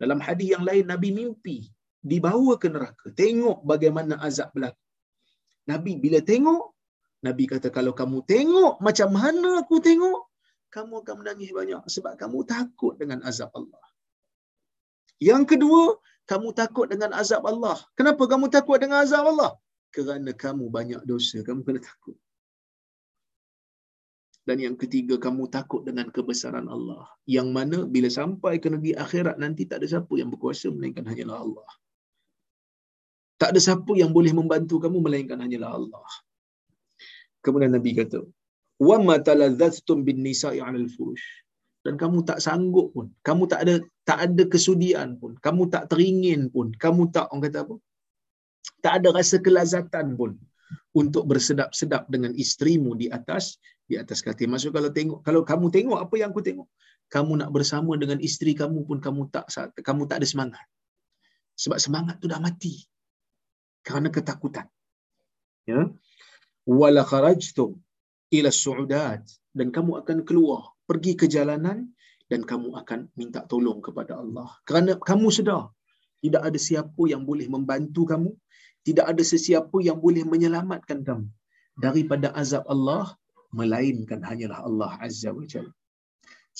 Dalam 0.00 0.20
hadis 0.20 0.48
yang 0.52 0.64
lain 0.68 0.84
Nabi 0.88 1.08
mimpi 1.16 1.68
dibawa 2.00 2.56
ke 2.60 2.68
neraka. 2.68 3.08
Tengok 3.12 3.64
bagaimana 3.64 4.20
azab 4.20 4.52
berlaku. 4.52 4.80
Nabi 5.68 5.92
bila 6.00 6.20
tengok, 6.20 6.76
Nabi 7.20 7.44
kata 7.52 7.68
kalau 7.68 7.92
kamu 7.92 8.24
tengok 8.24 8.80
macam 8.80 9.08
mana 9.12 9.60
aku 9.60 9.76
tengok, 9.80 10.20
kamu 10.72 10.94
akan 11.04 11.14
menangis 11.20 11.50
banyak 11.52 11.82
sebab 11.84 12.12
kamu 12.16 12.38
takut 12.48 12.94
dengan 12.96 13.20
azab 13.28 13.52
Allah. 13.52 13.84
Yang 15.20 15.56
kedua, 15.56 16.00
kamu 16.24 16.48
takut 16.56 16.86
dengan 16.88 17.12
azab 17.12 17.44
Allah. 17.44 17.76
Kenapa 17.98 18.24
kamu 18.24 18.48
takut 18.48 18.80
dengan 18.80 19.04
azab 19.04 19.24
Allah? 19.28 19.52
Kerana 19.92 20.32
kamu 20.32 20.64
banyak 20.72 21.02
dosa, 21.04 21.44
kamu 21.44 21.60
kena 21.66 21.80
takut. 21.82 22.16
Dan 24.48 24.56
yang 24.64 24.76
ketiga, 24.82 25.20
kamu 25.20 25.52
takut 25.52 25.84
dengan 25.88 26.08
kebesaran 26.08 26.66
Allah. 26.66 27.04
Yang 27.28 27.48
mana 27.56 27.78
bila 27.84 28.08
sampai 28.08 28.56
ke 28.62 28.72
negeri 28.72 28.96
akhirat 28.96 29.36
nanti 29.36 29.68
tak 29.68 29.84
ada 29.84 29.86
siapa 29.92 30.12
yang 30.20 30.32
berkuasa 30.32 30.72
melainkan 30.72 31.04
hanyalah 31.04 31.38
Allah. 31.44 31.68
Tak 33.40 33.52
ada 33.52 33.60
siapa 33.60 33.92
yang 33.96 34.10
boleh 34.16 34.32
membantu 34.36 34.76
kamu 34.84 34.98
melainkan 35.00 35.40
hanyalah 35.44 35.72
Allah. 35.80 36.08
Kemudian 37.44 37.72
Nabi 37.72 37.92
kata, 37.96 38.20
"Wa 38.88 38.96
ma 39.00 39.16
taladztum 39.28 40.04
bin 40.08 40.20
nisa'i 40.20 40.60
'alal 40.60 40.88
furush." 40.92 41.24
Dan 41.80 41.96
kamu 41.96 42.28
tak 42.28 42.44
sanggup 42.44 42.92
pun, 42.92 43.08
kamu 43.24 43.48
tak 43.48 43.60
ada 43.64 43.74
tak 44.04 44.18
ada 44.24 44.44
kesudian 44.44 45.16
pun, 45.16 45.32
kamu 45.40 45.72
tak 45.72 45.88
teringin 45.88 46.52
pun, 46.52 46.68
kamu 46.76 47.08
tak 47.08 47.32
orang 47.32 47.48
kata 47.48 47.58
apa? 47.64 47.76
Tak 48.84 48.92
ada 49.00 49.08
rasa 49.16 49.36
kelazatan 49.40 50.12
pun 50.20 50.36
untuk 50.92 51.24
bersedap-sedap 51.24 52.04
dengan 52.12 52.36
istrimu 52.36 52.92
di 53.00 53.08
atas 53.08 53.56
di 53.90 53.98
atas 54.02 54.22
katil. 54.26 54.46
Maksud 54.52 54.70
kalau 54.76 54.90
tengok 54.94 55.18
kalau 55.26 55.42
kamu 55.50 55.66
tengok 55.76 55.98
apa 56.04 56.14
yang 56.20 56.30
aku 56.32 56.42
tengok, 56.48 56.68
kamu 57.14 57.32
nak 57.42 57.50
bersama 57.56 57.92
dengan 58.02 58.18
isteri 58.28 58.52
kamu 58.54 58.86
pun 58.88 58.98
kamu 59.06 59.22
tak 59.34 59.50
kamu 59.88 60.06
tak 60.06 60.22
ada 60.22 60.28
semangat. 60.32 60.66
Sebab 61.58 61.78
semangat 61.82 62.22
tu 62.22 62.30
dah 62.30 62.38
mati 62.38 62.74
kerana 63.82 64.08
ketakutan. 64.14 64.66
Ya. 65.66 65.90
Wala 66.80 67.02
kharajtum 67.02 67.70
ila 68.36 68.50
su'udat 68.54 69.26
dan 69.58 69.68
kamu 69.74 69.92
akan 70.00 70.18
keluar 70.28 70.70
pergi 70.86 71.12
ke 71.20 71.26
jalanan 71.26 71.90
dan 72.30 72.46
kamu 72.46 72.78
akan 72.80 73.10
minta 73.18 73.42
tolong 73.50 73.82
kepada 73.82 74.22
Allah. 74.22 74.48
Kerana 74.62 74.94
kamu 75.10 75.28
sedar 75.34 75.74
tidak 76.22 76.42
ada 76.46 76.58
siapa 76.68 77.02
yang 77.10 77.26
boleh 77.26 77.50
membantu 77.50 78.06
kamu, 78.06 78.30
tidak 78.86 79.06
ada 79.10 79.22
sesiapa 79.32 79.76
yang 79.82 79.98
boleh 79.98 80.22
menyelamatkan 80.22 81.02
kamu 81.02 81.26
daripada 81.84 82.30
azab 82.36 82.64
Allah 82.74 83.16
melainkan 83.58 84.20
hanyalah 84.28 84.58
Allah 84.68 84.92
Azza 85.06 85.30
wa 85.38 85.44
Jalla. 85.52 85.72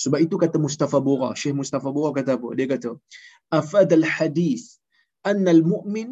Sebab 0.02 0.18
itu 0.26 0.36
kata 0.42 0.56
Mustafa 0.66 0.98
Bura, 1.06 1.30
Syekh 1.40 1.56
Mustafa 1.60 1.88
Bura 1.94 2.10
kata 2.18 2.32
apa? 2.38 2.48
Dia 2.58 2.66
kata, 2.72 2.90
afadal 3.60 4.06
hadis 4.16 4.62
anna 5.30 5.50
al-mu'min 5.56 6.08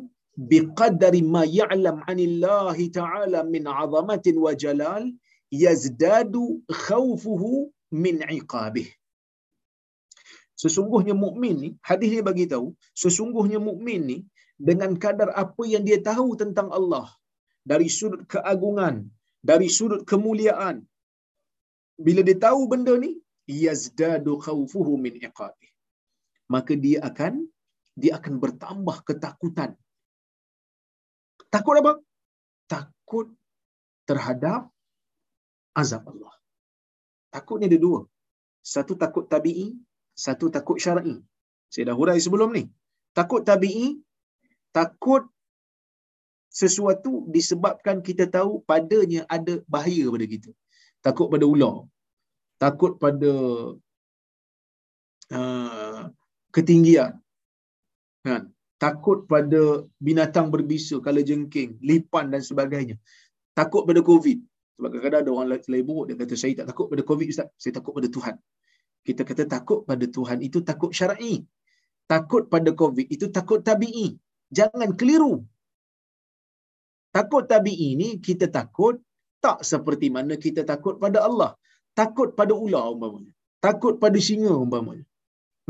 biqadari 0.52 1.22
ma 1.34 1.42
ya'lam 1.58 1.96
'anillahi 2.06 2.90
ta'ala 2.98 3.40
min 3.54 3.64
'azamatin 3.74 4.36
wa 4.44 4.52
jalal 4.64 5.04
yazdadu 5.64 6.42
khawfuhu 6.84 7.50
min 8.04 8.16
'iqabih. 8.28 8.88
Sesungguhnya 10.62 11.14
mukmin 11.24 11.56
ni, 11.62 11.70
hadis 11.88 12.10
ni 12.14 12.22
bagi 12.30 12.46
tahu, 12.52 12.66
sesungguhnya 13.02 13.58
mukmin 13.68 14.00
ni 14.10 14.18
dengan 14.68 14.92
kadar 15.04 15.30
apa 15.42 15.62
yang 15.72 15.86
dia 15.88 15.98
tahu 16.10 16.34
tentang 16.34 16.68
Allah 16.78 17.06
dari 17.70 17.86
sudut 17.98 18.22
keagungan, 18.32 19.06
dari 19.42 19.68
sudut 19.70 20.02
kemuliaan. 20.10 20.82
Bila 21.98 22.20
dia 22.22 22.38
tahu 22.46 22.60
benda 22.70 22.94
ni, 23.04 23.18
yazdadu 23.48 24.38
khawfuhu 24.44 24.94
min 25.04 25.14
iqabih. 25.18 25.70
Maka 26.54 26.72
dia 26.84 26.98
akan 27.08 27.34
dia 27.98 28.12
akan 28.18 28.34
bertambah 28.42 28.96
ketakutan. 29.08 29.74
Takut 31.50 31.76
apa? 31.80 31.92
Takut 32.70 33.26
terhadap 34.08 34.70
azab 35.74 36.04
Allah. 36.12 36.34
Takut 37.34 37.58
ni 37.58 37.66
ada 37.70 37.78
dua. 37.86 38.00
Satu 38.74 38.94
takut 39.02 39.24
tabi'i, 39.32 39.68
satu 40.24 40.46
takut 40.54 40.78
syar'i. 40.84 41.16
Saya 41.72 41.90
dah 41.90 41.96
hurai 41.98 42.20
sebelum 42.20 42.52
ni. 42.56 42.64
Takut 43.18 43.42
tabi'i, 43.50 43.98
takut 44.76 45.24
sesuatu 46.60 47.12
disebabkan 47.34 47.96
kita 48.08 48.24
tahu 48.36 48.52
padanya 48.70 49.22
ada 49.36 49.54
bahaya 49.74 50.04
pada 50.14 50.26
kita. 50.34 50.50
Takut 51.06 51.26
pada 51.32 51.44
ular. 51.54 51.76
Takut 52.62 52.92
pada 53.02 53.32
uh, 55.38 56.00
ketinggian. 56.56 57.12
Kan? 58.26 58.42
Takut 58.84 59.18
pada 59.32 59.62
binatang 60.06 60.48
berbisa, 60.54 60.96
kala 61.06 61.22
jengking, 61.28 61.78
lipan 61.88 62.30
dan 62.34 62.42
sebagainya. 62.50 62.96
Takut 63.58 63.82
pada 63.88 64.02
COVID. 64.10 64.38
Sebab 64.78 64.88
kadang-kadang 64.94 65.22
ada 65.22 65.30
orang 65.34 65.48
lain 65.50 65.84
buruk, 65.86 66.04
dia 66.06 66.14
kata, 66.14 66.34
saya 66.38 66.52
tak 66.62 66.66
takut 66.70 66.86
pada 66.90 67.02
COVID, 67.02 67.26
Ustaz. 67.34 67.48
Saya 67.62 67.72
takut 67.78 67.92
pada 67.98 68.08
Tuhan. 68.16 68.34
Kita 69.06 69.22
kata 69.26 69.42
takut 69.54 69.80
pada 69.88 70.06
Tuhan 70.16 70.38
itu 70.46 70.58
takut 70.70 70.90
syar'i. 70.98 71.34
Takut 72.06 72.46
pada 72.52 72.70
COVID 72.82 73.06
itu 73.14 73.26
takut 73.36 73.60
tabi'i. 73.68 74.08
Jangan 74.58 74.94
keliru. 74.98 75.42
Takut 77.16 77.44
tabi'i 77.52 77.90
ni 78.00 78.08
kita 78.26 78.46
takut 78.58 78.94
tak 79.44 79.58
seperti 79.70 80.06
mana 80.16 80.34
kita 80.44 80.62
takut 80.70 80.94
pada 81.02 81.18
Allah. 81.28 81.50
Takut 81.98 82.28
pada 82.38 82.52
ular 82.64 82.84
umpamanya. 82.94 83.32
Takut 83.66 83.94
pada 84.02 84.18
singa 84.28 84.52
umpamanya. 84.64 85.06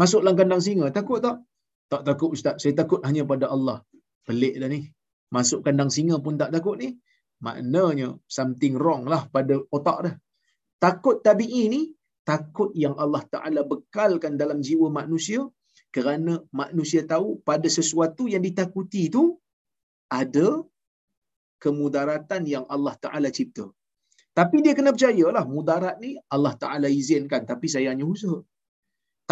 Masuk 0.00 0.20
dalam 0.22 0.36
kandang 0.40 0.62
singa, 0.66 0.86
takut 0.98 1.18
tak? 1.26 1.36
Tak 1.92 2.02
takut 2.08 2.30
ustaz, 2.36 2.56
saya 2.62 2.74
takut 2.80 3.00
hanya 3.08 3.22
pada 3.32 3.46
Allah. 3.54 3.78
Pelik 4.28 4.54
dah 4.60 4.68
ni. 4.74 4.80
Masuk 5.36 5.60
kandang 5.66 5.90
singa 5.96 6.16
pun 6.24 6.36
tak 6.40 6.50
takut 6.54 6.76
ni. 6.82 6.88
Maknanya 7.46 8.08
something 8.36 8.74
wrong 8.82 9.02
lah 9.12 9.22
pada 9.34 9.54
otak 9.76 9.98
dah. 10.06 10.14
Takut 10.84 11.16
tabi'i 11.26 11.62
ni, 11.74 11.80
takut 12.28 12.70
yang 12.84 12.94
Allah 13.02 13.22
Ta'ala 13.32 13.60
bekalkan 13.72 14.36
dalam 14.42 14.58
jiwa 14.66 14.88
manusia 15.00 15.40
kerana 15.94 16.32
manusia 16.60 17.02
tahu 17.12 17.40
pada 17.48 17.68
sesuatu 17.78 18.28
yang 18.32 18.42
ditakuti 18.44 19.08
itu 19.08 19.24
ada 20.20 20.48
kemudaratan 21.64 22.42
yang 22.54 22.64
Allah 22.74 22.94
Ta'ala 23.04 23.28
cipta. 23.38 23.66
Tapi 24.38 24.56
dia 24.64 24.74
kena 24.78 24.90
percayalah 24.94 25.44
mudarat 25.54 25.96
ni 26.04 26.10
Allah 26.34 26.54
Ta'ala 26.62 26.88
izinkan 27.00 27.42
tapi 27.50 27.66
saya 27.74 27.90
hanya 27.92 28.06
usaha. 28.14 28.38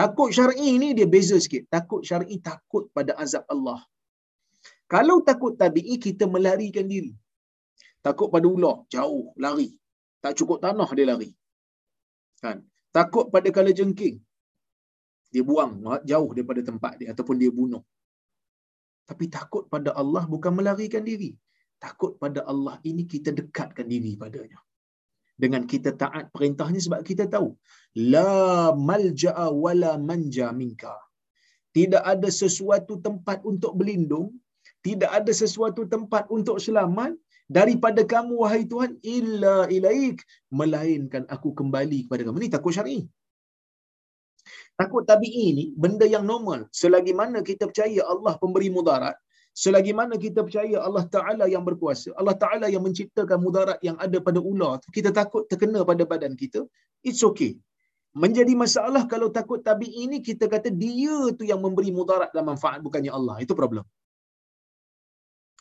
Takut 0.00 0.28
syar'i 0.36 0.70
ni 0.82 0.88
dia 0.98 1.08
beza 1.14 1.36
sikit. 1.44 1.62
Takut 1.74 2.00
syar'i 2.08 2.36
takut 2.48 2.84
pada 2.96 3.12
azab 3.24 3.44
Allah. 3.54 3.80
Kalau 4.92 5.16
takut 5.28 5.52
tabi'i 5.62 5.96
kita 6.06 6.24
melarikan 6.34 6.86
diri. 6.94 7.12
Takut 8.06 8.28
pada 8.34 8.46
ular, 8.56 8.76
jauh, 8.94 9.24
lari. 9.44 9.70
Tak 10.22 10.34
cukup 10.38 10.58
tanah 10.64 10.88
dia 10.98 11.06
lari. 11.10 11.30
Kan? 12.44 12.58
Takut 12.96 13.26
pada 13.34 13.48
kala 13.56 13.72
jengking. 13.78 14.16
Dia 15.32 15.42
buang 15.48 15.72
jauh 16.10 16.30
daripada 16.36 16.60
tempat 16.68 16.92
dia 17.00 17.08
ataupun 17.14 17.36
dia 17.42 17.50
bunuh. 17.58 17.82
Tapi 19.08 19.24
takut 19.36 19.64
pada 19.74 19.90
Allah 20.02 20.22
bukan 20.34 20.52
melarikan 20.58 21.02
diri. 21.10 21.30
Takut 21.84 22.12
pada 22.22 22.40
Allah 22.52 22.76
ini 22.90 23.02
kita 23.12 23.30
dekatkan 23.38 23.86
diri 23.92 24.12
padanya. 24.22 24.58
Dengan 25.42 25.62
kita 25.72 25.92
taat 26.02 26.32
perintahnya 26.34 26.80
sebab 26.86 27.00
kita 27.10 27.24
tahu. 27.34 27.48
La 28.14 28.72
malja'a 28.72 29.46
wala 29.64 29.92
manja 30.08 30.48
minka. 30.60 30.96
Tidak 31.76 32.02
ada 32.12 32.28
sesuatu 32.42 32.96
tempat 33.06 33.44
untuk 33.50 33.72
berlindung. 33.76 34.28
Tidak 34.86 35.10
ada 35.18 35.32
sesuatu 35.42 35.84
tempat 35.94 36.24
untuk 36.36 36.56
selamat 36.66 37.12
daripada 37.56 38.02
kamu 38.12 38.34
wahai 38.42 38.62
Tuhan 38.72 38.92
illa 39.16 39.56
ilaik 39.76 40.18
melainkan 40.60 41.22
aku 41.34 41.54
kembali 41.58 41.98
kepada 42.06 42.22
kamu 42.26 42.38
ni 42.42 42.50
takut 42.54 42.74
syar'i 42.76 42.98
takut 44.80 45.06
tabi'i 45.10 45.46
ni 45.58 45.64
benda 45.82 46.06
yang 46.14 46.26
normal 46.30 46.66
selagi 46.80 47.14
mana 47.20 47.40
kita 47.50 47.70
percaya 47.70 48.02
Allah 48.12 48.34
pemberi 48.42 48.68
mudarat 48.76 49.14
selagi 49.62 49.92
mana 50.00 50.14
kita 50.24 50.40
percaya 50.46 50.76
Allah 50.86 51.04
Taala 51.14 51.44
yang 51.54 51.64
berkuasa 51.68 52.10
Allah 52.20 52.36
Taala 52.42 52.66
yang 52.74 52.82
menciptakan 52.86 53.38
mudarat 53.46 53.78
yang 53.88 53.96
ada 54.06 54.18
pada 54.26 54.40
ular 54.52 54.74
kita 54.96 55.10
takut 55.18 55.44
terkena 55.50 55.80
pada 55.90 56.04
badan 56.12 56.34
kita 56.42 56.62
it's 57.08 57.22
okay 57.30 57.52
menjadi 58.24 58.52
masalah 58.64 59.02
kalau 59.12 59.28
takut 59.38 59.60
tabi'i 59.68 60.04
ni 60.12 60.18
kita 60.28 60.44
kata 60.54 60.68
dia 60.82 61.18
tu 61.38 61.44
yang 61.52 61.60
memberi 61.66 61.90
mudarat 61.98 62.30
dan 62.36 62.44
manfaat 62.50 62.78
bukannya 62.86 63.12
Allah 63.18 63.36
itu 63.44 63.54
problem 63.60 63.84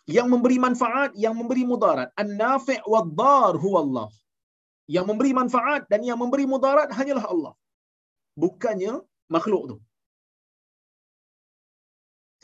yang 0.05 0.27
memberi 0.29 0.57
manfaat, 0.61 1.17
yang 1.17 1.33
memberi 1.33 1.65
mudarat. 1.65 2.13
An-nafi' 2.13 2.85
wad-dar 2.85 3.57
huwa 3.57 3.79
Allah. 3.85 4.07
Yang 4.85 5.05
memberi 5.09 5.31
manfaat 5.33 5.89
dan 5.89 6.05
yang 6.05 6.21
memberi 6.21 6.45
mudarat 6.45 6.93
hanyalah 6.93 7.25
Allah. 7.33 7.53
Bukannya 8.37 9.01
makhluk 9.35 9.63
tu. 9.73 9.77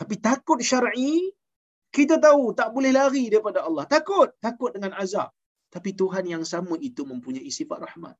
Tapi 0.01 0.15
takut 0.17 0.57
syar'i, 0.65 1.29
kita 1.95 2.15
tahu 2.25 2.55
tak 2.59 2.71
boleh 2.75 2.91
lari 2.95 3.27
daripada 3.33 3.67
Allah. 3.67 3.85
Takut, 3.85 4.31
takut 4.45 4.71
dengan 4.75 4.91
azab. 5.03 5.29
Tapi 5.71 5.95
Tuhan 5.95 6.27
yang 6.33 6.43
sama 6.43 6.75
itu 6.79 7.03
mempunyai 7.11 7.47
sifat 7.47 7.79
rahmat. 7.87 8.15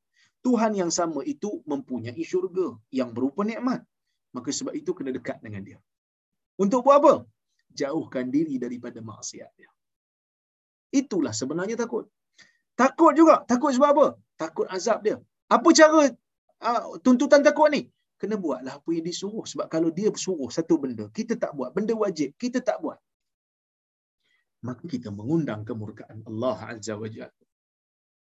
Tuhan 0.45 0.72
yang 0.82 0.91
sama 0.99 1.22
itu 1.34 1.63
mempunyai 1.72 2.24
syurga 2.32 2.67
yang 2.99 3.09
berupa 3.15 3.41
nikmat. 3.47 3.82
Maka 4.36 4.49
sebab 4.57 4.74
itu 4.76 4.91
kena 4.97 5.11
dekat 5.17 5.38
dengan 5.45 5.61
dia. 5.67 5.80
Untuk 6.63 6.88
buat 6.88 6.99
apa? 7.01 7.13
jauhkan 7.80 8.28
diri 8.36 8.55
daripada 8.63 8.99
maksiat 8.99 9.51
dia. 9.59 9.72
Itulah 10.91 11.32
sebenarnya 11.32 11.80
takut. 11.80 12.05
Takut 12.76 13.15
juga. 13.15 13.36
Takut 13.47 13.72
sebab 13.76 13.89
apa? 13.95 14.07
Takut 14.36 14.67
azab 14.67 14.99
dia. 15.05 15.17
Apa 15.47 15.69
cara 15.72 16.11
uh, 16.67 16.84
tuntutan 17.03 17.41
takut 17.47 17.72
ni? 17.72 17.88
Kena 18.19 18.36
buatlah 18.38 18.78
apa 18.80 18.89
yang 18.95 19.05
disuruh. 19.07 19.45
Sebab 19.47 19.65
kalau 19.72 19.89
dia 19.89 20.11
suruh 20.26 20.51
satu 20.51 20.78
benda, 20.84 21.07
kita 21.17 21.39
tak 21.39 21.55
buat. 21.57 21.72
Benda 21.72 21.95
wajib, 21.95 22.36
kita 22.43 22.59
tak 22.59 22.78
buat. 22.84 22.99
Maka 24.62 24.84
kita 24.86 25.09
mengundang 25.09 25.66
kemurkaan 25.66 26.22
Allah 26.30 26.57
Azza 26.74 26.93
wa 26.93 27.09
Jalla. 27.09 27.45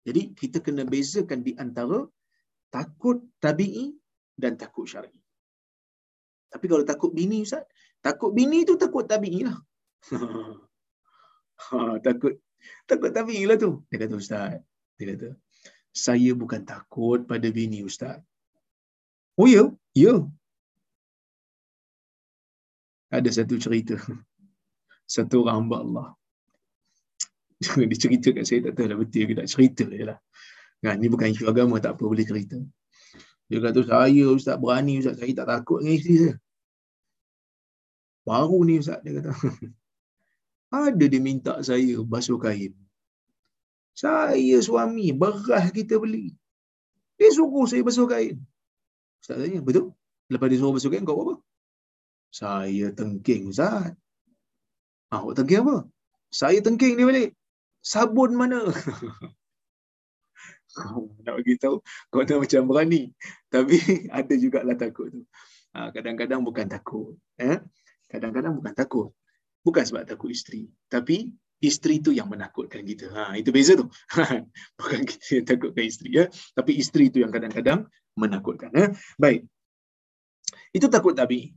Jadi 0.04 0.32
kita 0.36 0.60
kena 0.64 0.84
bezakan 0.84 1.40
di 1.44 1.52
antara 1.56 2.04
takut 2.68 3.24
tabi'i 3.40 3.96
dan 4.36 4.60
takut 4.60 4.84
syar'i. 4.84 5.16
Tapi 6.48 6.64
kalau 6.64 6.84
takut 6.84 7.12
bini 7.12 7.44
Ustaz, 7.44 7.64
Takut 7.98 8.30
bini 8.30 8.62
tu 8.62 8.78
takut 8.78 9.04
tabi'i 9.10 9.42
lah. 9.42 9.58
ha, 11.66 11.98
takut 12.06 12.38
takut 12.86 13.10
tabi'i 13.10 13.42
lah 13.50 13.58
tu. 13.58 13.82
Dia 13.90 13.98
kata 14.06 14.14
Ustaz. 14.22 14.62
Dia 14.98 15.06
kata, 15.14 15.28
saya 15.90 16.30
bukan 16.38 16.62
takut 16.62 17.26
pada 17.26 17.48
bini 17.50 17.82
Ustaz. 17.82 18.22
Oh 19.38 19.50
ya? 19.50 19.66
Ya. 19.94 20.14
Ada 23.10 23.42
satu 23.42 23.58
cerita. 23.58 23.98
Satu 25.08 25.40
orang 25.40 25.64
hamba 25.64 25.76
Allah. 25.80 26.08
Dia 27.58 27.98
cerita 27.98 28.28
kat 28.30 28.44
saya, 28.46 28.70
tak 28.70 28.78
tahu 28.78 28.86
lah 28.86 28.96
betul 28.98 29.26
ke 29.26 29.34
tak 29.34 29.48
cerita 29.50 29.84
je 29.90 30.04
lah. 30.06 30.18
Kan, 30.78 31.02
ni 31.02 31.10
bukan 31.10 31.34
isu 31.34 31.50
agama, 31.50 31.82
tak 31.82 31.98
apa 31.98 32.06
boleh 32.06 32.22
cerita. 32.22 32.54
Dia 33.50 33.58
kata, 33.58 33.80
saya 33.82 34.24
Ustaz 34.30 34.56
berani 34.62 35.02
Ustaz, 35.02 35.18
saya 35.18 35.32
tak 35.34 35.46
takut 35.50 35.82
dengan 35.82 35.98
isteri 35.98 36.16
saya. 36.22 36.34
Baru 38.22 38.60
ni 38.62 38.78
Ustaz 38.78 39.00
dia 39.02 39.18
kata. 39.18 39.32
Ada 40.86 41.04
dia 41.08 41.18
minta 41.18 41.58
saya 41.64 41.96
basuh 42.04 42.38
kain. 42.38 42.76
Saya 43.96 44.56
suami, 44.62 45.10
beras 45.10 45.74
kita 45.74 45.98
beli. 45.98 46.36
Dia 47.18 47.34
suruh 47.34 47.66
saya 47.66 47.82
basuh 47.82 48.06
kain. 48.06 48.38
Ustaz 49.18 49.40
tanya, 49.42 49.58
betul? 49.64 49.96
Lepas 50.30 50.46
dia 50.46 50.58
suruh 50.60 50.76
basuh 50.76 50.92
kain, 50.92 51.02
kau 51.02 51.18
buat 51.18 51.26
apa? 51.26 51.34
Saya 52.30 52.92
tengking 52.94 53.50
Ustaz. 53.50 53.96
Ah, 55.08 55.24
awak 55.24 55.40
tengking 55.40 55.64
apa? 55.64 55.88
Saya 56.28 56.60
tengking 56.60 57.00
dia 57.00 57.08
balik. 57.08 57.37
Sabun 57.82 58.34
mana? 58.34 58.68
nak 61.24 61.34
bagi 61.42 61.54
tahu 61.58 61.82
kau 62.10 62.22
nak 62.22 62.38
macam 62.38 62.60
berani. 62.70 63.02
Tapi 63.50 63.76
ada 64.18 64.34
jugalah 64.38 64.76
takut 64.78 65.10
tu. 65.10 65.22
Ha, 65.76 65.90
kadang-kadang 65.92 66.40
bukan 66.42 66.66
takut 66.70 67.18
eh? 67.38 67.60
Kadang-kadang 68.08 68.56
bukan 68.56 68.72
takut. 68.72 69.08
Bukan 69.62 69.84
sebab 69.84 70.08
takut 70.08 70.32
isteri. 70.32 70.70
Tapi 70.88 71.28
isteri 71.60 72.00
tu 72.00 72.14
yang 72.14 72.30
menakutkan 72.30 72.86
kita. 72.86 73.10
Ha 73.12 73.36
itu 73.36 73.50
beza 73.50 73.74
tu. 73.76 73.90
Bukan 74.78 75.00
kita 75.04 75.42
yang 75.42 75.46
takutkan 75.46 75.84
isteri 75.84 76.10
ya? 76.14 76.24
Tapi 76.54 76.78
isteri 76.78 77.10
tu 77.10 77.18
yang 77.20 77.34
kadang-kadang 77.34 77.84
menakutkan 78.14 78.70
ya 78.72 78.94
baik. 79.18 79.44
Itu 80.72 80.88
takut 80.88 81.12
tabi 81.12 81.52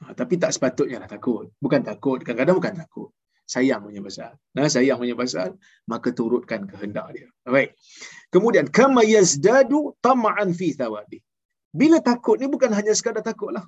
ha, 0.00 0.14
tapi 0.16 0.40
tak 0.40 0.54
sepatutnya 0.54 1.02
lah 1.02 1.10
takut. 1.10 1.52
Bukan 1.60 1.82
takut 1.84 2.22
kadang-kadang 2.22 2.56
bukan 2.56 2.74
takut 2.80 3.10
sayang 3.52 3.80
punya 3.86 4.00
pasal. 4.06 4.32
Nah, 4.56 4.66
sayang 4.74 4.98
punya 5.02 5.16
pasal, 5.22 5.48
maka 5.92 6.08
turutkan 6.18 6.60
kehendak 6.70 7.06
dia. 7.14 7.28
Baik. 7.54 7.70
Kemudian 8.34 8.66
kama 8.78 9.02
yazdadu 9.14 9.80
tama'an 10.06 10.50
fi 10.58 10.68
thawabi. 10.80 11.18
Bila 11.80 11.98
takut 12.10 12.36
ni 12.38 12.46
bukan 12.54 12.70
hanya 12.78 12.92
sekadar 12.98 13.22
takutlah. 13.30 13.66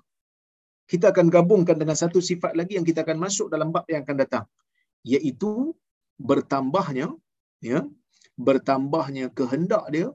Kita 0.90 1.06
akan 1.12 1.26
gabungkan 1.36 1.76
dengan 1.82 1.96
satu 2.02 2.18
sifat 2.30 2.52
lagi 2.58 2.72
yang 2.78 2.86
kita 2.86 3.00
akan 3.06 3.18
masuk 3.24 3.46
dalam 3.54 3.68
bab 3.74 3.86
yang 3.92 4.02
akan 4.06 4.16
datang, 4.22 4.44
iaitu 5.06 5.50
bertambahnya 6.30 7.06
ya, 7.70 7.80
bertambahnya 8.46 9.30
kehendak 9.38 9.84
dia 9.94 10.08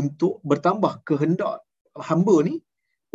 untuk 0.00 0.38
bertambah 0.50 1.02
kehendak 1.08 1.62
hamba 2.08 2.36
ni 2.46 2.54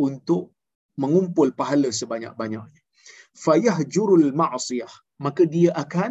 untuk 0.06 0.52
mengumpul 1.00 1.48
pahala 1.60 1.88
sebanyak-banyaknya. 2.00 2.80
Fayahjurul 3.44 4.28
ma'siyah 4.36 4.92
maka 5.24 5.42
dia 5.54 5.70
akan 5.82 6.10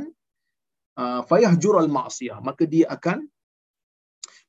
uh, 1.01 1.21
fayah 1.29 1.53
jural 1.63 1.89
maksiyah 1.97 2.39
maka 2.49 2.63
dia 2.73 2.85
akan 2.95 3.19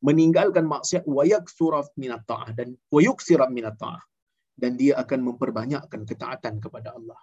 meninggalkan 0.07 0.65
maksiat 0.75 1.05
wayak 1.17 1.45
suraf 1.57 1.89
minat 2.03 2.23
ta'ah 2.31 2.51
dan 2.59 2.69
wayuk 2.95 3.19
sirab 3.27 3.51
minat 3.57 3.77
ta'ah 3.83 4.03
dan 4.63 4.73
dia 4.81 4.93
akan 5.03 5.21
memperbanyakkan 5.29 6.03
ketaatan 6.11 6.55
kepada 6.65 6.89
Allah. 6.99 7.21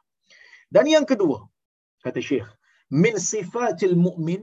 Dan 0.76 0.86
yang 0.94 1.06
kedua, 1.12 1.40
kata 2.06 2.22
Syekh, 2.30 2.50
min 3.04 3.16
sifatil 3.32 3.98
mu'min 4.08 4.42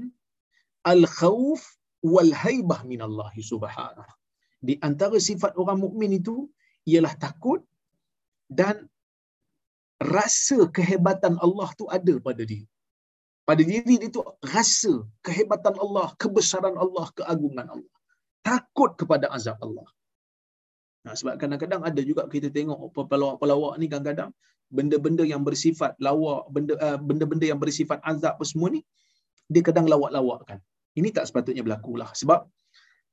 al-khawf 0.92 1.62
wal 2.12 2.32
haibah 2.42 2.80
min 2.90 3.00
Allah 3.06 3.30
subhanahu. 3.52 4.12
Di 4.68 4.74
antara 4.88 5.18
sifat 5.28 5.52
orang 5.60 5.78
mukmin 5.84 6.12
itu 6.20 6.36
ialah 6.90 7.14
takut 7.24 7.60
dan 8.60 8.88
rasa 10.16 10.58
kehebatan 10.76 11.34
Allah 11.46 11.68
tu 11.78 11.84
ada 11.96 12.14
pada 12.26 12.42
dia 12.52 12.64
pada 13.48 13.62
diri 13.70 13.94
dia 14.00 14.08
tu 14.16 14.24
rasa 14.54 14.92
kehebatan 15.26 15.76
Allah, 15.84 16.06
kebesaran 16.22 16.76
Allah, 16.84 17.06
keagungan 17.18 17.66
Allah. 17.74 17.94
Takut 18.40 18.96
kepada 19.00 19.28
azab 19.36 19.60
Allah. 19.66 19.88
Nah, 21.04 21.12
sebab 21.12 21.36
kadang-kadang 21.36 21.84
ada 21.84 22.00
juga 22.00 22.24
kita 22.34 22.48
tengok 22.48 22.96
pelawak-pelawak 22.96 23.76
ni 23.80 23.86
kadang-kadang 23.92 24.32
benda-benda 24.72 25.24
yang 25.32 25.44
bersifat 25.48 25.92
lawak, 26.00 26.48
benda 26.54 26.74
uh, 26.80 26.98
benda-benda 27.08 27.46
yang 27.52 27.60
bersifat 27.60 28.00
azab 28.00 28.40
apa 28.40 28.44
semua 28.48 28.68
ni 28.72 28.80
dia 29.52 29.60
kadang 29.60 29.84
lawak-lawakkan. 29.84 30.58
Ini 30.96 31.12
tak 31.12 31.28
sepatutnya 31.28 31.60
berlaku 31.66 32.00
lah 32.00 32.08
sebab 32.16 32.48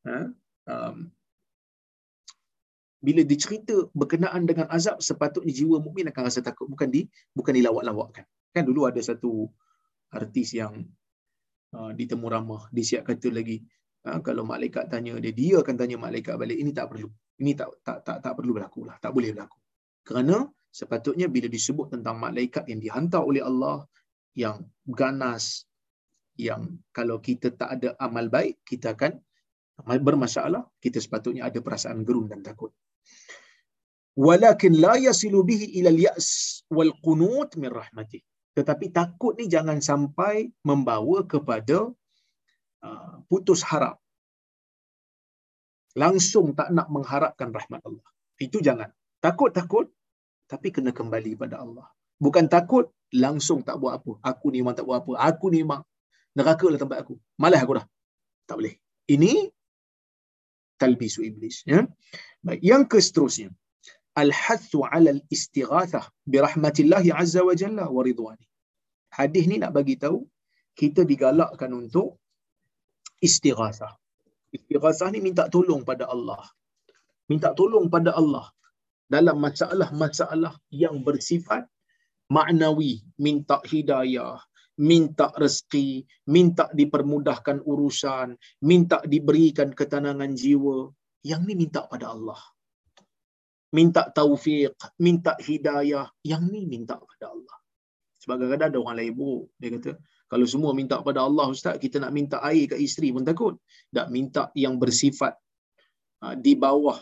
uh, 0.08 0.28
um, 0.72 0.96
bila 3.02 3.22
dicerita 3.28 3.76
berkenaan 3.92 4.48
dengan 4.48 4.70
azab 4.72 5.04
sepatutnya 5.04 5.52
jiwa 5.52 5.78
mukmin 5.86 6.08
akan 6.08 6.24
rasa 6.30 6.40
takut 6.46 6.70
bukan 6.72 6.88
di 6.88 7.02
bukan 7.36 7.54
dilawak-lawakkan. 7.60 8.24
Kan 8.56 8.64
dulu 8.70 8.88
ada 8.88 9.02
satu 9.04 9.52
artis 10.12 10.54
yang 10.56 10.74
uh, 11.76 11.92
ditemu 11.96 12.26
ramah 12.28 12.64
dia 12.76 12.84
siap 12.84 13.04
kata 13.08 13.32
lagi. 13.32 13.64
Uh, 14.02 14.20
kalau 14.26 14.44
malaikat 14.44 14.90
tanya 14.92 15.16
dia 15.24 15.32
dia 15.32 15.56
akan 15.64 15.76
tanya 15.80 15.98
malaikat 15.98 16.36
balik 16.36 16.58
ini 16.60 16.72
tak 16.76 16.92
perlu. 16.92 17.10
Ini 17.42 17.52
tak 17.58 17.70
tak 17.82 17.98
tak 18.06 18.18
tak 18.24 18.34
perlu 18.38 18.52
berlaku 18.58 18.86
lah. 18.88 18.96
Tak 19.00 19.12
boleh 19.16 19.32
berlaku. 19.34 19.58
Kerana 20.08 20.38
sepatutnya 20.72 21.28
bila 21.28 21.48
disebut 21.48 21.88
tentang 21.94 22.16
malaikat 22.20 22.68
yang 22.72 22.80
dihantar 22.80 23.22
oleh 23.24 23.44
Allah 23.44 23.86
yang 24.36 24.64
ganas 24.88 25.68
yang 26.40 26.80
kalau 26.96 27.20
kita 27.20 27.52
tak 27.52 27.70
ada 27.76 27.90
amal 28.00 28.32
baik 28.32 28.64
kita 28.64 28.96
akan 28.96 29.20
bermasalah 30.08 30.64
kita 30.80 31.04
sepatutnya 31.04 31.44
ada 31.50 31.60
perasaan 31.60 32.08
gerun 32.08 32.32
dan 32.32 32.40
takut. 32.40 32.72
Walakin 34.16 34.76
la 34.84 34.96
yasilu 35.00 35.44
bihi 35.48 35.80
ila 35.80 35.90
al-ya's 35.92 36.28
wal 36.68 36.92
qunut 37.00 37.56
min 37.56 37.72
rahmatih 37.72 38.24
tetapi 38.52 38.92
takut 38.92 39.40
ni 39.40 39.48
jangan 39.48 39.80
sampai 39.80 40.52
membawa 40.68 41.24
kepada 41.24 41.88
uh, 42.84 43.16
putus 43.32 43.64
harap. 43.64 43.96
Langsung 45.96 46.56
tak 46.56 46.72
nak 46.72 46.88
mengharapkan 46.92 47.52
rahmat 47.52 47.80
Allah. 47.84 48.08
Itu 48.40 48.60
jangan. 48.60 48.92
Takut-takut 49.24 49.92
tapi 50.48 50.72
kena 50.76 50.92
kembali 50.92 51.40
pada 51.40 51.64
Allah. 51.64 51.88
Bukan 52.20 52.52
takut 52.52 52.92
langsung 53.16 53.64
tak 53.64 53.80
buat 53.80 54.04
apa. 54.04 54.20
Aku 54.24 54.52
ni 54.52 54.60
memang 54.60 54.76
tak 54.76 54.88
buat 54.88 55.04
apa. 55.04 55.12
Aku 55.32 55.48
ni 55.52 55.64
memang 55.64 55.84
neraka 56.36 56.68
lah 56.68 56.80
tempat 56.80 57.08
aku. 57.08 57.16
Malah 57.40 57.60
aku 57.64 57.74
dah. 57.80 57.86
Tak 58.48 58.56
boleh. 58.60 58.76
Ini 59.08 59.48
talbisu 60.76 61.24
iblis. 61.24 61.64
Ya? 61.64 61.88
Baik. 62.44 62.60
Yang 62.64 63.00
seterusnya 63.00 63.50
al-hathu 64.16 64.84
'ala 64.84 65.16
al-istighathah 65.16 66.06
bi 66.28 66.38
rahmatillah 66.44 67.04
azza 67.16 67.42
wa 67.48 67.54
jalla 67.56 67.86
wa 67.88 68.02
ridwani. 68.04 68.46
Hadis 69.12 69.48
ni 69.48 69.60
nak 69.60 69.76
bagi 69.76 69.96
tahu 70.00 70.24
kita 70.76 71.04
digalakkan 71.08 71.72
untuk 71.72 72.20
istighathah. 73.24 73.96
Istighathah 74.52 75.10
ni 75.16 75.20
minta 75.24 75.48
tolong 75.48 75.84
pada 75.88 76.08
Allah. 76.12 76.44
Minta 77.32 77.56
tolong 77.56 77.88
pada 77.88 78.12
Allah 78.16 78.52
dalam 79.08 79.40
masalah-masalah 79.40 80.56
yang 80.72 81.04
bersifat 81.04 81.68
maknawi, 82.32 83.04
minta 83.20 83.60
hidayah, 83.64 84.40
minta 84.80 85.32
rezeki, 85.36 86.08
minta 86.28 86.68
dipermudahkan 86.72 87.64
urusan, 87.64 88.36
minta 88.64 89.04
diberikan 89.04 89.72
ketenangan 89.72 90.32
jiwa. 90.36 90.92
Yang 91.22 91.42
ni 91.48 91.54
minta 91.54 91.86
pada 91.86 92.16
Allah 92.16 92.40
minta 93.72 94.08
taufik, 94.12 94.76
minta 95.00 95.36
hidayah. 95.40 96.08
Yang 96.24 96.44
ni 96.52 96.62
minta 96.68 97.00
pada 97.00 97.32
Allah. 97.32 97.58
Sebab 98.22 98.36
kadang-kadang 98.38 98.70
ada 98.70 98.80
orang 98.80 98.98
lain. 99.02 99.14
Dia 99.58 99.70
kata, 99.76 99.92
kalau 100.32 100.46
semua 100.48 100.72
minta 100.72 101.00
pada 101.02 101.26
Allah 101.28 101.52
Ustaz, 101.52 101.76
kita 101.82 102.00
nak 102.00 102.14
minta 102.16 102.38
air 102.46 102.72
ke 102.72 102.76
isteri 102.78 103.12
pun 103.12 103.26
takut. 103.26 103.58
Tak 103.92 104.08
minta 104.14 104.48
yang 104.56 104.80
bersifat 104.80 105.36
uh, 106.24 106.36
di 106.38 106.54
bawah 106.56 107.00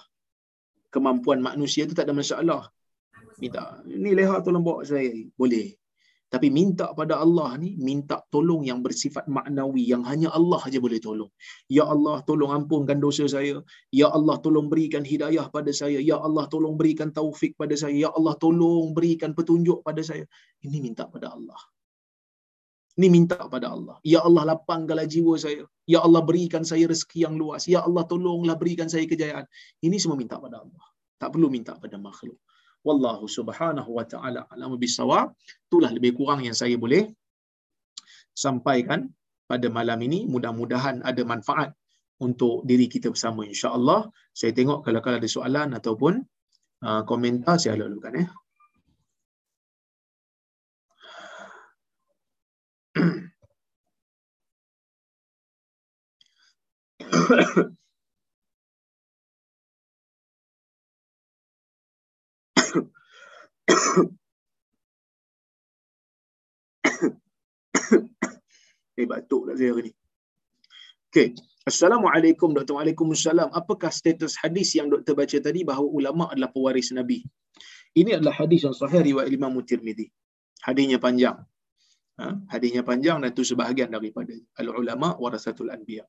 kemampuan 0.90 1.40
manusia 1.40 1.86
tu 1.86 1.94
tak 1.96 2.10
ada 2.10 2.16
masalah. 2.16 2.68
Minta, 3.40 3.80
ni 3.88 4.12
leha 4.12 4.44
tolong 4.44 4.64
bawa 4.64 4.84
saya. 4.84 5.12
Boleh. 5.40 5.79
Tapi 6.30 6.48
minta 6.54 6.94
pada 6.94 7.18
Allah 7.26 7.58
ni, 7.58 7.74
minta 7.82 8.22
tolong 8.30 8.62
yang 8.62 8.86
bersifat 8.86 9.26
maknawi, 9.26 9.82
yang 9.90 10.06
hanya 10.06 10.30
Allah 10.30 10.62
saja 10.62 10.78
boleh 10.78 11.02
tolong. 11.02 11.32
Ya 11.66 11.90
Allah, 11.90 12.22
tolong 12.22 12.54
ampunkan 12.54 13.02
dosa 13.02 13.26
saya. 13.26 13.66
Ya 13.90 14.14
Allah, 14.14 14.38
tolong 14.38 14.70
berikan 14.70 15.02
hidayah 15.02 15.50
pada 15.50 15.74
saya. 15.74 15.98
Ya 15.98 16.22
Allah, 16.22 16.46
tolong 16.46 16.78
berikan 16.78 17.10
taufik 17.10 17.58
pada 17.58 17.74
saya. 17.74 17.98
Ya 17.98 18.10
Allah, 18.14 18.38
tolong 18.38 18.94
berikan 18.94 19.34
petunjuk 19.34 19.82
pada 19.82 20.06
saya. 20.06 20.30
Ini 20.62 20.78
minta 20.86 21.10
pada 21.10 21.34
Allah. 21.34 21.58
Ini 23.02 23.08
minta 23.10 23.42
pada 23.50 23.74
Allah. 23.74 23.98
Ya 24.06 24.22
Allah, 24.22 24.54
lapangkanlah 24.54 25.10
jiwa 25.10 25.34
saya. 25.34 25.66
Ya 25.90 26.06
Allah, 26.06 26.22
berikan 26.22 26.62
saya 26.62 26.86
rezeki 26.86 27.26
yang 27.26 27.42
luas. 27.42 27.66
Ya 27.66 27.82
Allah, 27.82 28.06
tolonglah 28.06 28.54
berikan 28.54 28.86
saya 28.86 29.10
kejayaan. 29.10 29.50
Ini 29.82 29.98
semua 29.98 30.14
minta 30.14 30.38
pada 30.38 30.62
Allah. 30.62 30.86
Tak 31.18 31.34
perlu 31.34 31.50
minta 31.50 31.74
pada 31.74 31.98
makhluk 31.98 32.38
wallahu 32.88 33.26
subhanahu 33.28 33.90
wa 33.98 34.06
taala 34.08 34.48
alam 34.54 34.76
bisawab 34.80 35.36
itulah 35.68 35.92
lebih 35.92 36.16
kurang 36.18 36.42
yang 36.48 36.56
saya 36.56 36.76
boleh 36.80 37.12
sampaikan 38.34 39.12
pada 39.50 39.68
malam 39.68 40.00
ini. 40.08 40.30
Mudah-mudahan 40.30 41.04
ada 41.04 41.22
manfaat 41.26 41.76
untuk 42.24 42.64
diri 42.70 42.88
kita 42.88 43.12
bersama 43.12 43.44
insya-Allah. 43.44 44.08
Saya 44.32 44.52
tengok 44.56 44.86
kalau 44.86 45.00
kalau 45.04 45.18
ada 45.20 45.30
soalan 45.30 45.76
ataupun 45.76 46.24
uh, 46.86 47.02
komentar 47.04 47.56
saya 47.60 47.76
lalukan 47.80 48.14
ya 48.16 48.24
eh 48.24 48.30
batuk 69.10 69.50
tak 69.50 69.56
saya 69.58 69.74
hari 69.74 69.90
ni. 69.90 69.94
Okey. 71.10 71.34
Assalamualaikum 71.66 72.54
Dr. 72.54 72.78
Waalaikumsalam. 72.78 73.50
Apakah 73.54 73.94
status 73.94 74.38
hadis 74.42 74.74
yang 74.74 74.90
doktor 74.90 75.14
baca 75.14 75.38
tadi 75.38 75.62
bahawa 75.66 75.86
ulama 75.90 76.30
adalah 76.34 76.50
pewaris 76.50 76.90
Nabi? 76.94 77.26
Ini 77.94 78.22
adalah 78.22 78.38
hadis 78.38 78.66
yang 78.66 78.74
sahih 78.74 79.02
riwayat 79.02 79.30
Imam 79.34 79.54
Tirmizi. 79.66 80.10
Hadisnya 80.62 81.02
panjang. 81.02 81.42
Ha? 82.22 82.28
Hadisnya 82.54 82.82
panjang 82.86 83.22
dan 83.22 83.30
itu 83.34 83.46
sebahagian 83.46 83.90
daripada 83.94 84.34
al-ulama 84.58 85.18
warasatul 85.18 85.70
anbiya. 85.70 86.06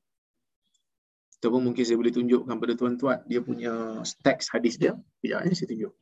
Ataupun 1.41 1.73
mungkin 1.73 1.81
saya 1.81 1.97
boleh 1.97 2.13
tunjukkan 2.13 2.55
pada 2.57 2.73
tuan-tuan 2.77 3.17
dia 3.25 3.41
punya 3.41 4.01
teks 4.21 4.53
hadis 4.53 4.77
dia. 4.77 4.93
Ya, 5.25 5.41
ini 5.41 5.57
saya 5.57 5.73
tunjuk. 5.73 5.93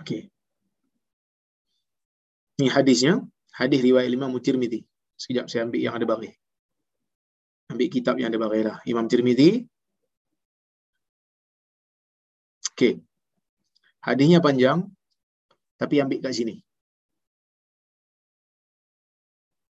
Okey. 0.00 0.32
Ini 2.56 2.68
hadisnya, 2.72 3.20
hadis 3.52 3.84
riwayat 3.84 4.08
Imam 4.08 4.32
Tirmizi. 4.40 4.80
Sekejap 5.20 5.52
saya 5.52 5.68
ambil 5.68 5.80
yang 5.84 5.94
ada 5.96 6.08
baris. 6.08 6.32
Ambil 7.68 7.88
kitab 7.92 8.16
yang 8.16 8.32
ada 8.32 8.40
baris 8.40 8.64
lah. 8.64 8.78
Imam 8.88 9.04
Tirmizi. 9.04 9.68
Okey. 12.72 13.04
Hadisnya 14.00 14.40
panjang 14.40 14.88
tapi 15.76 16.00
ambil 16.00 16.24
kat 16.24 16.32
sini. 16.32 16.64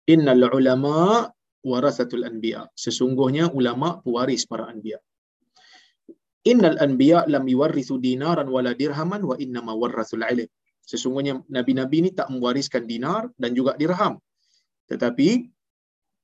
Innal 0.05 0.45
ulama 0.53 1.25
warasatul 1.65 2.25
anbiya. 2.29 2.69
Sesungguhnya 2.77 3.49
ulama 3.49 4.01
pewaris 4.05 4.45
para 4.45 4.69
anbiya. 4.69 5.01
Innal 6.45 6.77
anbiya 6.77 7.25
lam 7.25 7.41
yuwarrithu 7.49 7.97
dinaran 7.97 8.45
wala 8.45 8.77
dirhaman 8.77 9.25
wa 9.25 9.33
innama 9.41 9.73
warathul 9.73 10.21
ilm. 10.21 10.45
Sesungguhnya 10.85 11.41
nabi-nabi 11.49 12.05
ni 12.05 12.09
tak 12.13 12.29
mewariskan 12.29 12.85
dinar 12.85 13.33
dan 13.41 13.57
juga 13.57 13.73
dirham. 13.73 14.21
Tetapi 14.85 15.49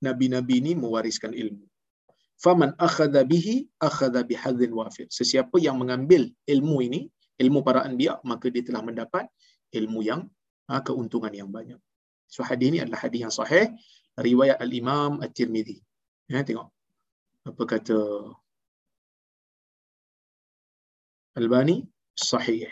nabi-nabi 0.06 0.58
ni 0.62 0.72
mewariskan 0.78 1.34
ilmu. 1.34 1.66
Faman 2.38 2.78
akhadha 2.78 3.26
bihi 3.26 3.66
akhadha 3.82 4.22
bihadzin 4.22 4.70
wafir. 4.78 5.10
Sesiapa 5.10 5.58
yang 5.58 5.82
mengambil 5.82 6.30
ilmu 6.46 6.86
ini, 6.86 7.10
ilmu 7.42 7.66
para 7.66 7.82
anbiya, 7.82 8.22
maka 8.22 8.54
dia 8.54 8.62
telah 8.62 8.86
mendapat 8.86 9.26
ilmu 9.74 10.06
yang 10.06 10.30
ha, 10.70 10.86
keuntungan 10.86 11.34
yang 11.34 11.50
banyak. 11.50 11.82
So 12.32 12.48
hadis 12.48 12.72
ini 12.72 12.80
adalah 12.80 13.04
hadis 13.04 13.20
yang 13.28 13.34
sahih 13.34 13.76
riwayat 14.16 14.64
al-Imam 14.64 15.20
At-Tirmizi. 15.20 15.84
Ya, 16.32 16.48
tengok. 16.48 16.72
Apa 17.44 17.64
kata 17.68 18.00
Albani 21.36 21.84
sahih. 22.16 22.72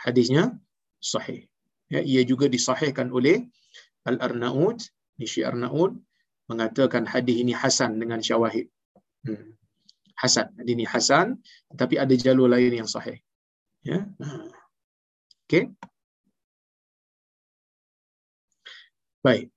Hadisnya 0.00 0.56
sahih. 0.96 1.44
Ya, 1.92 2.00
ia 2.00 2.24
juga 2.24 2.48
disahihkan 2.48 3.12
oleh 3.12 3.44
Al-Arnaud, 4.08 4.80
Nishi 5.20 5.44
Arnaud 5.44 6.00
mengatakan 6.48 7.04
hadis 7.04 7.36
ini 7.36 7.52
hasan 7.52 8.00
dengan 8.00 8.24
syawahid. 8.24 8.72
Hmm. 9.28 9.60
Hasan. 10.16 10.56
Hadis 10.56 10.72
ini 10.72 10.86
hasan 10.88 11.36
tapi 11.76 12.00
ada 12.00 12.16
jalur 12.16 12.48
lain 12.48 12.72
yang 12.80 12.88
sahih. 12.88 13.20
Ya. 13.84 14.08
Okey. 15.44 15.72
Baik. 19.24 19.50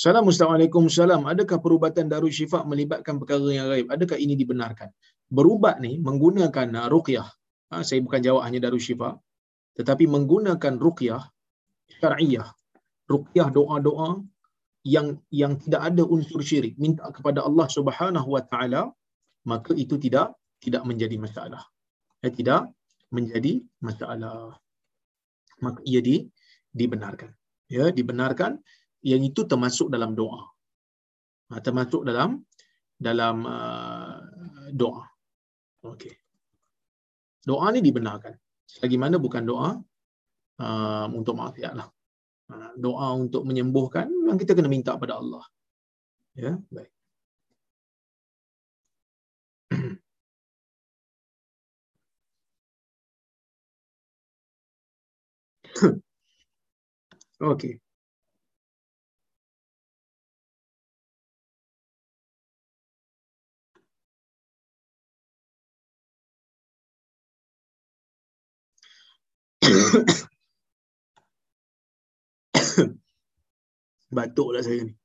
Assalamualaikum 0.00 0.88
salam. 0.88 1.28
Adakah 1.28 1.60
perubatan 1.60 2.08
Darul 2.08 2.32
Syifa 2.32 2.64
melibatkan 2.64 3.20
perkara 3.20 3.52
yang 3.52 3.68
gaib? 3.68 3.92
Adakah 3.92 4.16
ini 4.16 4.32
dibenarkan? 4.32 4.88
Berubat 5.28 5.76
ni 5.84 6.00
menggunakan 6.00 6.72
uh, 6.72 6.88
ruqyah. 6.88 7.28
Ha, 7.68 7.84
saya 7.84 8.00
bukan 8.00 8.24
jawab 8.24 8.48
hanya 8.48 8.64
Darul 8.64 8.80
Syifa. 8.80 9.20
Tetapi 9.76 10.08
menggunakan 10.08 10.80
ruqyah 10.80 11.20
syar'iyah. 12.00 12.48
Ruqyah 13.12 13.52
doa-doa 13.52 14.24
yang 14.88 15.20
yang 15.28 15.60
tidak 15.60 15.92
ada 15.92 16.08
unsur 16.08 16.40
syirik. 16.40 16.80
Minta 16.80 17.04
kepada 17.12 17.44
Allah 17.44 17.68
subhanahu 17.68 18.24
wa 18.24 18.40
ta'ala. 18.40 18.88
Maka 19.44 19.76
itu 19.76 20.00
tidak 20.00 20.32
tidak 20.64 20.80
menjadi 20.88 21.20
masalah. 21.20 21.68
Ya, 22.24 22.32
tidak 22.32 22.72
menjadi 23.12 23.60
masalah. 23.84 24.56
Maka 25.60 25.84
ia 25.84 26.00
di, 26.00 26.24
dibenarkan. 26.72 27.36
Ya, 27.68 27.92
dibenarkan 27.92 28.64
yang 29.04 29.22
itu 29.24 29.44
termasuk 29.48 29.88
dalam 29.88 30.12
doa. 30.12 30.44
Ha, 31.50 31.58
termasuk 31.64 32.04
dalam 32.06 32.44
dalam 33.00 33.36
uh, 33.48 34.20
doa. 34.76 35.04
Okey. 35.82 36.12
Doa 37.40 37.72
ni 37.72 37.80
dibenarkan. 37.80 38.36
Selagi 38.68 39.00
mana 39.00 39.16
bukan 39.16 39.42
doa 39.48 39.70
uh, 40.60 41.06
untuk 41.10 41.34
maksiat 41.40 41.72
lah. 41.74 41.88
Uh, 42.52 42.72
doa 42.76 43.16
untuk 43.16 43.42
menyembuhkan 43.48 44.06
memang 44.10 44.36
kita 44.36 44.52
kena 44.52 44.68
minta 44.68 44.94
pada 45.00 45.16
Allah. 45.16 45.42
Ya, 46.36 46.60
baik. 46.70 46.92
Okey. 57.40 57.89
Batuklah 74.16 74.62
saya 74.64 74.84
ni. 74.84 74.99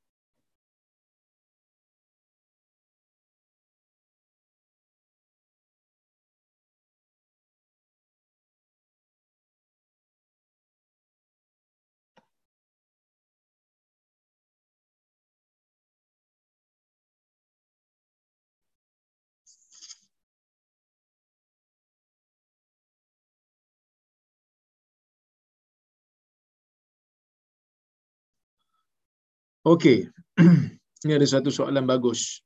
Okey. 29.66 30.06
Ini 31.04 31.18
ada 31.18 31.26
satu 31.26 31.50
soalan 31.50 31.90
bagus. 31.90 32.46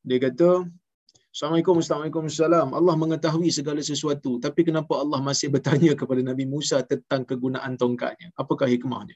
Dia 0.00 0.16
kata, 0.16 0.64
Assalamualaikum, 1.28 1.76
Assalamualaikum, 1.84 2.24
Assalam. 2.24 2.68
Allah 2.72 2.94
mengetahui 2.96 3.52
segala 3.52 3.84
sesuatu. 3.84 4.40
Tapi 4.40 4.64
kenapa 4.64 4.96
Allah 4.96 5.20
masih 5.20 5.48
bertanya 5.54 5.92
kepada 5.92 6.24
Nabi 6.24 6.48
Musa 6.48 6.80
tentang 6.88 7.28
kegunaan 7.28 7.76
tongkatnya? 7.76 8.32
Apakah 8.32 8.64
hikmahnya? 8.72 9.12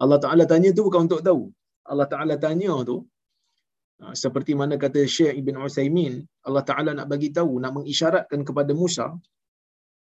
Allah 0.00 0.16
Ta'ala 0.16 0.48
tanya 0.48 0.72
tu 0.72 0.88
bukan 0.88 1.04
untuk 1.04 1.20
tahu. 1.20 1.52
Allah 1.92 2.08
Ta'ala 2.08 2.40
tanya 2.40 2.72
tu, 2.88 3.04
ah, 4.00 4.16
seperti 4.16 4.56
mana 4.56 4.80
kata 4.80 5.04
Syekh 5.04 5.36
Ibn 5.44 5.60
Uthaymin, 5.60 6.24
Allah 6.48 6.64
Ta'ala 6.64 6.90
nak 6.96 7.06
bagi 7.12 7.36
tahu, 7.36 7.60
nak 7.60 7.76
mengisyaratkan 7.76 8.40
kepada 8.48 8.72
Musa, 8.72 9.12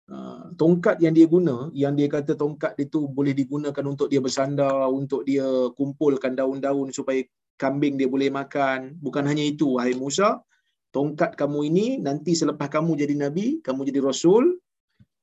Ah, 0.05 0.53
tongkat 0.53 1.01
yang 1.01 1.17
dia 1.17 1.25
guna, 1.25 1.73
yang 1.73 1.97
dia 1.97 2.05
kata 2.05 2.37
tongkat 2.37 2.77
itu 2.77 3.09
boleh 3.09 3.33
digunakan 3.33 3.85
untuk 3.89 4.05
dia 4.13 4.21
bersandar, 4.21 4.85
untuk 4.93 5.25
dia 5.25 5.45
kumpulkan 5.73 6.37
daun-daun 6.37 6.93
supaya 6.93 7.25
kambing 7.57 7.97
dia 7.97 8.05
boleh 8.05 8.29
makan. 8.29 9.01
Bukan 9.01 9.25
hanya 9.25 9.41
itu, 9.41 9.81
wahai 9.81 9.97
Musa, 9.97 10.45
tongkat 10.93 11.33
kamu 11.33 11.59
ini 11.73 11.85
nanti 11.97 12.37
selepas 12.37 12.69
kamu 12.69 12.93
jadi 13.01 13.17
nabi, 13.17 13.65
kamu 13.65 13.81
jadi 13.89 14.05
rasul, 14.05 14.61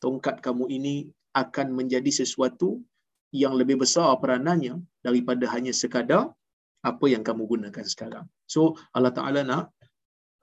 tongkat 0.02 0.42
kamu 0.42 0.66
ini 0.66 0.94
akan 1.30 1.78
menjadi 1.78 2.10
sesuatu 2.10 2.82
yang 3.30 3.54
lebih 3.54 3.86
besar 3.86 4.18
peranannya 4.18 4.82
daripada 4.98 5.46
hanya 5.54 5.70
sekadar 5.70 6.34
apa 6.82 7.06
yang 7.06 7.22
kamu 7.22 7.46
gunakan 7.46 7.86
sekarang. 7.86 8.26
So 8.50 8.74
Allah 8.90 9.14
Taala 9.14 9.46
nak 9.46 9.70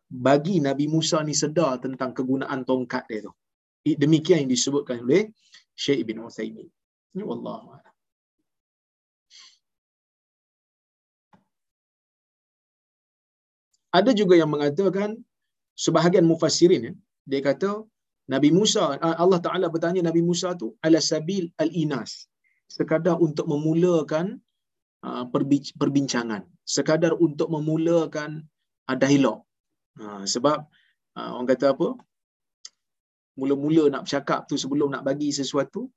bagi 0.07 0.63
Nabi 0.63 0.87
Musa 0.87 1.19
ni 1.27 1.35
sedar 1.35 1.83
tentang 1.83 2.15
kegunaan 2.15 2.63
tongkat 2.63 3.03
dia 3.11 3.27
tu 3.27 3.35
demikian 3.95 4.45
yang 4.45 4.51
disebutkan 4.51 5.01
oleh 5.05 5.31
Syekh 5.73 6.03
Ibn 6.03 6.27
Uthaymin. 6.27 6.67
Ini 7.15 7.23
wallahu 7.25 7.73
a'lam. 7.75 7.95
Ada 13.89 14.11
juga 14.13 14.37
yang 14.37 14.51
mengatakan 14.53 15.17
sebahagian 15.73 16.25
mufassirin 16.31 16.81
ya, 16.87 16.93
dia 17.25 17.41
kata 17.41 17.71
Nabi 18.29 18.49
Musa 18.53 18.83
ah, 19.01 19.17
Allah 19.17 19.39
Taala 19.45 19.65
bertanya 19.73 20.01
Nabi 20.05 20.21
Musa 20.21 20.53
tu 20.53 20.77
ala 20.85 21.01
sabil 21.01 21.49
al 21.57 21.73
inas 21.73 22.29
sekadar 22.69 23.17
untuk 23.17 23.49
memulakan 23.49 24.37
uh, 25.01 25.25
perbincangan 25.81 26.45
sekadar 26.61 27.17
untuk 27.17 27.49
memulakan 27.49 28.45
uh, 28.85 28.97
dialog 29.03 29.41
uh, 29.97 30.21
sebab 30.33 30.61
uh, 31.17 31.29
orang 31.33 31.49
kata 31.49 31.73
apa 31.73 31.87
mula-mula 33.39 33.87
nak 33.87 34.03
bercakap 34.05 34.45
tu 34.45 34.59
sebelum 34.59 34.91
nak 34.91 35.07
bagi 35.07 35.31
sesuatu 35.31 35.87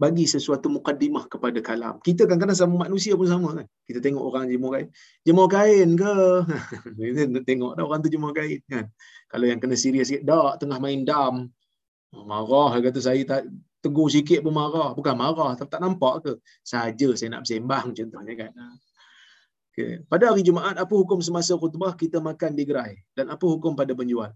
bagi 0.00 0.24
sesuatu 0.24 0.72
mukaddimah 0.72 1.28
kepada 1.28 1.60
kalam. 1.60 2.00
Kita 2.00 2.24
kan 2.24 2.40
kadang 2.40 2.56
sama 2.56 2.88
manusia 2.88 3.12
pun 3.20 3.28
sama 3.28 3.52
kan. 3.52 3.68
Kita 3.84 4.00
tengok 4.00 4.32
orang 4.32 4.48
jemur 4.48 4.72
kain. 4.72 4.88
Jemur 5.28 5.44
kain 5.44 5.92
ke? 5.92 6.14
Kita 6.96 7.44
tengok 7.44 7.76
dah 7.76 7.84
orang 7.84 8.00
tu 8.00 8.08
jemur 8.08 8.32
kain 8.32 8.64
kan. 8.64 8.88
Kalau 9.28 9.44
yang 9.44 9.60
kena 9.60 9.76
serius 9.76 10.08
sikit, 10.08 10.24
dak 10.24 10.56
tengah 10.56 10.80
main 10.80 11.04
dam. 11.04 11.52
Marah 12.16 12.80
kata 12.80 12.96
saya 12.96 13.20
tak 13.28 13.52
tegur 13.84 14.08
sikit 14.08 14.40
pun 14.40 14.56
marah. 14.56 14.96
Bukan 14.96 15.12
marah, 15.12 15.52
tapi 15.52 15.68
tak 15.68 15.84
nampak 15.84 16.14
ke? 16.24 16.32
Saja 16.64 17.08
saya 17.12 17.36
nak 17.36 17.44
bersembang 17.44 17.92
contohnya 17.92 18.34
kan. 18.40 18.52
Okay. 19.80 19.98
Pada 20.12 20.24
hari 20.30 20.42
Jumaat, 20.48 20.76
apa 20.84 20.94
hukum 21.00 21.18
semasa 21.26 21.52
khutbah 21.62 21.92
kita 22.02 22.18
makan 22.28 22.52
di 22.58 22.64
gerai? 22.68 22.92
Dan 23.16 23.26
apa 23.34 23.44
hukum 23.52 23.72
pada 23.80 23.92
penjual? 24.00 24.30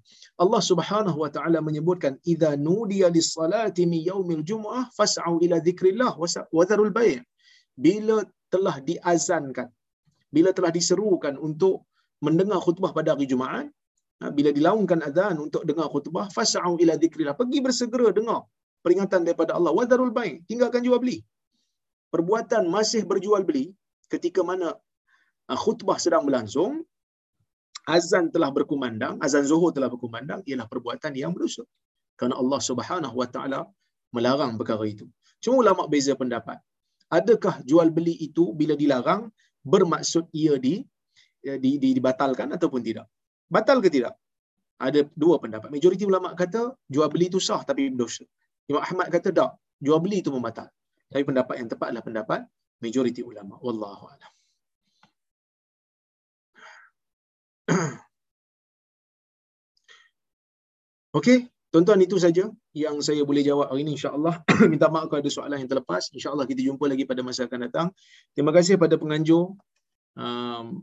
Allah 0.44 0.62
Subhanahu 0.70 1.18
wa 1.24 1.30
taala 1.36 1.58
menyebutkan 1.68 2.16
idza 2.32 2.50
nudiya 2.66 3.08
lis-salati 3.16 3.84
min 3.92 4.00
yaumil 4.10 4.42
jumu'ah 4.50 4.84
fas'au 4.98 5.34
ila 5.44 5.58
dzikrillah 5.66 6.12
wa 6.56 6.64
dharul 6.70 6.92
bai'. 6.98 7.20
Bila 7.84 8.16
telah 8.54 8.76
diazankan, 8.88 9.68
bila 10.34 10.50
telah 10.56 10.70
diserukan 10.78 11.34
untuk 11.48 11.84
mendengar 12.26 12.58
khutbah 12.66 12.90
pada 12.96 13.12
hari 13.14 13.26
Jumaat, 13.32 13.66
ha, 14.22 14.30
bila 14.36 14.50
dilaungkan 14.58 15.00
azan 15.08 15.36
untuk 15.46 15.62
dengar 15.68 15.88
khutbah, 15.94 16.26
fas'au 16.36 16.72
ila 16.82 16.94
dzikrillah. 17.02 17.36
Pergi 17.40 17.58
bersegera 17.66 18.08
dengar 18.18 18.40
peringatan 18.84 19.20
daripada 19.26 19.52
Allah 19.58 19.72
dharul 19.90 20.14
bai'. 20.18 20.40
Tinggalkan 20.48 20.80
jual 20.86 21.00
beli. 21.04 21.18
Perbuatan 22.14 22.70
masih 22.70 23.02
berjual 23.10 23.42
beli 23.42 23.74
ketika 24.12 24.40
mana 24.46 24.68
khutbah 25.52 26.00
sedang 26.00 26.24
berlangsung, 26.24 26.80
azan 27.84 28.32
telah 28.32 28.48
berkumandang, 28.48 29.20
azan 29.20 29.44
zuhur 29.44 29.70
telah 29.76 29.92
berkumandang, 29.92 30.40
ialah 30.48 30.64
perbuatan 30.64 31.12
yang 31.12 31.36
berdosa. 31.36 31.64
Kerana 32.16 32.40
Allah 32.40 32.60
Subhanahu 32.64 33.16
Wa 33.20 33.28
Taala 33.28 33.60
melarang 34.16 34.56
perkara 34.56 34.84
itu. 34.88 35.04
Cuma 35.44 35.60
ulama 35.60 35.84
beza 35.84 36.16
pendapat. 36.16 36.56
Adakah 37.12 37.60
jual 37.68 37.92
beli 37.92 38.16
itu 38.16 38.56
bila 38.56 38.72
dilarang 38.72 39.28
bermaksud 39.60 40.32
ia 40.32 40.56
di, 40.56 40.80
ya, 41.44 41.60
di, 41.60 41.76
di 41.76 41.92
dibatalkan 41.92 42.48
ataupun 42.56 42.80
tidak? 42.80 43.06
Batal 43.50 43.84
ke 43.84 43.92
tidak? 43.92 44.16
Ada 44.80 45.04
dua 45.12 45.36
pendapat. 45.42 45.68
Majoriti 45.68 46.08
ulama 46.08 46.32
kata 46.32 46.72
jual 46.88 47.08
beli 47.12 47.28
itu 47.28 47.38
sah 47.38 47.60
tapi 47.60 47.92
berdosa. 47.92 48.24
Imam 48.70 48.80
Ahmad 48.80 49.12
kata 49.12 49.28
tak, 49.28 49.50
jual 49.84 50.00
beli 50.00 50.24
itu 50.24 50.32
membatal. 50.32 50.72
Tapi 51.12 51.22
pendapat 51.22 51.54
yang 51.60 51.68
tepat 51.68 51.86
adalah 51.92 52.04
pendapat 52.08 52.40
majoriti 52.80 53.20
ulama. 53.20 53.60
Wallahu 53.60 54.08
a'lam. 54.10 54.33
Okey, 61.18 61.46
tuan-tuan 61.70 62.00
itu 62.02 62.18
saja 62.18 62.50
yang 62.74 62.98
saya 63.02 63.22
boleh 63.22 63.42
jawab 63.46 63.70
hari 63.70 63.86
ini 63.86 63.94
insya-Allah. 63.98 64.42
Minta 64.70 64.90
maaf 64.90 65.10
kalau 65.10 65.22
ada 65.22 65.30
soalan 65.30 65.62
yang 65.62 65.70
terlepas. 65.70 66.10
Insya-Allah 66.14 66.46
kita 66.46 66.62
jumpa 66.62 66.86
lagi 66.90 67.06
pada 67.06 67.22
masa 67.22 67.46
akan 67.46 67.60
datang. 67.70 67.90
Terima 68.34 68.50
kasih 68.54 68.78
pada 68.78 68.98
penganjur 68.98 69.54
um, 70.18 70.82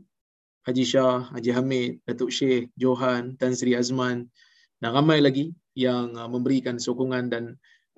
Haji 0.62 0.84
Shah, 0.86 1.32
Haji 1.34 1.50
Hamid, 1.52 2.00
Datuk 2.06 2.30
Syekh, 2.30 2.70
Johan, 2.78 3.36
Tan 3.36 3.52
Sri 3.52 3.74
Azman 3.74 4.30
dan 4.78 4.90
ramai 4.94 5.20
lagi 5.20 5.52
yang 5.74 6.14
uh, 6.16 6.28
memberikan 6.28 6.78
sokongan 6.78 7.28
dan 7.32 7.44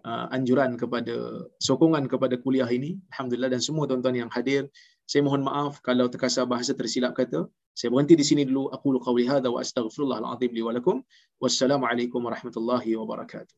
uh, 0.07 0.27
anjuran 0.33 0.77
kepada 0.79 1.45
sokongan 1.61 2.07
kepada 2.07 2.39
kuliah 2.41 2.69
ini. 2.71 2.97
Alhamdulillah 3.15 3.51
dan 3.53 3.61
semua 3.63 3.87
tuan-tuan 3.87 4.27
yang 4.27 4.31
hadir. 4.33 4.69
Saya 5.05 5.21
mohon 5.21 5.45
maaf 5.45 5.85
kalau 5.85 6.09
terkasar 6.09 6.49
bahasa 6.49 6.73
tersilap 6.73 7.13
kata. 7.13 7.45
Saya 7.77 7.93
berhenti 7.93 8.17
di 8.17 8.25
sini 8.25 8.49
dulu. 8.49 8.73
Aku 8.73 8.97
lu 8.97 9.01
qawli 9.03 9.29
hadha 9.29 9.53
wa 9.53 9.61
astaghfirullahal 9.61 10.25
azim 10.33 10.51
li 10.55 10.63
wa 10.65 10.73
lakum. 10.73 11.05
Wassalamualaikum 11.43 12.25
warahmatullahi 12.25 12.97
wabarakatuh. 12.97 13.53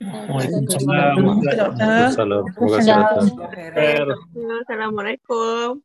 Waalaikumsalam. 0.00 1.18
Assalamualaikum. 4.64 5.82